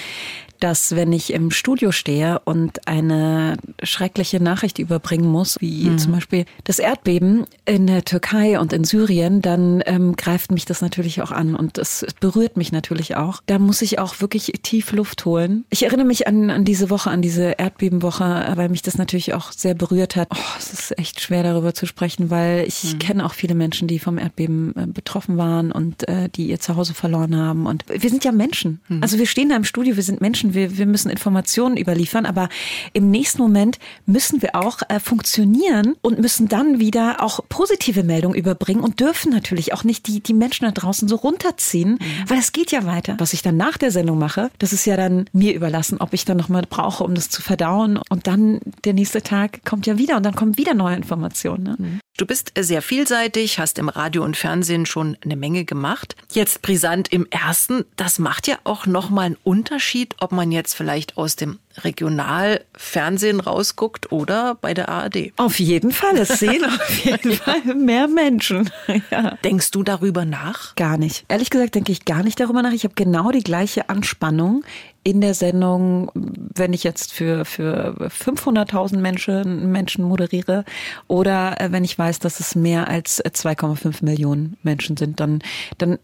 dass 0.61 0.95
wenn 0.95 1.11
ich 1.11 1.33
im 1.33 1.51
Studio 1.51 1.91
stehe 1.91 2.39
und 2.45 2.87
eine 2.87 3.57
schreckliche 3.83 4.41
Nachricht 4.41 4.79
überbringen 4.79 5.29
muss, 5.29 5.57
wie 5.59 5.89
mhm. 5.89 5.97
zum 5.97 6.11
Beispiel 6.13 6.45
das 6.63 6.79
Erdbeben 6.79 7.45
in 7.65 7.87
der 7.87 8.05
Türkei 8.05 8.59
und 8.59 8.71
in 8.71 8.83
Syrien, 8.83 9.41
dann 9.41 9.81
ähm, 9.85 10.15
greift 10.15 10.51
mich 10.51 10.65
das 10.65 10.81
natürlich 10.81 11.21
auch 11.21 11.31
an 11.31 11.55
und 11.55 11.77
es 11.77 12.05
berührt 12.19 12.57
mich 12.57 12.71
natürlich 12.71 13.15
auch. 13.15 13.41
Da 13.47 13.59
muss 13.59 13.81
ich 13.81 13.99
auch 13.99 14.21
wirklich 14.21 14.53
tief 14.61 14.91
Luft 14.91 15.25
holen. 15.25 15.65
Ich 15.71 15.83
erinnere 15.83 16.05
mich 16.05 16.27
an, 16.27 16.51
an 16.51 16.63
diese 16.63 16.89
Woche, 16.89 17.09
an 17.09 17.23
diese 17.23 17.55
Erdbebenwoche, 17.57 18.53
weil 18.55 18.69
mich 18.69 18.83
das 18.83 18.97
natürlich 18.97 19.33
auch 19.33 19.51
sehr 19.51 19.73
berührt 19.73 20.15
hat. 20.15 20.27
Oh, 20.31 20.57
es 20.59 20.71
ist 20.73 20.99
echt 20.99 21.21
schwer 21.21 21.41
darüber 21.41 21.73
zu 21.73 21.87
sprechen, 21.87 22.29
weil 22.29 22.67
ich 22.67 22.93
mhm. 22.93 22.99
kenne 22.99 23.25
auch 23.25 23.33
viele 23.33 23.55
Menschen, 23.55 23.87
die 23.87 23.97
vom 23.97 24.19
Erdbeben 24.19 24.75
äh, 24.75 24.85
betroffen 24.85 25.37
waren 25.37 25.71
und 25.71 26.07
äh, 26.07 26.29
die 26.29 26.47
ihr 26.47 26.59
Zuhause 26.59 26.93
verloren 26.93 27.35
haben. 27.35 27.65
Und 27.65 27.85
wir 27.87 28.09
sind 28.09 28.23
ja 28.23 28.31
Menschen. 28.31 28.79
Mhm. 28.87 29.01
Also 29.01 29.17
wir 29.17 29.25
stehen 29.25 29.49
da 29.49 29.55
im 29.55 29.63
Studio, 29.63 29.95
wir 29.95 30.03
sind 30.03 30.21
Menschen 30.21 30.50
wir, 30.53 30.77
wir 30.77 30.85
müssen 30.85 31.09
Informationen 31.09 31.77
überliefern, 31.77 32.25
aber 32.25 32.49
im 32.93 33.09
nächsten 33.11 33.41
Moment 33.41 33.79
müssen 34.05 34.41
wir 34.41 34.55
auch 34.55 34.79
äh, 34.89 34.99
funktionieren 34.99 35.95
und 36.01 36.19
müssen 36.19 36.47
dann 36.47 36.79
wieder 36.79 37.21
auch 37.23 37.39
positive 37.49 38.03
Meldungen 38.03 38.37
überbringen 38.37 38.81
und 38.81 38.99
dürfen 38.99 39.31
natürlich 39.31 39.73
auch 39.73 39.83
nicht 39.83 40.07
die, 40.07 40.21
die 40.21 40.33
Menschen 40.33 40.65
da 40.65 40.71
draußen 40.71 41.07
so 41.07 41.15
runterziehen, 41.15 41.91
mhm. 41.93 41.99
weil 42.27 42.39
es 42.39 42.51
geht 42.51 42.71
ja 42.71 42.85
weiter. 42.85 43.15
Was 43.17 43.33
ich 43.33 43.41
dann 43.41 43.57
nach 43.57 43.77
der 43.77 43.91
Sendung 43.91 44.17
mache, 44.17 44.49
das 44.59 44.73
ist 44.73 44.85
ja 44.85 44.97
dann 44.97 45.25
mir 45.33 45.53
überlassen, 45.53 45.97
ob 45.99 46.13
ich 46.13 46.25
dann 46.25 46.37
nochmal 46.37 46.63
brauche, 46.69 47.03
um 47.03 47.15
das 47.15 47.29
zu 47.29 47.41
verdauen. 47.41 47.99
Und 48.09 48.27
dann 48.27 48.59
der 48.83 48.93
nächste 48.93 49.21
Tag 49.21 49.63
kommt 49.65 49.85
ja 49.87 49.97
wieder 49.97 50.17
und 50.17 50.23
dann 50.23 50.35
kommen 50.35 50.57
wieder 50.57 50.73
neue 50.73 50.95
Informationen. 50.95 51.63
Ne? 51.63 51.75
Mhm. 51.77 51.99
Du 52.17 52.25
bist 52.25 52.51
sehr 52.59 52.81
vielseitig, 52.81 53.57
hast 53.57 53.79
im 53.79 53.89
Radio 53.89 54.23
und 54.23 54.37
Fernsehen 54.37 54.85
schon 54.85 55.17
eine 55.23 55.35
Menge 55.35 55.63
gemacht. 55.65 56.15
Jetzt 56.31 56.61
brisant 56.61 57.11
im 57.11 57.25
ersten, 57.31 57.85
das 57.95 58.19
macht 58.19 58.47
ja 58.47 58.57
auch 58.63 58.85
nochmal 58.85 59.27
einen 59.27 59.37
Unterschied, 59.43 60.15
ob 60.19 60.31
man 60.31 60.51
jetzt 60.51 60.75
vielleicht 60.75 61.17
aus 61.17 61.35
dem 61.35 61.57
Regionalfernsehen 61.83 63.39
rausguckt 63.39 64.11
oder 64.11 64.55
bei 64.55 64.73
der 64.73 64.89
ARD. 64.89 65.31
Auf 65.37 65.57
jeden 65.59 65.91
Fall, 65.91 66.17
es 66.17 66.39
sehen 66.39 66.65
auf 66.65 67.05
jeden 67.05 67.31
Fall 67.33 67.61
mehr 67.75 68.07
Menschen. 68.07 68.69
Ja. 69.09 69.37
Denkst 69.43 69.71
du 69.71 69.83
darüber 69.83 70.25
nach? 70.25 70.75
Gar 70.75 70.97
nicht. 70.97 71.25
Ehrlich 71.27 71.49
gesagt 71.49 71.75
denke 71.75 71.91
ich 71.91 72.05
gar 72.05 72.23
nicht 72.23 72.39
darüber 72.39 72.61
nach. 72.61 72.71
Ich 72.71 72.83
habe 72.83 72.93
genau 72.93 73.31
die 73.31 73.43
gleiche 73.43 73.89
Anspannung 73.89 74.63
in 75.03 75.21
der 75.21 75.33
Sendung, 75.33 76.11
wenn 76.13 76.73
ich 76.73 76.83
jetzt 76.83 77.13
für, 77.13 77.45
für 77.45 77.95
500.000 77.99 78.97
Menschen, 78.97 79.71
Menschen 79.71 80.03
moderiere 80.03 80.63
oder 81.07 81.59
äh, 81.59 81.71
wenn 81.71 81.83
ich 81.83 81.97
weiß, 81.97 82.19
dass 82.19 82.39
es 82.39 82.55
mehr 82.55 82.87
als 82.87 83.23
2,5 83.23 84.05
Millionen 84.05 84.57
Menschen 84.63 84.97
sind, 84.97 85.19
dann, 85.19 85.39
dann 85.77 85.97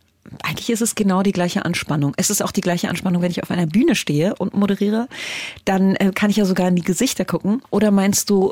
eigentlich 0.43 0.69
ist 0.69 0.81
es 0.81 0.95
genau 0.95 1.23
die 1.23 1.31
gleiche 1.31 1.65
Anspannung. 1.65 2.13
Es 2.17 2.29
ist 2.29 2.41
auch 2.41 2.51
die 2.51 2.61
gleiche 2.61 2.89
Anspannung, 2.89 3.21
wenn 3.21 3.31
ich 3.31 3.43
auf 3.43 3.51
einer 3.51 3.67
Bühne 3.67 3.95
stehe 3.95 4.35
und 4.35 4.53
moderiere. 4.53 5.07
Dann 5.65 5.95
äh, 5.95 6.11
kann 6.13 6.29
ich 6.29 6.37
ja 6.37 6.45
sogar 6.45 6.67
in 6.67 6.75
die 6.75 6.81
Gesichter 6.81 7.25
gucken. 7.25 7.61
Oder 7.69 7.91
meinst 7.91 8.29
du, 8.29 8.51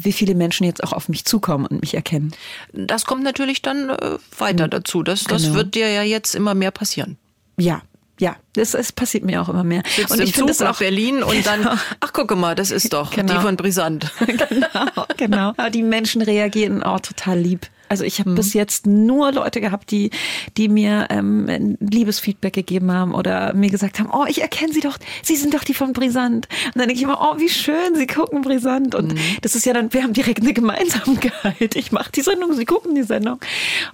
wie 0.00 0.12
viele 0.12 0.34
Menschen 0.34 0.64
jetzt 0.64 0.82
auch 0.84 0.92
auf 0.92 1.08
mich 1.08 1.24
zukommen 1.24 1.66
und 1.66 1.80
mich 1.80 1.94
erkennen? 1.94 2.32
Das 2.72 3.06
kommt 3.06 3.22
natürlich 3.22 3.62
dann 3.62 3.90
äh, 3.90 4.18
weiter 4.38 4.64
hm. 4.64 4.70
dazu. 4.70 5.02
Das, 5.02 5.24
das 5.24 5.44
genau. 5.44 5.54
wird 5.56 5.74
dir 5.74 5.90
ja 5.90 6.02
jetzt 6.02 6.34
immer 6.34 6.54
mehr 6.54 6.70
passieren. 6.70 7.16
Ja, 7.58 7.82
ja, 8.18 8.36
das, 8.54 8.72
das 8.72 8.92
passiert 8.92 9.24
mir 9.24 9.42
auch 9.42 9.48
immer 9.48 9.64
mehr. 9.64 9.82
Sitzt 9.94 10.10
und 10.10 10.20
ich 10.20 10.34
finde 10.34 10.52
es 10.52 10.60
nach 10.60 10.78
Berlin 10.78 11.22
und 11.22 11.46
dann, 11.46 11.60
genau. 11.62 11.74
ach 12.00 12.12
gucke 12.12 12.36
mal, 12.36 12.54
das 12.54 12.70
ist 12.70 12.92
doch 12.92 13.10
genau. 13.10 13.34
die 13.34 13.40
von 13.40 13.56
Brisant. 13.56 14.10
genau, 14.26 15.06
genau. 15.16 15.48
Aber 15.56 15.70
die 15.70 15.82
Menschen 15.82 16.22
reagieren 16.22 16.82
auch 16.82 17.00
total 17.00 17.38
lieb. 17.38 17.66
Also 17.88 18.04
ich 18.04 18.18
habe 18.18 18.30
mhm. 18.30 18.34
bis 18.34 18.52
jetzt 18.52 18.86
nur 18.86 19.32
Leute 19.32 19.60
gehabt, 19.60 19.90
die, 19.90 20.10
die 20.56 20.68
mir 20.68 21.06
ähm, 21.10 21.76
Liebesfeedback 21.80 22.52
gegeben 22.52 22.92
haben 22.92 23.14
oder 23.14 23.54
mir 23.54 23.70
gesagt 23.70 23.98
haben, 23.98 24.10
oh, 24.12 24.24
ich 24.28 24.42
erkenne 24.42 24.72
sie 24.72 24.80
doch, 24.80 24.98
sie 25.22 25.36
sind 25.36 25.54
doch 25.54 25.64
die 25.64 25.74
von 25.74 25.92
Brisant. 25.92 26.48
Und 26.66 26.76
dann 26.76 26.88
denke 26.88 26.94
ich 26.94 27.02
immer, 27.02 27.20
oh, 27.20 27.38
wie 27.38 27.48
schön, 27.48 27.94
sie 27.94 28.06
gucken 28.06 28.42
Brisant. 28.42 28.94
Und 28.94 29.14
mhm. 29.14 29.18
das 29.42 29.54
ist 29.54 29.66
ja 29.66 29.72
dann, 29.72 29.92
wir 29.92 30.02
haben 30.02 30.12
direkt 30.12 30.40
eine 30.40 30.52
Gemeinsamkeit. 30.52 31.76
Ich 31.76 31.92
mache 31.92 32.12
die 32.12 32.22
Sendung, 32.22 32.54
sie 32.54 32.64
gucken 32.64 32.94
die 32.94 33.02
Sendung. 33.02 33.38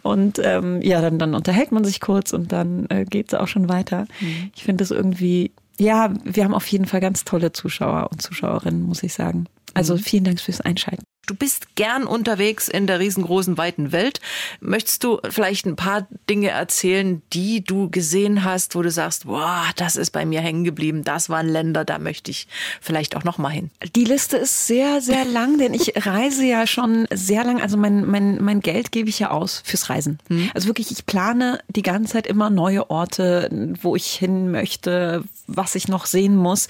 Und 0.03 0.41
ähm, 0.43 0.81
ja, 0.83 1.01
dann, 1.01 1.19
dann 1.19 1.35
unterhält 1.35 1.73
man 1.73 1.85
sich 1.85 2.01
kurz 2.01 2.33
und 2.33 2.53
dann 2.53 2.87
äh, 2.89 3.05
geht 3.05 3.33
es 3.33 3.39
auch 3.39 3.49
schon 3.49 3.69
weiter. 3.69 4.07
Mhm. 4.21 4.51
Ich 4.55 4.65
finde 4.65 4.83
das 4.83 4.91
irgendwie, 4.91 5.53
ja, 5.79 6.13
wir 6.25 6.45
haben 6.45 6.55
auf 6.55 6.67
jeden 6.67 6.87
Fall 6.87 7.01
ganz 7.01 7.25
tolle 7.25 7.53
Zuschauer 7.53 8.09
und 8.11 8.23
Zuschauerinnen, 8.23 8.83
muss 8.83 9.03
ich 9.03 9.13
sagen. 9.13 9.47
Also 9.75 9.95
mhm. 9.95 9.99
vielen 9.99 10.25
Dank 10.25 10.41
fürs 10.41 10.61
Einschalten. 10.61 11.05
Du 11.27 11.37
bist 11.37 11.77
gern 11.77 12.03
unterwegs 12.03 12.67
in 12.67 12.89
der 12.89 12.99
riesengroßen, 12.99 13.57
weiten 13.57 13.93
Welt. 13.93 14.21
Möchtest 14.61 15.05
du 15.05 15.21
vielleicht 15.31 15.67
ein 15.67 15.77
paar 15.77 16.09
Dinge 16.29 16.49
erzählen, 16.49 17.23
die 17.33 17.63
du 17.63 17.89
gesehen 17.91 18.43
hast, 18.43 18.75
wo 18.75 18.83
du 18.83 18.91
sagst, 18.91 19.27
boah, 19.27 19.67
das 19.77 19.95
ist 19.95 20.11
bei 20.11 20.27
mir 20.27 20.41
hängen 20.41 20.65
geblieben, 20.65 21.05
das 21.05 21.31
waren 21.31 21.49
Länder, 21.49 21.85
da 21.85 22.01
möchte 22.01 22.33
ich 22.33 22.49
vielleicht 22.81 23.15
auch 23.15 23.23
noch 23.23 23.39
mal 23.39 23.51
hin? 23.51 23.71
Die 23.95 24.03
Liste 24.03 24.37
ist 24.37 24.67
sehr, 24.67 25.01
sehr 25.01 25.25
lang, 25.25 25.59
denn 25.59 25.75
ich 25.75 25.93
reise 26.07 26.45
ja 26.45 26.67
schon 26.67 27.07
sehr 27.13 27.45
lang. 27.45 27.63
Also 27.63 27.77
mein, 27.77 28.05
mein, 28.05 28.43
mein 28.43 28.59
Geld 28.59 28.91
gebe 28.91 29.09
ich 29.09 29.21
ja 29.21 29.31
aus 29.31 29.63
fürs 29.65 29.91
Reisen. 29.91 30.19
Hm. 30.27 30.51
Also 30.55 30.67
wirklich, 30.67 30.91
ich 30.91 31.07
plane 31.07 31.61
die 31.69 31.83
ganze 31.83 32.15
Zeit 32.15 32.27
immer 32.27 32.51
neue 32.51 32.91
Orte, 32.91 33.49
wo 33.81 33.95
ich 33.95 34.07
hin 34.07 34.51
möchte, 34.51 35.23
was 35.47 35.75
ich 35.75 35.87
noch 35.87 36.07
sehen 36.07 36.37
muss. 36.37 36.69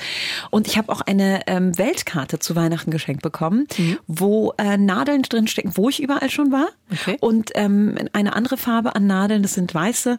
Und 0.50 0.66
ich 0.66 0.76
habe 0.76 0.92
auch 0.92 1.00
eine 1.00 1.46
ähm, 1.46 1.76
Weltkarte 1.78 2.38
zu 2.38 2.56
Weihnachten 2.56 2.90
geschenkt 2.90 3.22
bekommen, 3.22 3.66
mhm. 3.78 3.98
wo 4.06 4.41
äh, 4.58 4.76
Nadeln 4.76 5.22
drin 5.22 5.46
stecken, 5.46 5.72
wo 5.76 5.88
ich 5.88 6.02
überall 6.02 6.28
schon 6.28 6.50
war. 6.50 6.68
Okay. 6.90 7.16
Und 7.20 7.52
ähm, 7.54 7.96
eine 8.12 8.34
andere 8.34 8.56
Farbe 8.56 8.94
an 8.96 9.06
Nadeln, 9.06 9.42
das 9.42 9.54
sind 9.54 9.72
weiße, 9.72 10.18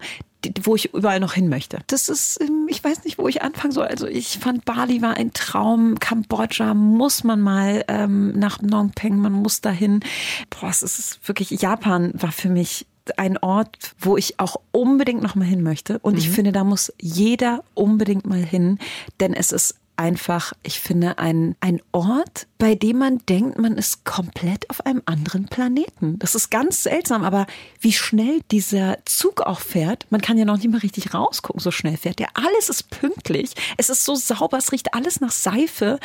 wo 0.63 0.75
ich 0.75 0.93
überall 0.93 1.19
noch 1.19 1.33
hin 1.33 1.49
möchte. 1.49 1.79
Das 1.87 2.09
ist, 2.09 2.41
ähm, 2.41 2.67
ich 2.67 2.83
weiß 2.83 3.03
nicht, 3.03 3.17
wo 3.17 3.27
ich 3.27 3.41
anfangen 3.41 3.71
soll. 3.71 3.87
Also 3.87 4.07
ich 4.07 4.39
fand 4.39 4.65
Bali 4.65 5.01
war 5.01 5.15
ein 5.15 5.33
Traum. 5.33 5.99
Kambodscha 5.99 6.73
muss 6.73 7.23
man 7.23 7.41
mal 7.41 7.83
ähm, 7.87 8.37
nach 8.37 8.59
Phnom 8.59 8.91
Penh, 8.91 9.19
man 9.19 9.33
muss 9.33 9.61
dahin. 9.61 10.01
Boah, 10.49 10.69
es 10.69 10.83
ist 10.83 11.27
wirklich, 11.27 11.49
Japan 11.51 12.11
war 12.15 12.31
für 12.31 12.49
mich 12.49 12.85
ein 13.17 13.37
Ort, 13.37 13.77
wo 13.99 14.17
ich 14.17 14.39
auch 14.39 14.57
unbedingt 14.71 15.21
noch 15.21 15.35
mal 15.35 15.45
hin 15.45 15.61
möchte. 15.61 15.99
Und 15.99 16.13
mhm. 16.13 16.19
ich 16.19 16.29
finde, 16.29 16.51
da 16.51 16.63
muss 16.63 16.93
jeder 16.99 17.63
unbedingt 17.73 18.25
mal 18.25 18.43
hin, 18.43 18.79
denn 19.19 19.33
es 19.33 19.51
ist 19.51 19.75
einfach, 19.95 20.53
ich 20.63 20.79
finde, 20.79 21.17
ein, 21.17 21.55
ein 21.59 21.81
Ort, 21.91 22.47
bei 22.57 22.75
dem 22.75 22.97
man 22.97 23.19
denkt, 23.27 23.59
man 23.59 23.77
ist 23.77 24.05
komplett 24.05 24.69
auf 24.69 24.85
einem 24.85 25.01
anderen 25.05 25.45
Planeten. 25.45 26.17
Das 26.19 26.33
ist 26.33 26.49
ganz 26.49 26.83
seltsam, 26.83 27.23
aber 27.23 27.45
wie 27.81 27.91
schnell 27.91 28.41
dieser 28.51 28.99
Zug 29.05 29.41
auch 29.41 29.59
fährt, 29.59 30.05
man 30.09 30.21
kann 30.21 30.37
ja 30.37 30.45
noch 30.45 30.57
nicht 30.57 30.69
mal 30.69 30.77
richtig 30.77 31.13
rausgucken, 31.13 31.59
so 31.59 31.71
schnell 31.71 31.97
fährt 31.97 32.19
der. 32.19 32.29
Alles 32.35 32.69
ist 32.69 32.89
pünktlich, 32.89 33.51
es 33.77 33.89
ist 33.89 34.05
so 34.05 34.15
sauber, 34.15 34.57
es 34.57 34.71
riecht 34.71 34.93
alles 34.93 35.19
nach 35.19 35.31
Seife. 35.31 35.99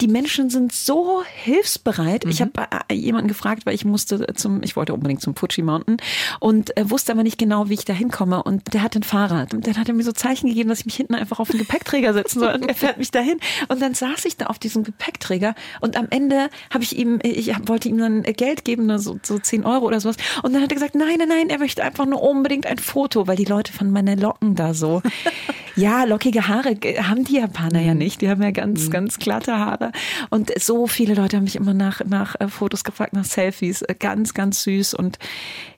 Die 0.00 0.08
Menschen 0.08 0.50
sind 0.50 0.72
so 0.72 1.22
hilfsbereit. 1.42 2.24
Mhm. 2.24 2.30
Ich 2.30 2.40
habe 2.40 2.52
äh, 2.88 2.94
jemanden 2.94 3.28
gefragt, 3.28 3.66
weil 3.66 3.74
ich 3.74 3.84
musste 3.84 4.26
zum, 4.34 4.62
ich 4.62 4.76
wollte 4.76 4.94
unbedingt 4.94 5.20
zum 5.20 5.34
Fuji 5.34 5.62
Mountain 5.62 5.96
und 6.38 6.76
äh, 6.76 6.88
wusste 6.90 7.12
aber 7.12 7.24
nicht 7.24 7.38
genau, 7.38 7.68
wie 7.68 7.74
ich 7.74 7.84
da 7.84 7.92
hinkomme. 7.92 8.42
Und 8.42 8.72
der 8.72 8.82
hat 8.82 8.94
ein 8.94 9.02
Fahrrad 9.02 9.52
und 9.52 9.66
der 9.66 9.76
hat 9.76 9.88
mir 9.88 10.04
so 10.04 10.12
Zeichen 10.12 10.48
gegeben, 10.48 10.68
dass 10.68 10.80
ich 10.80 10.86
mich 10.86 10.96
hinten 10.96 11.14
einfach 11.14 11.40
auf 11.40 11.50
den 11.50 11.58
Gepäckträger 11.58 12.12
setzen 12.12 12.40
soll 12.40 12.54
und 12.54 12.68
er 12.68 12.74
fährt 12.74 12.98
mich 12.98 13.10
dahin 13.10 13.33
hin. 13.34 13.66
Und 13.68 13.80
dann 13.80 13.94
saß 13.94 14.24
ich 14.24 14.36
da 14.36 14.46
auf 14.46 14.58
diesem 14.58 14.84
Gepäckträger 14.84 15.54
und 15.80 15.96
am 15.96 16.06
Ende 16.10 16.48
habe 16.72 16.84
ich 16.84 16.96
ihm, 16.96 17.18
ich 17.22 17.52
wollte 17.66 17.88
ihm 17.88 17.98
dann 17.98 18.22
Geld 18.22 18.64
geben, 18.64 18.98
so, 18.98 19.18
so 19.22 19.38
10 19.38 19.64
Euro 19.64 19.86
oder 19.86 20.00
sowas. 20.00 20.16
Und 20.42 20.52
dann 20.52 20.62
hat 20.62 20.70
er 20.70 20.74
gesagt, 20.74 20.94
nein, 20.94 21.16
nein, 21.18 21.28
nein, 21.28 21.50
er 21.50 21.58
möchte 21.58 21.82
einfach 21.82 22.06
nur 22.06 22.22
unbedingt 22.22 22.66
ein 22.66 22.78
Foto, 22.78 23.26
weil 23.26 23.36
die 23.36 23.44
Leute 23.44 23.72
von 23.72 23.90
meinen 23.90 24.18
Locken 24.18 24.54
da 24.54 24.74
so. 24.74 25.02
ja, 25.76 26.04
lockige 26.04 26.48
Haare 26.48 26.76
haben 27.02 27.24
die 27.24 27.36
Japaner 27.36 27.80
ja 27.80 27.92
mhm. 27.92 27.98
nicht. 27.98 28.20
Die 28.20 28.28
haben 28.28 28.42
ja 28.42 28.50
ganz, 28.50 28.86
mhm. 28.86 28.90
ganz 28.90 29.18
glatte 29.18 29.58
Haare. 29.58 29.92
Und 30.30 30.52
so 30.60 30.86
viele 30.86 31.14
Leute 31.14 31.36
haben 31.36 31.44
mich 31.44 31.56
immer 31.56 31.74
nach, 31.74 32.04
nach 32.04 32.36
äh, 32.40 32.48
Fotos 32.48 32.84
gefragt, 32.84 33.12
nach 33.12 33.24
Selfies. 33.24 33.82
Äh, 33.82 33.94
ganz, 33.98 34.34
ganz 34.34 34.62
süß. 34.62 34.94
Und 34.94 35.18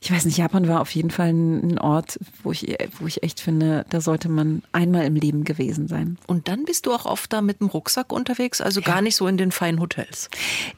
ich 0.01 0.13
weiß 0.13 0.25
nicht, 0.25 0.39
Japan 0.39 0.69
war 0.69 0.81
auf 0.81 0.91
jeden 0.91 1.11
Fall 1.11 1.31
ein 1.31 1.79
Ort, 1.79 2.19
wo 2.43 2.53
ich, 2.53 2.77
wo 2.99 3.07
ich 3.07 3.23
echt 3.23 3.41
finde, 3.41 3.87
da 3.89 4.01
sollte 4.01 4.29
man 4.29 4.63
einmal 4.73 5.05
im 5.07 5.15
Leben 5.15 5.45
gewesen 5.45 5.89
sein. 5.89 6.19
Und 6.27 6.49
dann 6.49 6.65
bist 6.65 6.87
du 6.87 6.93
auch 6.93 7.07
oft 7.07 7.33
da 7.33 7.43
mit 7.47 7.61
dem 7.61 7.69
Rucksack 7.69 8.13
unterwegs, 8.13 8.61
also 8.61 8.81
ja. 8.81 8.87
gar 8.87 9.01
nicht 9.01 9.17
so 9.17 9.27
in 9.27 9.37
den 9.37 9.53
feinen 9.53 9.81
Hotels. 9.81 10.29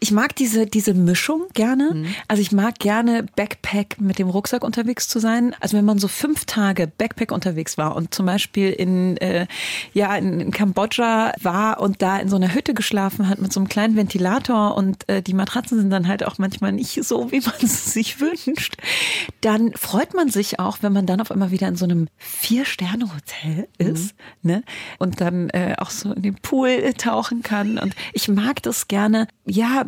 Ich 0.00 0.10
mag 0.10 0.36
diese, 0.36 0.66
diese 0.66 0.94
Mischung 0.94 1.46
gerne. 1.54 1.90
Mhm. 1.94 2.14
Also 2.28 2.42
ich 2.42 2.52
mag 2.52 2.78
gerne 2.78 3.24
Backpack 3.36 4.00
mit 4.00 4.18
dem 4.18 4.28
Rucksack 4.28 4.62
unterwegs 4.62 5.08
zu 5.08 5.18
sein. 5.18 5.54
Also 5.60 5.76
wenn 5.76 5.84
man 5.84 5.98
so 5.98 6.08
fünf 6.08 6.44
Tage 6.44 6.86
Backpack 6.86 7.32
unterwegs 7.32 7.78
war 7.78 7.96
und 7.96 8.14
zum 8.14 8.26
Beispiel 8.26 8.70
in, 8.70 9.16
äh, 9.16 9.46
ja, 9.92 10.14
in, 10.16 10.40
in 10.40 10.50
Kambodscha 10.50 11.32
war 11.40 11.80
und 11.80 12.02
da 12.02 12.18
in 12.18 12.28
so 12.28 12.36
einer 12.36 12.54
Hütte 12.54 12.74
geschlafen 12.74 13.28
hat 13.28 13.40
mit 13.40 13.52
so 13.52 13.60
einem 13.60 13.68
kleinen 13.68 13.96
Ventilator 13.96 14.76
und 14.76 15.08
äh, 15.08 15.22
die 15.22 15.34
Matratzen 15.34 15.78
sind 15.78 15.90
dann 15.90 16.06
halt 16.06 16.24
auch 16.24 16.38
manchmal 16.38 16.72
nicht 16.72 17.02
so, 17.04 17.32
wie 17.32 17.40
man 17.40 17.54
es 17.62 17.92
sich 17.92 18.20
wünscht 18.20 18.76
dann 19.40 19.72
freut 19.74 20.14
man 20.14 20.28
sich 20.28 20.58
auch, 20.58 20.78
wenn 20.82 20.92
man 20.92 21.06
dann 21.06 21.20
auf 21.20 21.30
einmal 21.30 21.50
wieder 21.50 21.68
in 21.68 21.76
so 21.76 21.84
einem 21.84 22.08
Vier-Sterne-Hotel 22.16 23.68
ist 23.78 24.14
mhm. 24.42 24.50
ne? 24.50 24.62
und 24.98 25.20
dann 25.20 25.50
äh, 25.50 25.74
auch 25.78 25.90
so 25.90 26.12
in 26.12 26.22
den 26.22 26.34
Pool 26.34 26.57
tauchen 26.96 27.42
kann. 27.42 27.78
Und 27.78 27.94
ich 28.12 28.28
mag 28.28 28.62
das 28.62 28.88
gerne, 28.88 29.28
ja, 29.46 29.84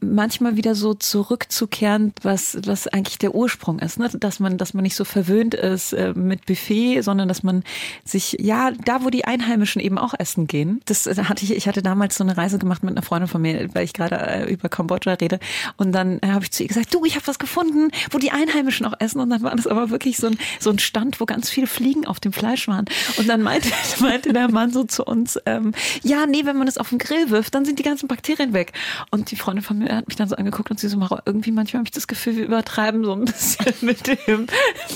manchmal 0.00 0.56
wieder 0.56 0.74
so 0.74 0.94
zurückzukehren, 0.94 2.12
was, 2.22 2.58
was 2.64 2.88
eigentlich 2.88 3.18
der 3.18 3.34
Ursprung 3.34 3.78
ist, 3.78 3.98
ne? 3.98 4.08
dass 4.08 4.40
man, 4.40 4.58
dass 4.58 4.74
man 4.74 4.82
nicht 4.82 4.96
so 4.96 5.04
verwöhnt 5.04 5.54
ist 5.54 5.92
äh, 5.92 6.12
mit 6.14 6.46
Buffet, 6.46 7.02
sondern 7.02 7.28
dass 7.28 7.42
man 7.42 7.64
sich, 8.04 8.36
ja, 8.40 8.70
da 8.70 9.04
wo 9.04 9.10
die 9.10 9.24
Einheimischen 9.24 9.80
eben 9.80 9.98
auch 9.98 10.14
essen 10.18 10.46
gehen. 10.46 10.80
Das 10.86 11.06
äh, 11.06 11.14
hatte 11.24 11.44
ich, 11.44 11.52
ich 11.52 11.68
hatte 11.68 11.82
damals 11.82 12.16
so 12.16 12.24
eine 12.24 12.36
Reise 12.36 12.58
gemacht 12.58 12.82
mit 12.82 12.92
einer 12.92 13.02
Freundin 13.02 13.28
von 13.28 13.42
mir, 13.42 13.74
weil 13.74 13.84
ich 13.84 13.92
gerade 13.92 14.16
äh, 14.16 14.52
über 14.52 14.68
Kambodscha 14.68 15.14
rede. 15.14 15.38
Und 15.76 15.92
dann 15.92 16.18
äh, 16.20 16.28
habe 16.28 16.44
ich 16.44 16.50
zu 16.50 16.62
ihr 16.62 16.68
gesagt, 16.68 16.94
du, 16.94 17.04
ich 17.04 17.16
habe 17.16 17.26
was 17.26 17.38
gefunden, 17.38 17.90
wo 18.10 18.18
die 18.18 18.30
Einheimischen 18.30 18.86
auch 18.86 18.94
essen. 18.98 19.20
Und 19.20 19.30
dann 19.30 19.42
war 19.42 19.54
das 19.54 19.66
aber 19.66 19.90
wirklich 19.90 20.16
so 20.16 20.28
ein, 20.28 20.38
so 20.58 20.70
ein 20.70 20.78
Stand, 20.78 21.20
wo 21.20 21.26
ganz 21.26 21.50
viele 21.50 21.66
Fliegen 21.66 22.06
auf 22.06 22.20
dem 22.20 22.32
Fleisch 22.32 22.68
waren. 22.68 22.86
Und 23.16 23.28
dann 23.28 23.42
meinte, 23.42 23.68
meinte 24.00 24.32
der 24.32 24.50
Mann 24.50 24.72
so 24.72 24.84
zu 24.84 25.04
uns, 25.04 25.38
ähm, 25.46 25.72
ja, 26.04 26.26
nee, 26.26 26.44
wenn 26.44 26.56
man 26.56 26.68
es 26.68 26.78
auf 26.78 26.90
den 26.90 26.98
Grill 26.98 27.30
wirft, 27.30 27.54
dann 27.54 27.64
sind 27.64 27.78
die 27.78 27.82
ganzen 27.82 28.08
Bakterien 28.08 28.52
weg. 28.52 28.72
Und 29.10 29.30
die 29.30 29.36
Freundin 29.36 29.64
von 29.64 29.78
mir 29.78 29.96
hat 29.96 30.06
mich 30.06 30.16
dann 30.16 30.28
so 30.28 30.36
angeguckt 30.36 30.70
und 30.70 30.78
sie 30.78 30.88
so, 30.88 30.98
Mara, 30.98 31.22
irgendwie 31.26 31.50
manchmal 31.50 31.80
habe 31.80 31.88
ich 31.88 31.92
das 31.92 32.06
Gefühl, 32.06 32.36
wir 32.36 32.44
übertreiben 32.44 33.04
so 33.04 33.12
ein 33.12 33.24
bisschen 33.24 33.74
mit 33.80 34.06
dem, 34.06 34.46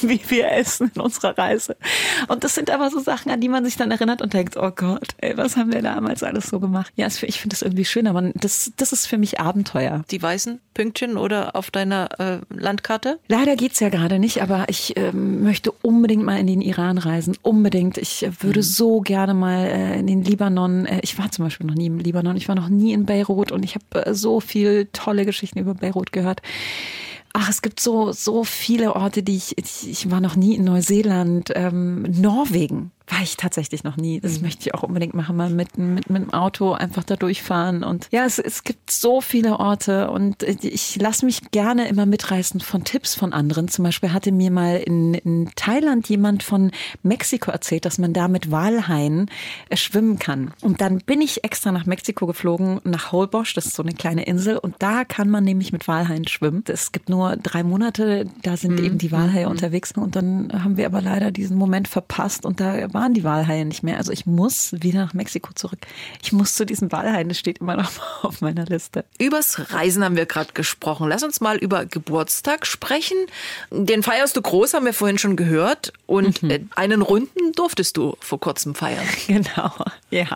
wie 0.03 0.21
wir 0.29 0.53
essen 0.53 0.91
in 0.95 1.01
unserer 1.01 1.37
Reise. 1.37 1.77
Und 2.29 2.45
das 2.45 2.55
sind 2.55 2.71
aber 2.71 2.91
so 2.91 3.01
Sachen, 3.01 3.31
an 3.31 3.41
die 3.41 3.49
man 3.49 3.65
sich 3.65 3.77
dann 3.77 3.91
erinnert 3.91 4.23
und 4.23 4.35
denkt, 4.35 4.57
oh 4.57 4.71
Gott, 4.71 5.09
ey, 5.19 5.37
was 5.37 5.57
haben 5.57 5.73
wir 5.73 5.83
damals 5.83 6.23
alles 6.23 6.49
so 6.49 6.61
gemacht? 6.61 6.93
Ja, 6.97 7.07
ich 7.07 7.41
finde 7.41 7.55
das 7.55 7.63
irgendwie 7.63 7.85
schön, 7.85 8.07
aber 8.07 8.31
das, 8.35 8.73
das 8.77 8.93
ist 8.93 9.07
für 9.07 9.19
mich 9.19 9.41
Abenteuer. 9.41 10.05
Die 10.11 10.23
weißen 10.23 10.61
Pünktchen 10.75 11.17
oder 11.17 11.57
auf 11.57 11.73
deiner 11.73 12.09
äh, 12.21 12.39
Landkarte? 12.51 13.19
Leider 13.27 13.57
geht's 13.57 13.81
ja 13.81 13.89
gerade 13.89 14.21
nicht, 14.21 14.43
aber 14.43 14.67
ich 14.69 14.97
äh, 14.97 15.11
möchte 15.13 15.73
unbedingt 15.73 16.25
mal 16.25 16.39
in 16.39 16.47
den 16.47 16.61
Iran 16.61 16.99
reisen. 16.99 17.37
Unbedingt. 17.43 17.99
Ich 17.99 18.25
äh, 18.25 18.31
würde 18.43 18.61
mhm. 18.61 18.65
so 18.65 19.01
gerne 19.01 19.35
mal 19.35 19.67
äh, 19.67 19.99
in 19.99 20.07
den 20.07 20.23
Libanon. 20.23 20.87
Äh, 20.99 21.01
ich 21.03 21.19
war 21.19 21.31
zum 21.31 21.45
Beispiel 21.45 21.67
noch 21.67 21.75
nie 21.75 21.87
im 21.87 21.99
Libanon. 21.99 22.37
Ich 22.37 22.49
war 22.49 22.55
noch 22.55 22.69
nie 22.69 22.93
in 22.93 23.07
Beirut 23.07 23.53
und 23.53 23.65
ich 23.65 23.75
habe 23.75 24.07
äh, 24.07 24.15
so 24.15 24.41
viel 24.41 24.89
tolle 24.93 25.25
Geschichten 25.25 25.59
über 25.59 25.75
Beirut 25.75 26.13
gehört. 26.13 26.43
Ach, 27.33 27.49
es 27.49 27.63
gibt 27.63 27.81
so, 27.81 28.13
so 28.13 28.43
viele 28.45 28.97
Orte, 28.97 29.23
die 29.23 29.37
ich, 29.37 29.57
ich, 29.59 29.89
ich 29.89 30.11
war 30.11 30.21
noch 30.21 30.35
nie 30.35 30.57
in 30.57 30.65
Neuseeland, 30.65 31.53
ähm, 31.55 32.03
Norwegen 32.03 32.91
war 33.11 33.23
ich 33.23 33.37
tatsächlich 33.37 33.85
noch 33.85 33.97
nie. 33.97 34.21
Das 34.21 34.37
mhm. 34.39 34.43
möchte 34.43 34.63
ich 34.63 34.75
auch 34.75 34.83
unbedingt 34.83 35.15
machen, 35.15 35.37
mal 35.37 35.51
mit, 35.51 35.79
mit, 35.79 36.11
mit 36.11 36.23
dem 36.23 36.33
Auto 36.33 36.73
einfach 36.73 37.05
da 37.05 37.17
durchfahren. 37.17 37.83
Und 37.83 38.09
ja, 38.11 38.25
es, 38.25 38.39
es 38.39 38.65
gibt 38.65 38.91
so 38.91 39.21
viele 39.21 39.59
Orte 39.59 40.11
und 40.11 40.43
ich 40.43 40.97
lasse 40.97 41.25
mich 41.25 41.51
gerne 41.51 41.89
immer 41.89 42.07
mitreißen 42.07 42.61
von 42.61 42.85
Tipps 42.85 43.15
von 43.15 43.33
anderen. 43.33 43.69
Zum 43.69 43.85
Beispiel 43.85 44.13
hatte 44.13 44.33
mir 44.33 44.51
mal 44.51 44.77
in, 44.77 45.15
in 45.15 45.51
Thailand 45.57 46.09
jemand 46.09 46.43
von 46.43 46.71
Mexiko 47.03 47.51
erzählt, 47.51 47.85
dass 47.85 47.99
man 47.99 48.13
da 48.13 48.29
mit 48.29 48.51
Walhaien 48.51 49.31
äh, 49.69 49.77
schwimmen 49.77 50.19
kann. 50.19 50.53
Und 50.61 50.81
dann 50.81 50.99
bin 50.99 51.21
ich 51.21 51.45
extra 51.45 51.73
nach 51.73 51.87
Mexiko 51.87 52.27
geflogen, 52.27 52.81
nach 52.85 53.13
Holbosch, 53.13 53.55
das 53.55 53.67
ist 53.67 53.77
so 53.77 53.83
eine 53.83 53.95
kleine 53.95 54.25
Insel. 54.25 54.59
Und 54.59 54.77
da 54.79 55.05
kann 55.05 55.31
man 55.31 55.45
nämlich 55.45 55.73
mit 55.73 55.89
Walhaien 55.89 56.27
schwimmen. 56.27 56.65
Es 56.69 56.93
gibt 56.93 57.09
nur 57.09 57.37
drei 57.37 57.63
Monate, 57.63 58.27
da 58.43 58.57
sind 58.57 58.79
mhm. 58.79 58.85
eben 58.85 58.99
die 58.99 59.13
Walhaie 59.13 59.47
mhm. 59.47 59.53
unterwegs. 59.53 59.93
Und 59.93 60.17
dann 60.17 60.51
haben 60.53 60.77
wir 60.77 60.87
aber 60.87 61.01
leider 61.01 61.31
diesen 61.31 61.57
Moment 61.57 61.89
verpasst 61.89 62.45
und 62.45 62.61
da 62.61 62.77
waren 62.99 63.15
die 63.15 63.23
Walhaie 63.23 63.65
nicht 63.65 63.83
mehr. 63.83 63.97
Also 63.97 64.13
ich 64.13 64.27
muss 64.27 64.73
wieder 64.73 65.05
nach 65.05 65.15
Mexiko 65.15 65.53
zurück. 65.55 65.79
Ich 66.21 66.33
muss 66.33 66.55
zu 66.55 66.67
diesen 66.67 66.91
Walhaien, 66.91 67.29
das 67.29 67.39
steht 67.39 67.59
immer 67.59 67.77
noch 67.77 67.91
auf 68.25 68.41
meiner 68.41 68.65
Liste. 68.65 69.05
Übers 69.19 69.73
Reisen 69.73 70.03
haben 70.05 70.17
wir 70.17 70.27
gerade 70.27 70.53
gesprochen. 70.53 71.09
Lass 71.09 71.23
uns 71.23 71.41
mal 71.41 71.57
über 71.57 71.87
Geburtstag 71.87 72.67
sprechen. 72.67 73.17
Den 73.71 74.03
feierst 74.03 74.37
du 74.37 74.43
groß, 74.43 74.75
haben 74.75 74.85
wir 74.85 74.93
vorhin 74.93 75.19
schon 75.19 75.37
gehört. 75.37 75.93
Und 76.07 76.43
mhm. 76.43 76.51
Äh, 76.51 76.61
einen 76.75 77.03
runden 77.03 77.53
durftest 77.55 77.97
du 77.97 78.17
vor 78.21 78.41
kurzem 78.41 78.75
feiern. 78.75 79.07
Genau, 79.29 79.71
ja. 80.11 80.27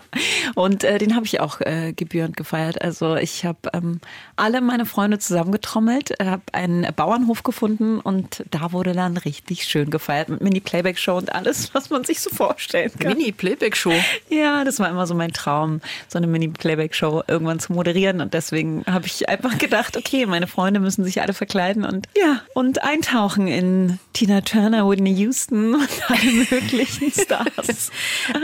Und 0.53 0.83
äh, 0.83 0.99
den 0.99 1.15
habe 1.15 1.25
ich 1.25 1.39
auch 1.39 1.59
äh, 1.61 1.93
gebührend 1.93 2.37
gefeiert. 2.37 2.81
Also 2.81 3.15
ich 3.15 3.43
habe 3.43 3.57
ähm, 3.73 4.01
alle 4.35 4.61
meine 4.61 4.85
Freunde 4.85 5.17
zusammengetrommelt, 5.17 6.13
habe 6.21 6.43
einen 6.51 6.87
Bauernhof 6.95 7.41
gefunden 7.41 7.99
und 7.99 8.43
da 8.51 8.71
wurde 8.71 8.93
dann 8.93 9.17
richtig 9.17 9.63
schön 9.65 9.89
gefeiert 9.89 10.29
mit 10.29 10.41
Mini-Playback-Show 10.41 11.17
und 11.17 11.33
alles, 11.33 11.73
was 11.73 11.89
man 11.89 12.03
sich 12.03 12.21
so 12.21 12.29
vorstellen 12.53 12.91
kann. 12.97 13.17
Mini-Playback-Show? 13.17 13.93
Ja, 14.29 14.63
das 14.63 14.79
war 14.79 14.89
immer 14.89 15.07
so 15.07 15.15
mein 15.15 15.33
Traum, 15.33 15.81
so 16.07 16.17
eine 16.17 16.27
Mini-Playback-Show 16.27 17.23
irgendwann 17.27 17.59
zu 17.59 17.73
moderieren 17.73 18.21
und 18.21 18.33
deswegen 18.33 18.83
habe 18.85 19.05
ich 19.05 19.29
einfach 19.29 19.57
gedacht, 19.57 19.97
okay, 19.97 20.25
meine 20.25 20.47
Freunde 20.47 20.79
müssen 20.79 21.03
sich 21.03 21.21
alle 21.21 21.33
verkleiden 21.33 21.85
und 21.85 22.07
ja, 22.15 22.41
und 22.53 22.83
eintauchen 22.83 23.47
in 23.47 23.99
Tina 24.13 24.41
Turner, 24.41 24.89
Whitney 24.89 25.13
Houston 25.13 25.75
und 25.75 25.89
alle 26.07 26.31
möglichen 26.51 27.11
Stars. 27.11 27.91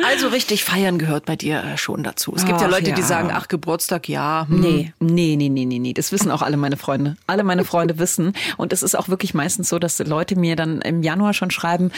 Also 0.05 0.28
richtig 0.30 0.64
feiern 0.64 0.97
gehört 0.97 1.26
bei 1.26 1.36
dir 1.36 1.64
äh, 1.64 1.78
schon 1.78 2.03
dazu. 2.03 2.34
Es 2.36 2.45
gibt 2.45 2.57
ach, 2.57 2.64
ja 2.64 2.68
Leute, 2.68 2.89
ja. 2.89 2.95
die 2.95 3.01
sagen, 3.01 3.30
ach, 3.32 3.47
Geburtstag, 3.47 4.10
ja. 4.10 4.45
Hm. 4.47 4.60
Nee, 4.60 4.93
nee, 4.99 5.36
nee, 5.36 5.49
nee, 5.49 5.66
nee, 5.66 5.80
nee. 5.80 5.93
Das 5.93 6.12
wissen 6.12 6.32
auch 6.32 6.41
alle 6.41 6.57
meine 6.57 6.78
Freunde. 6.78 7.18
Alle 7.28 7.43
meine 7.43 7.66
Freunde 7.66 7.99
wissen. 7.99 8.34
Und 8.57 8.74
es 8.74 8.84
ist 8.84 8.95
auch 8.95 9.10
wirklich 9.10 9.34
meistens 9.34 9.70
so, 9.70 9.80
dass 9.80 9.99
Leute 9.99 10.38
mir 10.38 10.55
dann 10.55 10.82
im 10.82 11.03
Januar 11.03 11.34
schon 11.34 11.51
schreiben, 11.51 11.91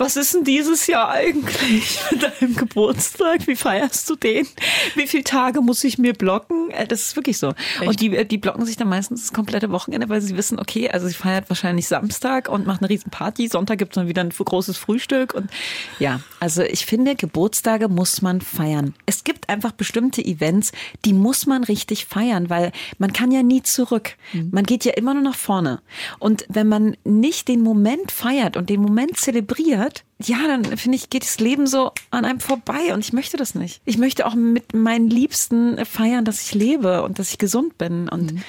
was 0.00 0.16
ist 0.16 0.34
denn 0.34 0.44
dieses 0.44 0.86
Jahr 0.86 1.10
eigentlich 1.10 2.00
mit 2.10 2.22
deinem 2.22 2.56
Geburtstag? 2.56 3.46
Wie 3.46 3.54
feierst 3.54 4.08
du 4.08 4.16
den? 4.16 4.46
Wie 4.94 5.06
viele 5.06 5.24
Tage 5.24 5.60
muss 5.60 5.84
ich 5.84 5.98
mir 5.98 6.14
blocken? 6.14 6.70
Äh, 6.70 6.86
das 6.86 7.02
ist 7.02 7.16
wirklich 7.16 7.36
so. 7.38 7.50
Echt? 7.80 7.86
Und 7.86 8.00
die, 8.00 8.16
äh, 8.16 8.24
die 8.24 8.38
blocken 8.38 8.64
sich 8.64 8.76
dann 8.76 8.88
meistens 8.88 9.20
das 9.20 9.32
komplette 9.32 9.70
Wochenende, 9.70 10.08
weil 10.08 10.22
sie 10.22 10.36
wissen, 10.36 10.58
okay, 10.58 10.90
also 10.90 11.06
sie 11.06 11.14
feiert 11.14 11.50
wahrscheinlich 11.50 11.86
Samstag 11.86 12.48
und 12.48 12.66
macht 12.66 12.80
eine 12.80 12.88
riesen 12.88 13.10
Party. 13.10 13.46
Sonntag 13.48 13.78
gibt 13.78 13.92
es 13.92 13.96
dann 13.96 14.08
wieder 14.08 14.22
ein 14.22 14.30
großes 14.30 14.78
Frühstück. 14.78 15.34
Und 15.34 15.50
ja, 15.98 16.20
also 16.40 16.62
ich 16.62 16.86
finde, 16.86 17.14
Geburtstage 17.14 17.88
muss 17.88 18.22
man 18.22 18.40
feiern. 18.40 18.94
Es 19.04 19.22
gibt 19.22 19.50
einfach 19.50 19.72
bestimmte 19.72 20.24
Events, 20.24 20.72
die 21.04 21.12
muss 21.12 21.44
man 21.44 21.62
richtig 21.62 22.06
feiern, 22.06 22.48
weil 22.48 22.72
man 22.96 23.12
kann 23.12 23.30
ja 23.30 23.42
nie 23.42 23.62
zurück. 23.62 24.16
Mhm. 24.32 24.48
Man 24.52 24.64
geht 24.64 24.86
ja 24.86 24.92
immer 24.94 25.12
nur 25.12 25.22
nach 25.22 25.36
vorne. 25.36 25.82
Und 26.18 26.46
wenn 26.48 26.68
man 26.68 26.96
nicht 27.04 27.48
den 27.48 27.60
Moment 27.60 28.10
feiert 28.10 28.56
und 28.56 28.70
den 28.70 28.80
Moment 28.80 29.18
zelebriert, 29.18 29.89
wird, 29.90 30.04
ja, 30.22 30.38
dann 30.46 30.76
finde 30.76 30.96
ich, 30.96 31.10
geht 31.10 31.24
das 31.24 31.40
Leben 31.40 31.66
so 31.66 31.92
an 32.10 32.24
einem 32.24 32.40
vorbei 32.40 32.94
und 32.94 33.00
ich 33.00 33.12
möchte 33.12 33.36
das 33.36 33.54
nicht. 33.54 33.80
Ich 33.84 33.98
möchte 33.98 34.26
auch 34.26 34.34
mit 34.34 34.74
meinen 34.74 35.08
Liebsten 35.08 35.84
feiern, 35.84 36.24
dass 36.24 36.42
ich 36.42 36.54
lebe 36.54 37.02
und 37.02 37.18
dass 37.18 37.30
ich 37.30 37.38
gesund 37.38 37.78
bin 37.78 38.08
und 38.08 38.34
mhm. 38.34 38.42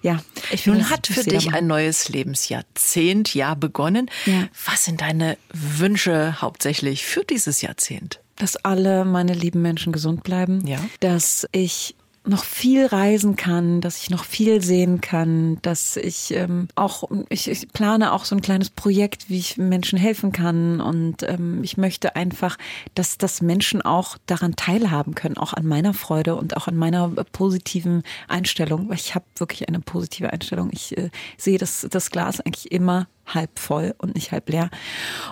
Ja, 0.00 0.20
ich 0.52 0.64
Nun 0.64 0.90
hat 0.90 1.08
für 1.08 1.24
dich 1.24 1.52
ein 1.52 1.66
neues 1.66 2.08
Lebensjahrzehnt 2.08 3.34
ja 3.34 3.54
begonnen. 3.54 4.08
Ja. 4.26 4.46
Was 4.64 4.84
sind 4.84 5.00
deine 5.00 5.36
Wünsche 5.52 6.40
hauptsächlich 6.40 7.04
für 7.04 7.24
dieses 7.24 7.62
Jahrzehnt? 7.62 8.20
Dass 8.36 8.54
alle 8.54 9.04
meine 9.04 9.34
lieben 9.34 9.60
Menschen 9.60 9.92
gesund 9.92 10.22
bleiben. 10.22 10.64
Ja. 10.68 10.78
Dass 11.00 11.48
ich 11.50 11.96
noch 12.28 12.44
viel 12.44 12.86
reisen 12.86 13.36
kann, 13.36 13.80
dass 13.80 14.02
ich 14.02 14.10
noch 14.10 14.24
viel 14.24 14.62
sehen 14.62 15.00
kann, 15.00 15.58
dass 15.62 15.96
ich 15.96 16.32
ähm, 16.34 16.68
auch, 16.74 17.04
ich, 17.28 17.48
ich 17.48 17.68
plane 17.72 18.12
auch 18.12 18.24
so 18.24 18.36
ein 18.36 18.42
kleines 18.42 18.70
Projekt, 18.70 19.28
wie 19.28 19.38
ich 19.38 19.56
Menschen 19.56 19.98
helfen 19.98 20.32
kann 20.32 20.80
und 20.80 21.22
ähm, 21.22 21.62
ich 21.62 21.76
möchte 21.76 22.16
einfach, 22.16 22.56
dass, 22.94 23.18
dass 23.18 23.40
Menschen 23.42 23.82
auch 23.82 24.18
daran 24.26 24.56
teilhaben 24.56 25.14
können, 25.14 25.36
auch 25.36 25.52
an 25.52 25.66
meiner 25.66 25.94
Freude 25.94 26.36
und 26.36 26.56
auch 26.56 26.68
an 26.68 26.76
meiner 26.76 27.08
positiven 27.32 28.02
Einstellung, 28.28 28.88
weil 28.88 28.96
ich 28.96 29.14
habe 29.14 29.24
wirklich 29.36 29.68
eine 29.68 29.80
positive 29.80 30.32
Einstellung. 30.32 30.70
Ich 30.72 30.96
äh, 30.96 31.10
sehe 31.36 31.58
das, 31.58 31.86
das 31.90 32.10
Glas 32.10 32.40
eigentlich 32.40 32.70
immer 32.70 33.08
halb 33.34 33.58
voll 33.58 33.94
und 33.98 34.14
nicht 34.14 34.32
halb 34.32 34.48
leer. 34.48 34.70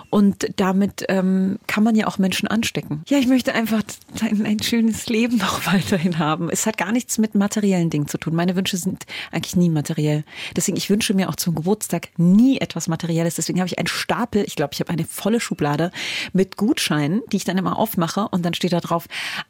Und 0.09 0.47
damit 0.55 1.05
ähm, 1.09 1.59
kann 1.67 1.83
man 1.83 1.95
ja 1.95 2.07
auch 2.07 2.17
Menschen 2.17 2.47
anstecken. 2.47 3.03
Ja, 3.07 3.17
ich 3.17 3.27
möchte 3.27 3.53
einfach 3.53 3.81
ein, 4.21 4.45
ein, 4.45 4.61
schönes 4.61 5.07
Leben 5.07 5.37
noch 5.37 5.65
weiterhin 5.71 6.19
haben. 6.19 6.49
Es 6.49 6.65
hat 6.65 6.77
gar 6.77 6.91
nichts 6.91 7.17
mit 7.17 7.35
materiellen 7.35 7.89
Dingen 7.89 8.07
zu 8.07 8.17
tun. 8.17 8.35
Meine 8.35 8.55
Wünsche 8.55 8.77
sind 8.77 9.05
eigentlich 9.31 9.55
nie 9.55 9.69
materiell. 9.69 10.23
Deswegen, 10.55 10.77
ich 10.77 10.89
wünsche 10.89 11.13
mir 11.13 11.29
auch 11.29 11.35
zum 11.35 11.55
Geburtstag 11.55 12.09
nie 12.17 12.59
etwas 12.59 12.87
Materielles. 12.87 13.35
Deswegen 13.35 13.59
habe 13.59 13.67
ich 13.67 13.77
einen 13.77 13.87
Stapel, 13.87 14.43
ich 14.45 14.55
glaube, 14.55 14.73
ich 14.73 14.79
habe 14.79 14.91
eine 14.91 15.05
volle 15.05 15.39
Schublade 15.39 15.91
mit 16.33 16.57
Gutscheinen, 16.57 17.21
die 17.31 17.37
ich 17.37 17.43
dann 17.43 17.57
immer 17.57 17.77
aufmache 17.77 18.27
und 18.29 18.45
dann 18.45 18.53
steht 18.53 18.73
da 18.73 18.79
drauf, 18.79 19.07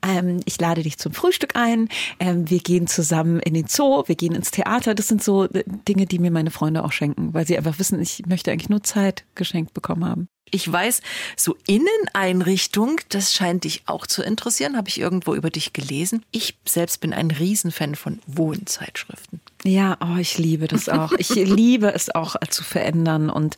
ähm, 0.08 0.40
ich 0.46 0.60
lade 0.60 0.84
dich 0.84 0.98
zum 0.98 1.14
Frühstück 1.14 1.56
ein, 1.56 1.90
ähm, 2.20 2.50
wir 2.50 2.60
gehen 2.60 2.88
zusammen 2.88 3.40
in 3.40 3.54
den 3.54 3.68
Zoo, 3.68 4.04
wir 4.08 4.16
gehen 4.16 4.34
ins 4.34 4.52
Theater. 4.52 4.96
Das 4.96 5.08
sind 5.08 5.24
so 5.24 5.46
äh, 5.46 5.64
Dinge, 5.88 6.06
die 6.06 6.20
mir 6.20 6.32
meine 6.32 6.52
Freunde 6.52 6.84
auch 6.84 6.92
schenken, 6.92 7.34
weil 7.34 7.46
sie 7.46 7.58
einfach 7.58 7.80
wissen, 7.80 8.02
ich 8.02 8.26
möchte 8.26 8.37
möchte 8.38 8.52
eigentlich 8.52 8.70
nur 8.70 8.84
Zeit 8.84 9.26
geschenkt 9.34 9.74
bekommen 9.74 10.06
haben. 10.06 10.30
Ich 10.52 10.72
weiß, 10.72 11.02
so 11.36 11.58
Inneneinrichtung, 11.66 13.02
das 13.10 13.34
scheint 13.34 13.64
dich 13.64 13.82
auch 13.88 14.06
zu 14.06 14.22
interessieren, 14.22 14.78
habe 14.78 14.90
ich 14.90 15.00
irgendwo 15.00 15.34
über 15.34 15.50
dich 15.50 15.74
gelesen. 15.74 16.24
Ich 16.30 16.56
selbst 16.64 17.02
bin 17.02 17.14
ein 17.14 17.32
Riesenfan 17.32 17.96
von 17.96 18.20
Wohnzeitschriften. 18.28 19.42
Ja, 19.68 19.98
oh, 20.00 20.18
ich 20.18 20.38
liebe 20.38 20.68
das 20.68 20.88
auch. 20.88 21.12
Ich 21.18 21.30
liebe 21.30 21.94
es 21.94 22.14
auch 22.14 22.36
äh, 22.36 22.48
zu 22.50 22.64
verändern 22.64 23.30
und 23.30 23.58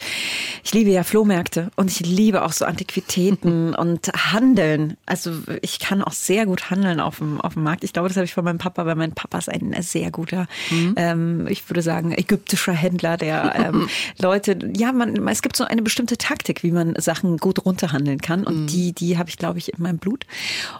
ich 0.63 0.73
liebe 0.73 0.89
ja 0.89 1.03
Flohmärkte 1.03 1.69
und 1.75 1.91
ich 1.91 1.99
liebe 1.99 2.43
auch 2.43 2.51
so 2.51 2.65
Antiquitäten 2.65 3.75
und 3.75 4.07
Handeln. 4.31 4.97
Also 5.05 5.31
ich 5.61 5.79
kann 5.79 6.01
auch 6.01 6.11
sehr 6.11 6.47
gut 6.47 6.71
handeln 6.71 6.99
auf 6.99 7.19
dem, 7.19 7.39
auf 7.39 7.53
dem 7.53 7.63
Markt. 7.63 7.83
Ich 7.83 7.93
glaube, 7.93 8.07
das 8.07 8.17
habe 8.17 8.25
ich 8.25 8.33
von 8.33 8.43
meinem 8.43 8.57
Papa, 8.57 8.85
weil 8.87 8.95
mein 8.95 9.13
Papa 9.13 9.37
ist 9.37 9.49
ein 9.49 9.75
sehr 9.81 10.09
guter, 10.09 10.47
mhm. 10.71 10.93
ähm, 10.97 11.47
ich 11.47 11.69
würde 11.69 11.83
sagen, 11.83 12.11
ägyptischer 12.11 12.73
Händler, 12.73 13.17
der 13.17 13.53
ähm, 13.55 13.87
Leute, 14.17 14.57
ja, 14.75 14.91
man, 14.91 15.27
es 15.27 15.43
gibt 15.43 15.55
so 15.55 15.63
eine 15.63 15.83
bestimmte 15.83 16.17
Taktik, 16.17 16.63
wie 16.63 16.71
man 16.71 16.95
Sachen 16.97 17.37
gut 17.37 17.65
runterhandeln 17.65 18.19
kann 18.19 18.45
und 18.45 18.61
mhm. 18.61 18.67
die, 18.67 18.93
die 18.93 19.17
habe 19.19 19.29
ich, 19.29 19.37
glaube 19.37 19.59
ich, 19.59 19.73
in 19.73 19.83
meinem 19.83 19.99
Blut. 19.99 20.25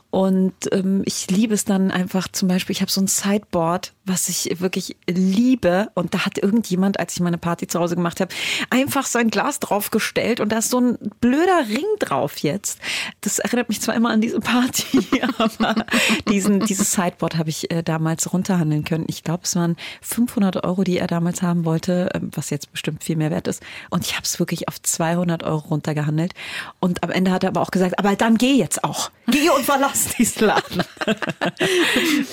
Und 0.09 0.53
ähm, 0.71 1.03
ich 1.05 1.29
liebe 1.29 1.53
es 1.53 1.65
dann 1.65 1.91
einfach 1.91 2.27
zum 2.27 2.47
Beispiel, 2.47 2.73
ich 2.73 2.81
habe 2.81 2.91
so 2.91 2.99
ein 2.99 3.07
Sideboard, 3.07 3.93
was 4.05 4.27
ich 4.27 4.59
wirklich 4.59 4.97
liebe. 5.19 5.89
Und 5.93 6.13
da 6.13 6.25
hat 6.25 6.37
irgendjemand, 6.37 6.99
als 6.99 7.13
ich 7.13 7.19
meine 7.19 7.37
Party 7.37 7.67
zu 7.67 7.79
Hause 7.79 7.95
gemacht 7.95 8.19
habe, 8.21 8.33
einfach 8.69 9.05
sein 9.05 9.29
Glas 9.29 9.59
draufgestellt 9.59 10.39
und 10.39 10.51
da 10.51 10.59
ist 10.59 10.69
so 10.69 10.79
ein 10.79 10.97
blöder 11.19 11.67
Ring 11.69 11.85
drauf 11.99 12.37
jetzt. 12.39 12.79
Das 13.21 13.39
erinnert 13.39 13.69
mich 13.69 13.81
zwar 13.81 13.95
immer 13.95 14.09
an 14.09 14.21
diese 14.21 14.39
Party, 14.39 15.21
aber 15.37 15.85
diesen, 16.29 16.61
dieses 16.61 16.91
Sideboard 16.91 17.37
habe 17.37 17.49
ich 17.49 17.71
äh, 17.71 17.83
damals 17.83 18.31
runterhandeln 18.33 18.83
können. 18.83 19.05
Ich 19.07 19.23
glaube, 19.23 19.43
es 19.43 19.55
waren 19.55 19.75
500 20.01 20.63
Euro, 20.63 20.83
die 20.83 20.97
er 20.97 21.07
damals 21.07 21.41
haben 21.41 21.65
wollte, 21.65 22.13
äh, 22.13 22.19
was 22.31 22.49
jetzt 22.49 22.71
bestimmt 22.71 23.03
viel 23.03 23.15
mehr 23.15 23.31
wert 23.31 23.47
ist. 23.47 23.61
Und 23.89 24.05
ich 24.05 24.15
habe 24.15 24.23
es 24.23 24.39
wirklich 24.39 24.67
auf 24.67 24.81
200 24.81 25.43
Euro 25.43 25.69
runtergehandelt. 25.69 26.33
Und 26.79 27.03
am 27.03 27.11
Ende 27.11 27.31
hat 27.31 27.43
er 27.43 27.49
aber 27.49 27.61
auch 27.61 27.71
gesagt, 27.71 27.99
aber 27.99 28.15
dann 28.15 28.37
geh 28.37 28.53
jetzt 28.53 28.83
auch. 28.83 29.11
Geh 29.27 29.49
und 29.49 29.65
verlass 29.65 30.09
diesen 30.17 30.47
Laden. 30.47 30.83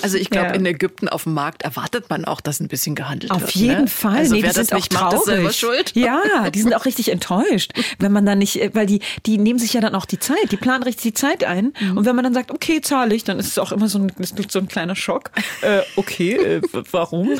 Also 0.01 0.17
ich 0.17 0.29
glaube, 0.29 0.49
ja. 0.49 0.53
in 0.53 0.65
Ägypten 0.65 1.09
auf 1.09 1.23
dem 1.23 1.33
Markt 1.33 1.63
erwartet 1.63 2.09
man 2.09 2.25
auch, 2.25 2.41
dass 2.41 2.59
ein 2.59 2.66
bisschen 2.67 2.95
gehandelt 2.95 3.31
Auf 3.31 3.41
wird. 3.41 3.49
Auf 3.49 3.55
jeden 3.55 3.81
ne? 3.81 3.87
Fall. 3.87 4.17
Also 4.17 4.35
nee, 4.35 4.43
wer 4.43 4.53
das 4.53 4.71
nicht 4.71 4.93
macht, 4.93 5.13
ist 5.13 5.25
selber 5.25 5.51
schuld. 5.51 5.91
Ja, 5.95 6.49
die 6.49 6.61
sind 6.61 6.73
auch 6.73 6.85
richtig 6.85 7.11
enttäuscht, 7.11 7.71
wenn 7.99 8.11
man 8.11 8.25
dann 8.25 8.39
nicht, 8.39 8.59
weil 8.73 8.85
die, 8.85 9.01
die 9.25 9.37
nehmen 9.37 9.59
sich 9.59 9.73
ja 9.73 9.81
dann 9.81 9.95
auch 9.95 10.05
die 10.05 10.19
Zeit, 10.19 10.51
die 10.51 10.57
planen 10.57 10.83
richtig 10.83 11.03
die 11.03 11.13
Zeit 11.13 11.43
ein. 11.43 11.73
Mhm. 11.79 11.97
Und 11.97 12.05
wenn 12.05 12.15
man 12.15 12.23
dann 12.23 12.33
sagt, 12.33 12.51
okay, 12.51 12.81
zahle 12.81 13.15
ich, 13.15 13.23
dann 13.23 13.39
ist 13.39 13.47
es 13.47 13.59
auch 13.59 13.71
immer 13.71 13.87
so 13.87 13.99
ein, 13.99 14.11
so 14.49 14.59
ein 14.59 14.67
kleiner 14.67 14.95
Schock. 14.95 15.31
Äh, 15.61 15.81
okay, 15.95 16.33
äh, 16.33 16.61
warum? 16.91 17.39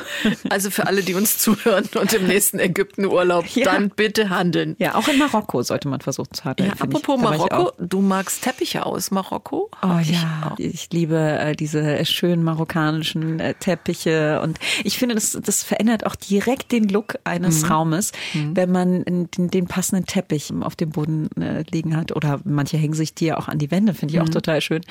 Also 0.50 0.70
für 0.70 0.88
alle, 0.88 1.04
die 1.04 1.14
uns 1.14 1.38
zuhören 1.38 1.88
und 2.00 2.14
im 2.14 2.28
nächsten 2.28 2.60
Ägyptenurlaub, 2.60 3.46
ja. 3.48 3.66
dann 3.66 3.90
bitte 3.90 4.30
handeln. 4.30 4.76
Ja, 4.80 4.96
auch 4.96 5.08
in 5.08 5.18
Marokko 5.18 5.62
sollte 5.64 5.88
man 5.88 6.02
versuchen 6.02 6.34
zu 6.34 6.44
handeln. 6.46 6.70
Ja, 6.70 6.82
apropos 6.82 7.20
Marokko, 7.20 7.72
du 7.80 8.02
magst 8.02 8.44
Teppiche 8.44 8.86
aus 8.86 9.12
Marokko? 9.12 9.70
Oh 9.82 10.00
ja, 10.04 10.56
ich, 10.58 10.74
ich 10.74 10.90
liebe 10.92 11.18
äh, 11.18 11.56
diese 11.56 12.06
schönen 12.06 12.44
marokkanischen 12.44 13.40
äh, 13.40 13.54
Teppiche 13.54 14.42
und 14.42 14.60
ich 14.84 14.98
finde 14.98 15.16
das, 15.18 15.38
das 15.44 15.64
verändert 15.64 16.06
auch 16.06 16.16
direkt 16.16 16.72
den 16.72 16.88
Look 16.88 17.18
eines 17.24 17.64
mhm. 17.64 17.68
Raumes, 17.68 18.12
mhm. 18.34 18.56
wenn 18.56 18.72
man 18.72 19.04
den, 19.04 19.50
den, 19.50 19.68
passenden 19.68 20.06
Teppich 20.06 20.54
auf 20.62 20.76
dem 20.76 20.92
Boden 20.92 21.30
äh, 21.42 21.64
liegen 21.72 21.98
hat. 21.98 22.16
Oder 22.16 22.40
manche 22.44 22.78
hängen 22.78 22.94
sich 22.94 23.14
die 23.14 23.26
ja 23.26 23.38
auch 23.38 23.48
an 23.48 23.58
die 23.58 23.72
Wände, 23.72 23.94
finde 23.94 24.14
ich 24.14 24.22
auch 24.22 24.28
mhm. 24.28 24.32
total 24.32 24.62
schön. 24.62 24.82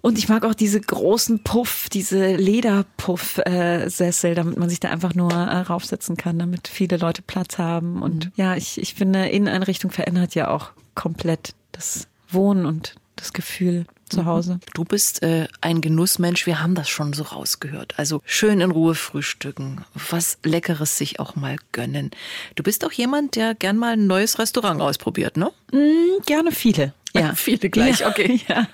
Und 0.00 0.16
ich 0.16 0.28
mag 0.28 0.44
auch 0.44 0.54
diese 0.54 0.80
großen 0.80 1.42
Puff, 1.42 1.88
diese 1.92 2.36
Lederpuff-Sessel, 2.36 4.34
damit 4.34 4.56
man 4.56 4.68
sich 4.68 4.80
da 4.80 4.90
einfach 4.90 5.14
nur 5.14 5.32
äh, 5.32 5.58
raufsetzen 5.60 6.16
kann, 6.16 6.38
damit 6.38 6.68
viele 6.68 6.96
Leute 6.96 7.22
Platz 7.22 7.58
haben. 7.58 8.00
Und 8.00 8.26
mhm. 8.26 8.32
ja, 8.36 8.54
ich, 8.54 8.80
ich 8.80 8.94
finde, 8.94 9.26
Inneneinrichtung 9.28 9.90
verändert 9.90 10.34
ja 10.34 10.50
auch 10.50 10.70
komplett 10.94 11.54
das 11.72 12.08
Wohnen 12.30 12.64
und 12.64 12.94
das 13.16 13.32
Gefühl 13.32 13.86
zu 14.08 14.22
mhm. 14.22 14.26
Hause. 14.26 14.60
Du 14.74 14.84
bist 14.84 15.22
äh, 15.22 15.48
ein 15.60 15.80
Genussmensch, 15.80 16.46
wir 16.46 16.60
haben 16.60 16.74
das 16.74 16.88
schon 16.88 17.12
so 17.12 17.24
rausgehört. 17.24 17.94
Also 17.96 18.22
schön 18.24 18.60
in 18.60 18.70
Ruhe 18.70 18.94
frühstücken, 18.94 19.84
was 20.10 20.38
Leckeres 20.42 20.96
sich 20.96 21.20
auch 21.20 21.36
mal 21.36 21.56
gönnen. 21.72 22.10
Du 22.54 22.62
bist 22.62 22.84
auch 22.84 22.92
jemand, 22.92 23.36
der 23.36 23.54
gern 23.54 23.76
mal 23.76 23.92
ein 23.94 24.06
neues 24.06 24.38
Restaurant 24.38 24.80
ausprobiert, 24.80 25.36
ne? 25.36 25.50
Mm, 25.72 26.22
gerne 26.26 26.52
viele. 26.52 26.92
Ja, 27.14 27.32
viele 27.36 27.70
gleich, 27.70 28.00
ja, 28.00 28.08
okay. 28.08 28.40
Ja, 28.48 28.66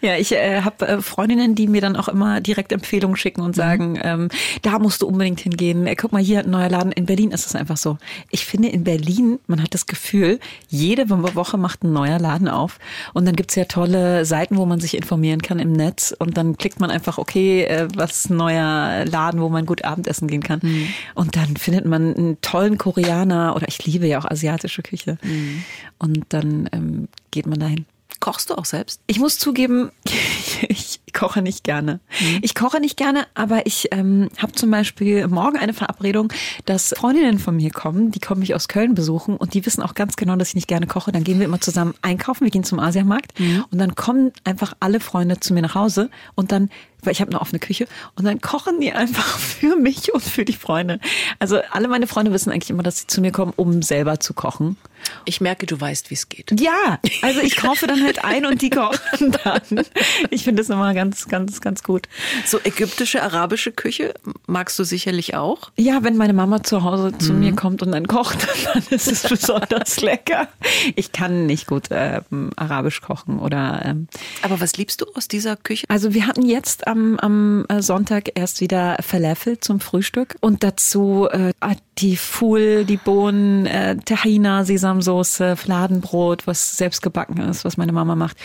ja 0.00 0.16
ich 0.16 0.32
äh, 0.32 0.62
habe 0.62 0.86
äh, 0.86 1.02
Freundinnen, 1.02 1.54
die 1.54 1.66
mir 1.66 1.80
dann 1.80 1.96
auch 1.96 2.08
immer 2.08 2.40
direkt 2.40 2.72
Empfehlungen 2.72 3.16
schicken 3.16 3.40
und 3.40 3.50
mhm. 3.50 3.60
sagen, 3.60 3.92
mhm. 3.92 4.00
ähm, 4.02 4.28
da 4.62 4.78
musst 4.78 5.02
du 5.02 5.06
unbedingt 5.06 5.40
hingehen. 5.40 5.86
Äh, 5.86 5.96
guck 5.96 6.12
mal, 6.12 6.22
hier 6.22 6.40
ein 6.40 6.50
neuer 6.50 6.68
Laden. 6.68 6.92
In 6.92 7.06
Berlin 7.06 7.30
ist 7.30 7.46
es 7.46 7.54
einfach 7.54 7.76
so. 7.76 7.98
Ich 8.30 8.44
finde 8.44 8.68
in 8.68 8.84
Berlin, 8.84 9.38
man 9.46 9.62
hat 9.62 9.74
das 9.74 9.86
Gefühl, 9.86 10.38
jede 10.68 11.08
Woche 11.10 11.58
macht 11.58 11.84
ein 11.84 11.92
neuer 11.92 12.18
Laden 12.18 12.48
auf. 12.48 12.78
Und 13.12 13.26
dann 13.26 13.36
gibt's 13.36 13.54
ja 13.54 13.64
tolle 13.64 14.24
Seiten, 14.24 14.56
wo 14.56 14.66
man 14.66 14.80
sich 14.80 14.96
informieren 14.96 15.42
kann 15.42 15.58
im 15.58 15.72
Netz. 15.72 16.14
Und 16.18 16.36
dann 16.36 16.56
klickt 16.56 16.80
man 16.80 16.90
einfach, 16.90 17.18
okay, 17.18 17.64
äh, 17.64 17.88
was 17.94 18.30
neuer 18.30 19.04
Laden, 19.06 19.40
wo 19.40 19.48
man 19.48 19.66
gut 19.66 19.84
Abendessen 19.84 20.28
gehen 20.28 20.42
kann. 20.42 20.60
Mhm. 20.62 20.88
Und 21.14 21.36
dann 21.36 21.56
findet 21.56 21.86
man 21.86 22.14
einen 22.14 22.40
tollen 22.40 22.78
Koreaner 22.78 23.56
oder 23.56 23.68
ich 23.68 23.84
liebe 23.84 24.06
ja 24.06 24.18
auch 24.18 24.24
asiatische 24.24 24.82
Küche. 24.82 25.18
Mhm. 25.22 25.64
Und 25.98 26.24
dann 26.30 26.68
ähm, 26.72 27.08
geht 27.30 27.46
man 27.46 27.58
dahin. 27.62 27.86
Kochst 28.20 28.50
du 28.50 28.54
auch 28.54 28.64
selbst? 28.64 29.00
Ich 29.06 29.18
muss 29.18 29.38
zugeben, 29.38 29.90
ich 30.68 31.00
koche 31.12 31.42
nicht 31.42 31.64
gerne. 31.64 32.00
Mhm. 32.20 32.38
Ich 32.42 32.54
koche 32.54 32.80
nicht 32.80 32.96
gerne, 32.96 33.26
aber 33.34 33.66
ich 33.66 33.88
ähm, 33.92 34.28
habe 34.38 34.52
zum 34.52 34.70
Beispiel 34.70 35.26
morgen 35.28 35.58
eine 35.58 35.74
Verabredung, 35.74 36.32
dass 36.64 36.94
Freundinnen 36.96 37.38
von 37.38 37.56
mir 37.56 37.70
kommen, 37.70 38.10
die 38.10 38.20
kommen 38.20 38.40
mich 38.40 38.54
aus 38.54 38.68
Köln 38.68 38.94
besuchen 38.94 39.36
und 39.36 39.54
die 39.54 39.64
wissen 39.66 39.82
auch 39.82 39.94
ganz 39.94 40.16
genau, 40.16 40.36
dass 40.36 40.48
ich 40.48 40.54
nicht 40.54 40.68
gerne 40.68 40.86
koche. 40.86 41.12
Dann 41.12 41.24
gehen 41.24 41.38
wir 41.38 41.46
immer 41.46 41.60
zusammen 41.60 41.94
einkaufen, 42.02 42.44
wir 42.44 42.50
gehen 42.50 42.64
zum 42.64 42.78
Asiamarkt 42.78 43.38
mhm. 43.38 43.64
und 43.70 43.78
dann 43.78 43.94
kommen 43.94 44.32
einfach 44.44 44.74
alle 44.80 45.00
Freunde 45.00 45.40
zu 45.40 45.54
mir 45.54 45.62
nach 45.62 45.74
Hause 45.74 46.10
und 46.34 46.52
dann 46.52 46.70
weil 47.02 47.12
ich 47.12 47.20
habe 47.20 47.30
eine 47.30 47.40
offene 47.40 47.58
Küche 47.58 47.86
und 48.16 48.24
dann 48.24 48.40
kochen 48.40 48.80
die 48.80 48.92
einfach 48.92 49.38
für 49.38 49.76
mich 49.76 50.14
und 50.14 50.22
für 50.22 50.44
die 50.44 50.52
Freunde. 50.52 51.00
Also 51.38 51.60
alle 51.70 51.88
meine 51.88 52.06
Freunde 52.06 52.32
wissen 52.32 52.50
eigentlich 52.50 52.70
immer, 52.70 52.82
dass 52.82 52.98
sie 52.98 53.06
zu 53.06 53.20
mir 53.20 53.32
kommen, 53.32 53.52
um 53.56 53.82
selber 53.82 54.20
zu 54.20 54.34
kochen. 54.34 54.76
Ich 55.24 55.40
merke, 55.40 55.66
du 55.66 55.80
weißt, 55.80 56.10
wie 56.10 56.14
es 56.14 56.28
geht. 56.28 56.60
Ja, 56.60 57.00
also 57.22 57.40
ich 57.40 57.56
kaufe 57.56 57.88
dann 57.88 58.04
halt 58.04 58.24
ein 58.24 58.46
und 58.46 58.62
die 58.62 58.70
kochen 58.70 59.36
dann. 59.42 59.84
Ich 60.30 60.44
finde 60.44 60.62
das 60.62 60.70
immer 60.70 60.94
ganz, 60.94 61.01
ganz, 61.10 61.60
ganz 61.60 61.82
gut. 61.82 62.08
So 62.46 62.58
ägyptische, 62.62 63.22
arabische 63.22 63.72
Küche 63.72 64.14
magst 64.46 64.78
du 64.78 64.84
sicherlich 64.84 65.34
auch? 65.34 65.70
Ja, 65.76 66.02
wenn 66.02 66.16
meine 66.16 66.32
Mama 66.32 66.62
zu 66.62 66.82
Hause 66.82 67.16
zu 67.18 67.32
mhm. 67.32 67.40
mir 67.40 67.56
kommt 67.56 67.82
und 67.82 67.92
dann 67.92 68.06
kocht, 68.06 68.46
dann 68.72 68.82
ist 68.90 69.10
es 69.10 69.22
besonders 69.22 70.00
lecker. 70.00 70.48
Ich 70.96 71.12
kann 71.12 71.46
nicht 71.46 71.66
gut 71.66 71.88
ähm, 71.90 72.50
arabisch 72.56 73.00
kochen 73.00 73.38
oder. 73.38 73.82
Ähm, 73.84 74.08
Aber 74.42 74.60
was 74.60 74.76
liebst 74.76 75.00
du 75.00 75.06
aus 75.14 75.28
dieser 75.28 75.56
Küche? 75.56 75.86
Also 75.88 76.14
wir 76.14 76.26
hatten 76.26 76.46
jetzt 76.46 76.86
am, 76.86 77.18
am 77.18 77.64
äh, 77.68 77.82
Sonntag 77.82 78.30
erst 78.34 78.60
wieder 78.60 78.96
Falafel 79.00 79.58
zum 79.58 79.80
Frühstück 79.80 80.36
und 80.40 80.62
dazu 80.62 81.28
äh, 81.30 81.52
die 81.98 82.16
Foul, 82.16 82.84
die 82.84 82.96
Bohnen, 82.96 83.66
äh, 83.66 83.96
Tahina, 83.96 84.64
Sesamsoße, 84.64 85.56
Fladenbrot, 85.56 86.46
was 86.46 86.76
selbst 86.76 87.02
gebacken 87.02 87.38
ist, 87.38 87.64
was 87.64 87.76
meine 87.76 87.92
Mama 87.92 88.16
macht. 88.16 88.36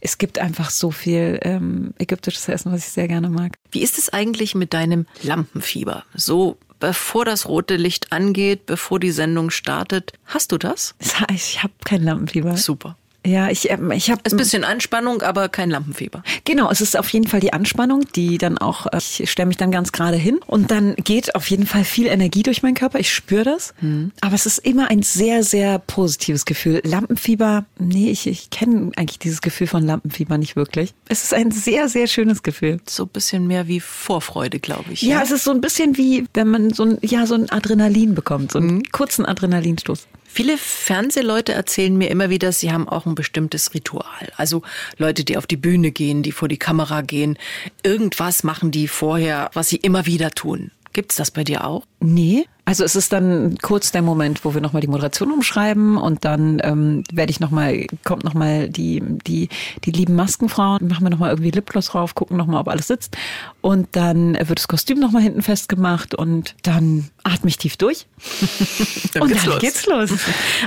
Es 0.00 0.18
gibt 0.18 0.38
einfach 0.38 0.70
so 0.70 0.90
viel 0.90 1.38
ähm, 1.42 1.94
ägyptisches 2.00 2.48
Essen, 2.48 2.72
was 2.72 2.86
ich 2.86 2.92
sehr 2.92 3.08
gerne 3.08 3.28
mag. 3.28 3.56
Wie 3.70 3.82
ist 3.82 3.98
es 3.98 4.08
eigentlich 4.10 4.54
mit 4.54 4.74
deinem 4.74 5.06
Lampenfieber? 5.22 6.04
So 6.14 6.58
bevor 6.80 7.24
das 7.24 7.46
rote 7.46 7.76
Licht 7.76 8.10
angeht, 8.10 8.66
bevor 8.66 8.98
die 8.98 9.12
Sendung 9.12 9.50
startet. 9.50 10.12
Hast 10.24 10.50
du 10.50 10.58
das? 10.58 10.94
Ich 11.32 11.62
habe 11.62 11.74
kein 11.84 12.02
Lampenfieber. 12.02 12.56
Super. 12.56 12.96
Ja, 13.26 13.50
ich, 13.50 13.70
ähm, 13.70 13.90
ich 13.90 14.10
habe. 14.10 14.22
Ist 14.24 14.32
ein 14.32 14.38
bisschen 14.38 14.64
Anspannung, 14.64 15.22
aber 15.22 15.48
kein 15.48 15.70
Lampenfieber. 15.70 16.22
Genau, 16.44 16.70
es 16.70 16.80
ist 16.80 16.98
auf 16.98 17.08
jeden 17.10 17.26
Fall 17.26 17.40
die 17.40 17.52
Anspannung, 17.52 18.04
die 18.16 18.38
dann 18.38 18.56
auch, 18.56 18.86
äh, 18.86 18.96
ich 18.98 19.30
stelle 19.30 19.46
mich 19.46 19.58
dann 19.58 19.70
ganz 19.70 19.92
gerade 19.92 20.16
hin 20.16 20.40
und 20.46 20.70
dann 20.70 20.94
geht 20.96 21.34
auf 21.34 21.48
jeden 21.50 21.66
Fall 21.66 21.84
viel 21.84 22.06
Energie 22.06 22.42
durch 22.42 22.62
meinen 22.62 22.74
Körper. 22.74 22.98
Ich 22.98 23.12
spüre 23.12 23.44
das. 23.44 23.74
Hm. 23.80 24.12
Aber 24.20 24.34
es 24.34 24.46
ist 24.46 24.58
immer 24.58 24.90
ein 24.90 25.02
sehr, 25.02 25.42
sehr 25.42 25.78
positives 25.78 26.44
Gefühl. 26.44 26.80
Lampenfieber, 26.84 27.66
nee, 27.78 28.10
ich, 28.10 28.26
ich 28.26 28.50
kenne 28.50 28.92
eigentlich 28.96 29.18
dieses 29.18 29.42
Gefühl 29.42 29.66
von 29.66 29.84
Lampenfieber 29.84 30.38
nicht 30.38 30.56
wirklich. 30.56 30.94
Es 31.08 31.22
ist 31.24 31.34
ein 31.34 31.50
sehr, 31.50 31.88
sehr 31.88 32.06
schönes 32.06 32.42
Gefühl. 32.42 32.80
So 32.88 33.04
ein 33.04 33.08
bisschen 33.08 33.46
mehr 33.46 33.68
wie 33.68 33.80
Vorfreude, 33.80 34.60
glaube 34.60 34.92
ich. 34.92 35.02
Ja, 35.02 35.16
ja, 35.16 35.22
es 35.22 35.30
ist 35.30 35.44
so 35.44 35.50
ein 35.50 35.60
bisschen 35.60 35.98
wie, 35.98 36.26
wenn 36.32 36.48
man 36.48 36.72
so 36.72 36.84
ein, 36.84 36.98
ja, 37.02 37.26
so 37.26 37.34
ein 37.34 37.50
Adrenalin 37.50 38.14
bekommt, 38.14 38.52
so 38.52 38.58
einen 38.58 38.70
hm. 38.70 38.82
kurzen 38.92 39.26
Adrenalinstoß. 39.26 40.06
Viele 40.32 40.58
Fernsehleute 40.58 41.52
erzählen 41.54 41.96
mir 41.96 42.08
immer 42.08 42.30
wieder, 42.30 42.52
sie 42.52 42.70
haben 42.70 42.88
auch 42.88 43.04
ein 43.10 43.14
bestimmtes 43.14 43.74
Ritual. 43.74 44.32
Also 44.36 44.62
Leute, 44.96 45.24
die 45.24 45.36
auf 45.36 45.46
die 45.46 45.56
Bühne 45.56 45.90
gehen, 45.90 46.22
die 46.22 46.32
vor 46.32 46.48
die 46.48 46.58
Kamera 46.58 47.02
gehen. 47.02 47.38
Irgendwas 47.82 48.42
machen 48.42 48.70
die 48.70 48.88
vorher, 48.88 49.50
was 49.54 49.68
sie 49.68 49.76
immer 49.76 50.06
wieder 50.06 50.30
tun. 50.30 50.70
Gibt's 50.92 51.16
das 51.16 51.30
bei 51.30 51.44
dir 51.44 51.64
auch? 51.64 51.84
Nee. 52.00 52.46
Also 52.70 52.84
es 52.84 52.94
ist 52.94 53.12
dann 53.12 53.58
kurz 53.60 53.90
der 53.90 54.00
Moment, 54.00 54.44
wo 54.44 54.54
wir 54.54 54.60
nochmal 54.60 54.80
die 54.80 54.86
Moderation 54.86 55.32
umschreiben 55.32 55.96
und 55.96 56.24
dann 56.24 56.60
ähm, 56.62 57.02
werde 57.12 57.30
ich 57.30 57.40
nochmal, 57.40 57.86
kommt 58.04 58.22
nochmal 58.22 58.68
die, 58.68 59.02
die, 59.26 59.48
die 59.84 59.90
lieben 59.90 60.14
Maskenfrauen, 60.14 60.86
machen 60.86 61.04
wir 61.04 61.10
nochmal 61.10 61.30
irgendwie 61.30 61.50
Lipgloss 61.50 61.86
drauf, 61.86 62.14
gucken 62.14 62.36
nochmal, 62.36 62.60
ob 62.60 62.68
alles 62.68 62.86
sitzt. 62.86 63.16
Und 63.60 63.88
dann 63.96 64.34
wird 64.34 64.58
das 64.60 64.68
Kostüm 64.68 65.00
nochmal 65.00 65.22
hinten 65.22 65.42
festgemacht 65.42 66.14
und 66.14 66.54
dann 66.62 67.10
atme 67.24 67.48
ich 67.48 67.58
tief 67.58 67.76
durch. 67.76 68.06
dann 69.14 69.22
und 69.22 69.28
geht's 69.30 69.42
dann 69.42 69.52
los. 69.52 69.60
geht's 69.60 69.86
los. 69.86 70.10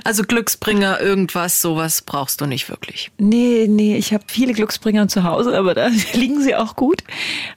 Also 0.04 0.24
Glücksbringer, 0.24 1.00
irgendwas, 1.00 1.62
sowas 1.62 2.02
brauchst 2.02 2.42
du 2.42 2.46
nicht 2.46 2.68
wirklich. 2.70 3.12
Nee, 3.18 3.68
nee, 3.70 3.96
ich 3.96 4.14
habe 4.14 4.26
viele 4.28 4.52
Glücksbringer 4.54 5.08
zu 5.08 5.24
Hause, 5.24 5.58
aber 5.58 5.74
da 5.74 5.88
liegen 6.14 6.42
sie 6.42 6.56
auch 6.56 6.76
gut. 6.76 7.04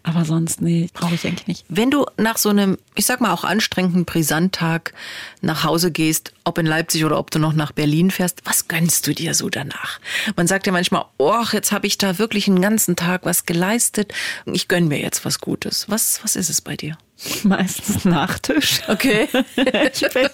Aber 0.05 0.25
sonst, 0.25 0.61
nee, 0.61 0.89
brauche 0.93 1.17
ich 1.17 1.27
eigentlich 1.27 1.49
nicht. 1.49 1.65
Wenn 1.69 1.91
du 1.91 2.07
nach 2.17 2.39
so 2.39 2.51
einem, 2.51 2.79
ich 2.95 3.07
sag 3.07 3.21
mal 3.21 3.33
auch 3.33 3.43
anstrengenden, 3.67 4.05
Brisantag 4.05 4.93
nach 5.41 5.65
Hause 5.65 5.91
gehst, 5.91 6.33
ob 6.45 6.59
in 6.59 6.67
Leipzig 6.67 7.05
oder 7.05 7.19
ob 7.19 7.31
du 7.31 7.39
noch 7.39 7.53
nach 7.53 7.73
Berlin 7.73 8.11
fährst, 8.11 8.41
was 8.45 8.69
gönnst 8.69 9.07
du 9.07 9.15
dir 9.15 9.35
so 9.35 9.49
danach? 9.49 9.99
Man 10.37 10.47
sagt 10.47 10.67
ja 10.67 10.73
manchmal, 10.73 11.05
oh, 11.19 11.45
jetzt 11.53 11.73
habe 11.73 11.87
ich 11.87 11.99
da 11.99 12.19
wirklich 12.19 12.47
einen 12.47 12.63
ganzen 12.63 12.95
Tag 12.97 13.25
was 13.25 13.45
geleistet. 13.45 14.15
Ich 14.47 14.69
gönn 14.69 14.89
mir 14.89 15.01
jetzt 15.01 15.25
was 15.25 15.41
Gutes. 15.41 15.87
Was, 15.89 16.21
was 16.23 16.37
ist 16.37 16.49
es 16.49 16.61
bei 16.61 16.77
dir? 16.77 16.97
Meistens 17.43 18.05
Nachtisch. 18.05 18.81
Okay. 18.89 19.29
ich, 19.57 20.09
bin, 20.13 20.29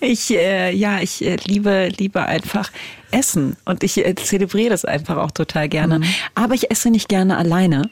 ich 0.00 0.30
äh, 0.30 0.74
ja, 0.74 1.00
ich 1.00 1.24
äh, 1.24 1.36
liebe, 1.44 1.88
liebe 1.96 2.22
einfach 2.22 2.70
Essen 3.14 3.56
und 3.64 3.84
ich 3.84 4.04
äh, 4.04 4.14
zelebriere 4.16 4.70
das 4.70 4.84
einfach 4.84 5.16
auch 5.18 5.30
total 5.30 5.68
gerne. 5.68 6.00
Mhm. 6.00 6.04
Aber 6.34 6.54
ich 6.54 6.70
esse 6.70 6.90
nicht 6.90 7.08
gerne 7.08 7.36
alleine. 7.36 7.88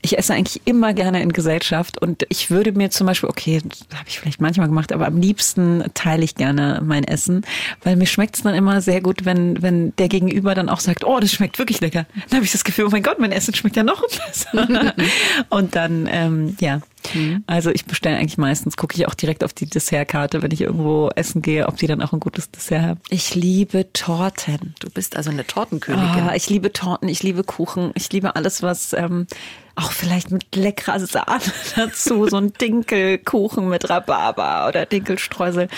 Ich 0.00 0.16
esse 0.16 0.32
eigentlich 0.32 0.62
immer 0.64 0.94
gerne 0.94 1.22
in 1.22 1.32
Gesellschaft 1.32 1.98
und 1.98 2.24
ich 2.28 2.50
würde 2.50 2.72
mir 2.72 2.90
zum 2.90 3.06
Beispiel, 3.06 3.28
okay, 3.28 3.60
das 3.64 3.80
habe 3.98 4.08
ich 4.08 4.20
vielleicht 4.20 4.40
manchmal 4.40 4.68
gemacht, 4.68 4.92
aber 4.92 5.06
am 5.06 5.20
liebsten 5.20 5.84
teile 5.94 6.22
ich 6.22 6.36
gerne 6.36 6.80
mein 6.84 7.04
Essen, 7.04 7.42
weil 7.82 7.96
mir 7.96 8.06
schmeckt 8.06 8.36
es 8.36 8.42
dann 8.42 8.54
immer 8.54 8.80
sehr 8.80 9.00
gut, 9.00 9.24
wenn, 9.24 9.60
wenn 9.60 9.94
der 9.96 10.08
Gegenüber 10.08 10.54
dann 10.54 10.68
auch 10.68 10.80
sagt, 10.80 11.04
oh, 11.04 11.18
das 11.18 11.32
schmeckt 11.32 11.58
wirklich 11.58 11.80
lecker. 11.80 12.06
Dann 12.28 12.36
habe 12.36 12.44
ich 12.44 12.52
das 12.52 12.62
Gefühl, 12.62 12.86
oh 12.86 12.90
mein 12.90 13.02
Gott, 13.02 13.18
mein 13.18 13.32
Essen 13.32 13.54
schmeckt 13.54 13.76
ja 13.76 13.82
noch 13.82 14.02
besser. 14.26 14.94
und 15.50 15.74
dann, 15.74 16.08
ähm, 16.10 16.56
ja, 16.60 16.80
Mhm. 17.14 17.44
Also 17.46 17.70
ich 17.70 17.84
bestelle 17.84 18.16
eigentlich 18.16 18.38
meistens, 18.38 18.76
gucke 18.76 18.96
ich 18.96 19.06
auch 19.06 19.14
direkt 19.14 19.44
auf 19.44 19.52
die 19.52 19.66
Dessertkarte, 19.66 20.42
wenn 20.42 20.50
ich 20.50 20.60
irgendwo 20.60 21.10
essen 21.14 21.42
gehe, 21.42 21.66
ob 21.66 21.76
die 21.76 21.86
dann 21.86 22.02
auch 22.02 22.12
ein 22.12 22.20
gutes 22.20 22.50
Dessert 22.50 22.82
haben. 22.82 23.00
Ich 23.08 23.34
liebe 23.34 23.92
Torten. 23.92 24.59
Du 24.78 24.90
bist 24.90 25.16
also 25.16 25.30
eine 25.30 25.46
Tortenkönigin. 25.46 26.28
Oh, 26.28 26.34
ich 26.34 26.48
liebe 26.48 26.72
Torten, 26.72 27.08
ich 27.08 27.22
liebe 27.22 27.44
Kuchen, 27.44 27.92
ich 27.94 28.12
liebe 28.12 28.36
alles, 28.36 28.62
was 28.62 28.92
ähm, 28.92 29.26
auch 29.74 29.92
vielleicht 29.92 30.30
mit 30.30 30.54
leckerer 30.54 31.00
Sahne 31.00 31.40
dazu, 31.76 32.26
so 32.28 32.36
ein 32.36 32.52
Dinkelkuchen 32.52 33.68
mit 33.68 33.88
Rhabarber 33.88 34.66
oder 34.68 34.86
Dinkelstreusel. 34.86 35.68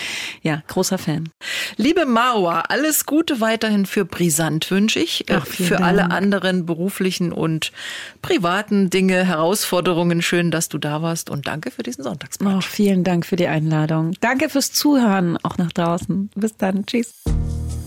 Ja, 0.42 0.62
großer 0.68 0.98
Fan. 0.98 1.28
Liebe 1.76 2.06
Mauer, 2.06 2.64
alles 2.68 3.06
Gute 3.06 3.40
weiterhin 3.40 3.86
für 3.86 4.04
Brisant 4.04 4.70
wünsche 4.70 5.00
ich. 5.00 5.26
Ach, 5.30 5.46
für 5.46 5.74
Dank. 5.74 5.84
alle 5.84 6.10
anderen 6.10 6.66
beruflichen 6.66 7.32
und 7.32 7.72
privaten 8.22 8.90
Dinge, 8.90 9.24
Herausforderungen. 9.24 10.22
Schön, 10.22 10.50
dass 10.50 10.68
du 10.68 10.78
da 10.78 11.02
warst 11.02 11.30
und 11.30 11.46
danke 11.46 11.70
für 11.70 11.82
diesen 11.82 12.02
Sonntagsbrunch. 12.02 12.56
Oh, 12.56 12.60
vielen 12.60 13.04
Dank 13.04 13.26
für 13.26 13.36
die 13.36 13.46
Einladung. 13.46 14.14
Danke 14.20 14.48
fürs 14.48 14.72
Zuhören, 14.72 15.38
auch 15.42 15.58
nach 15.58 15.72
draußen. 15.72 16.30
Bis 16.34 16.56
dann. 16.56 16.86
Tschüss. 16.86 17.22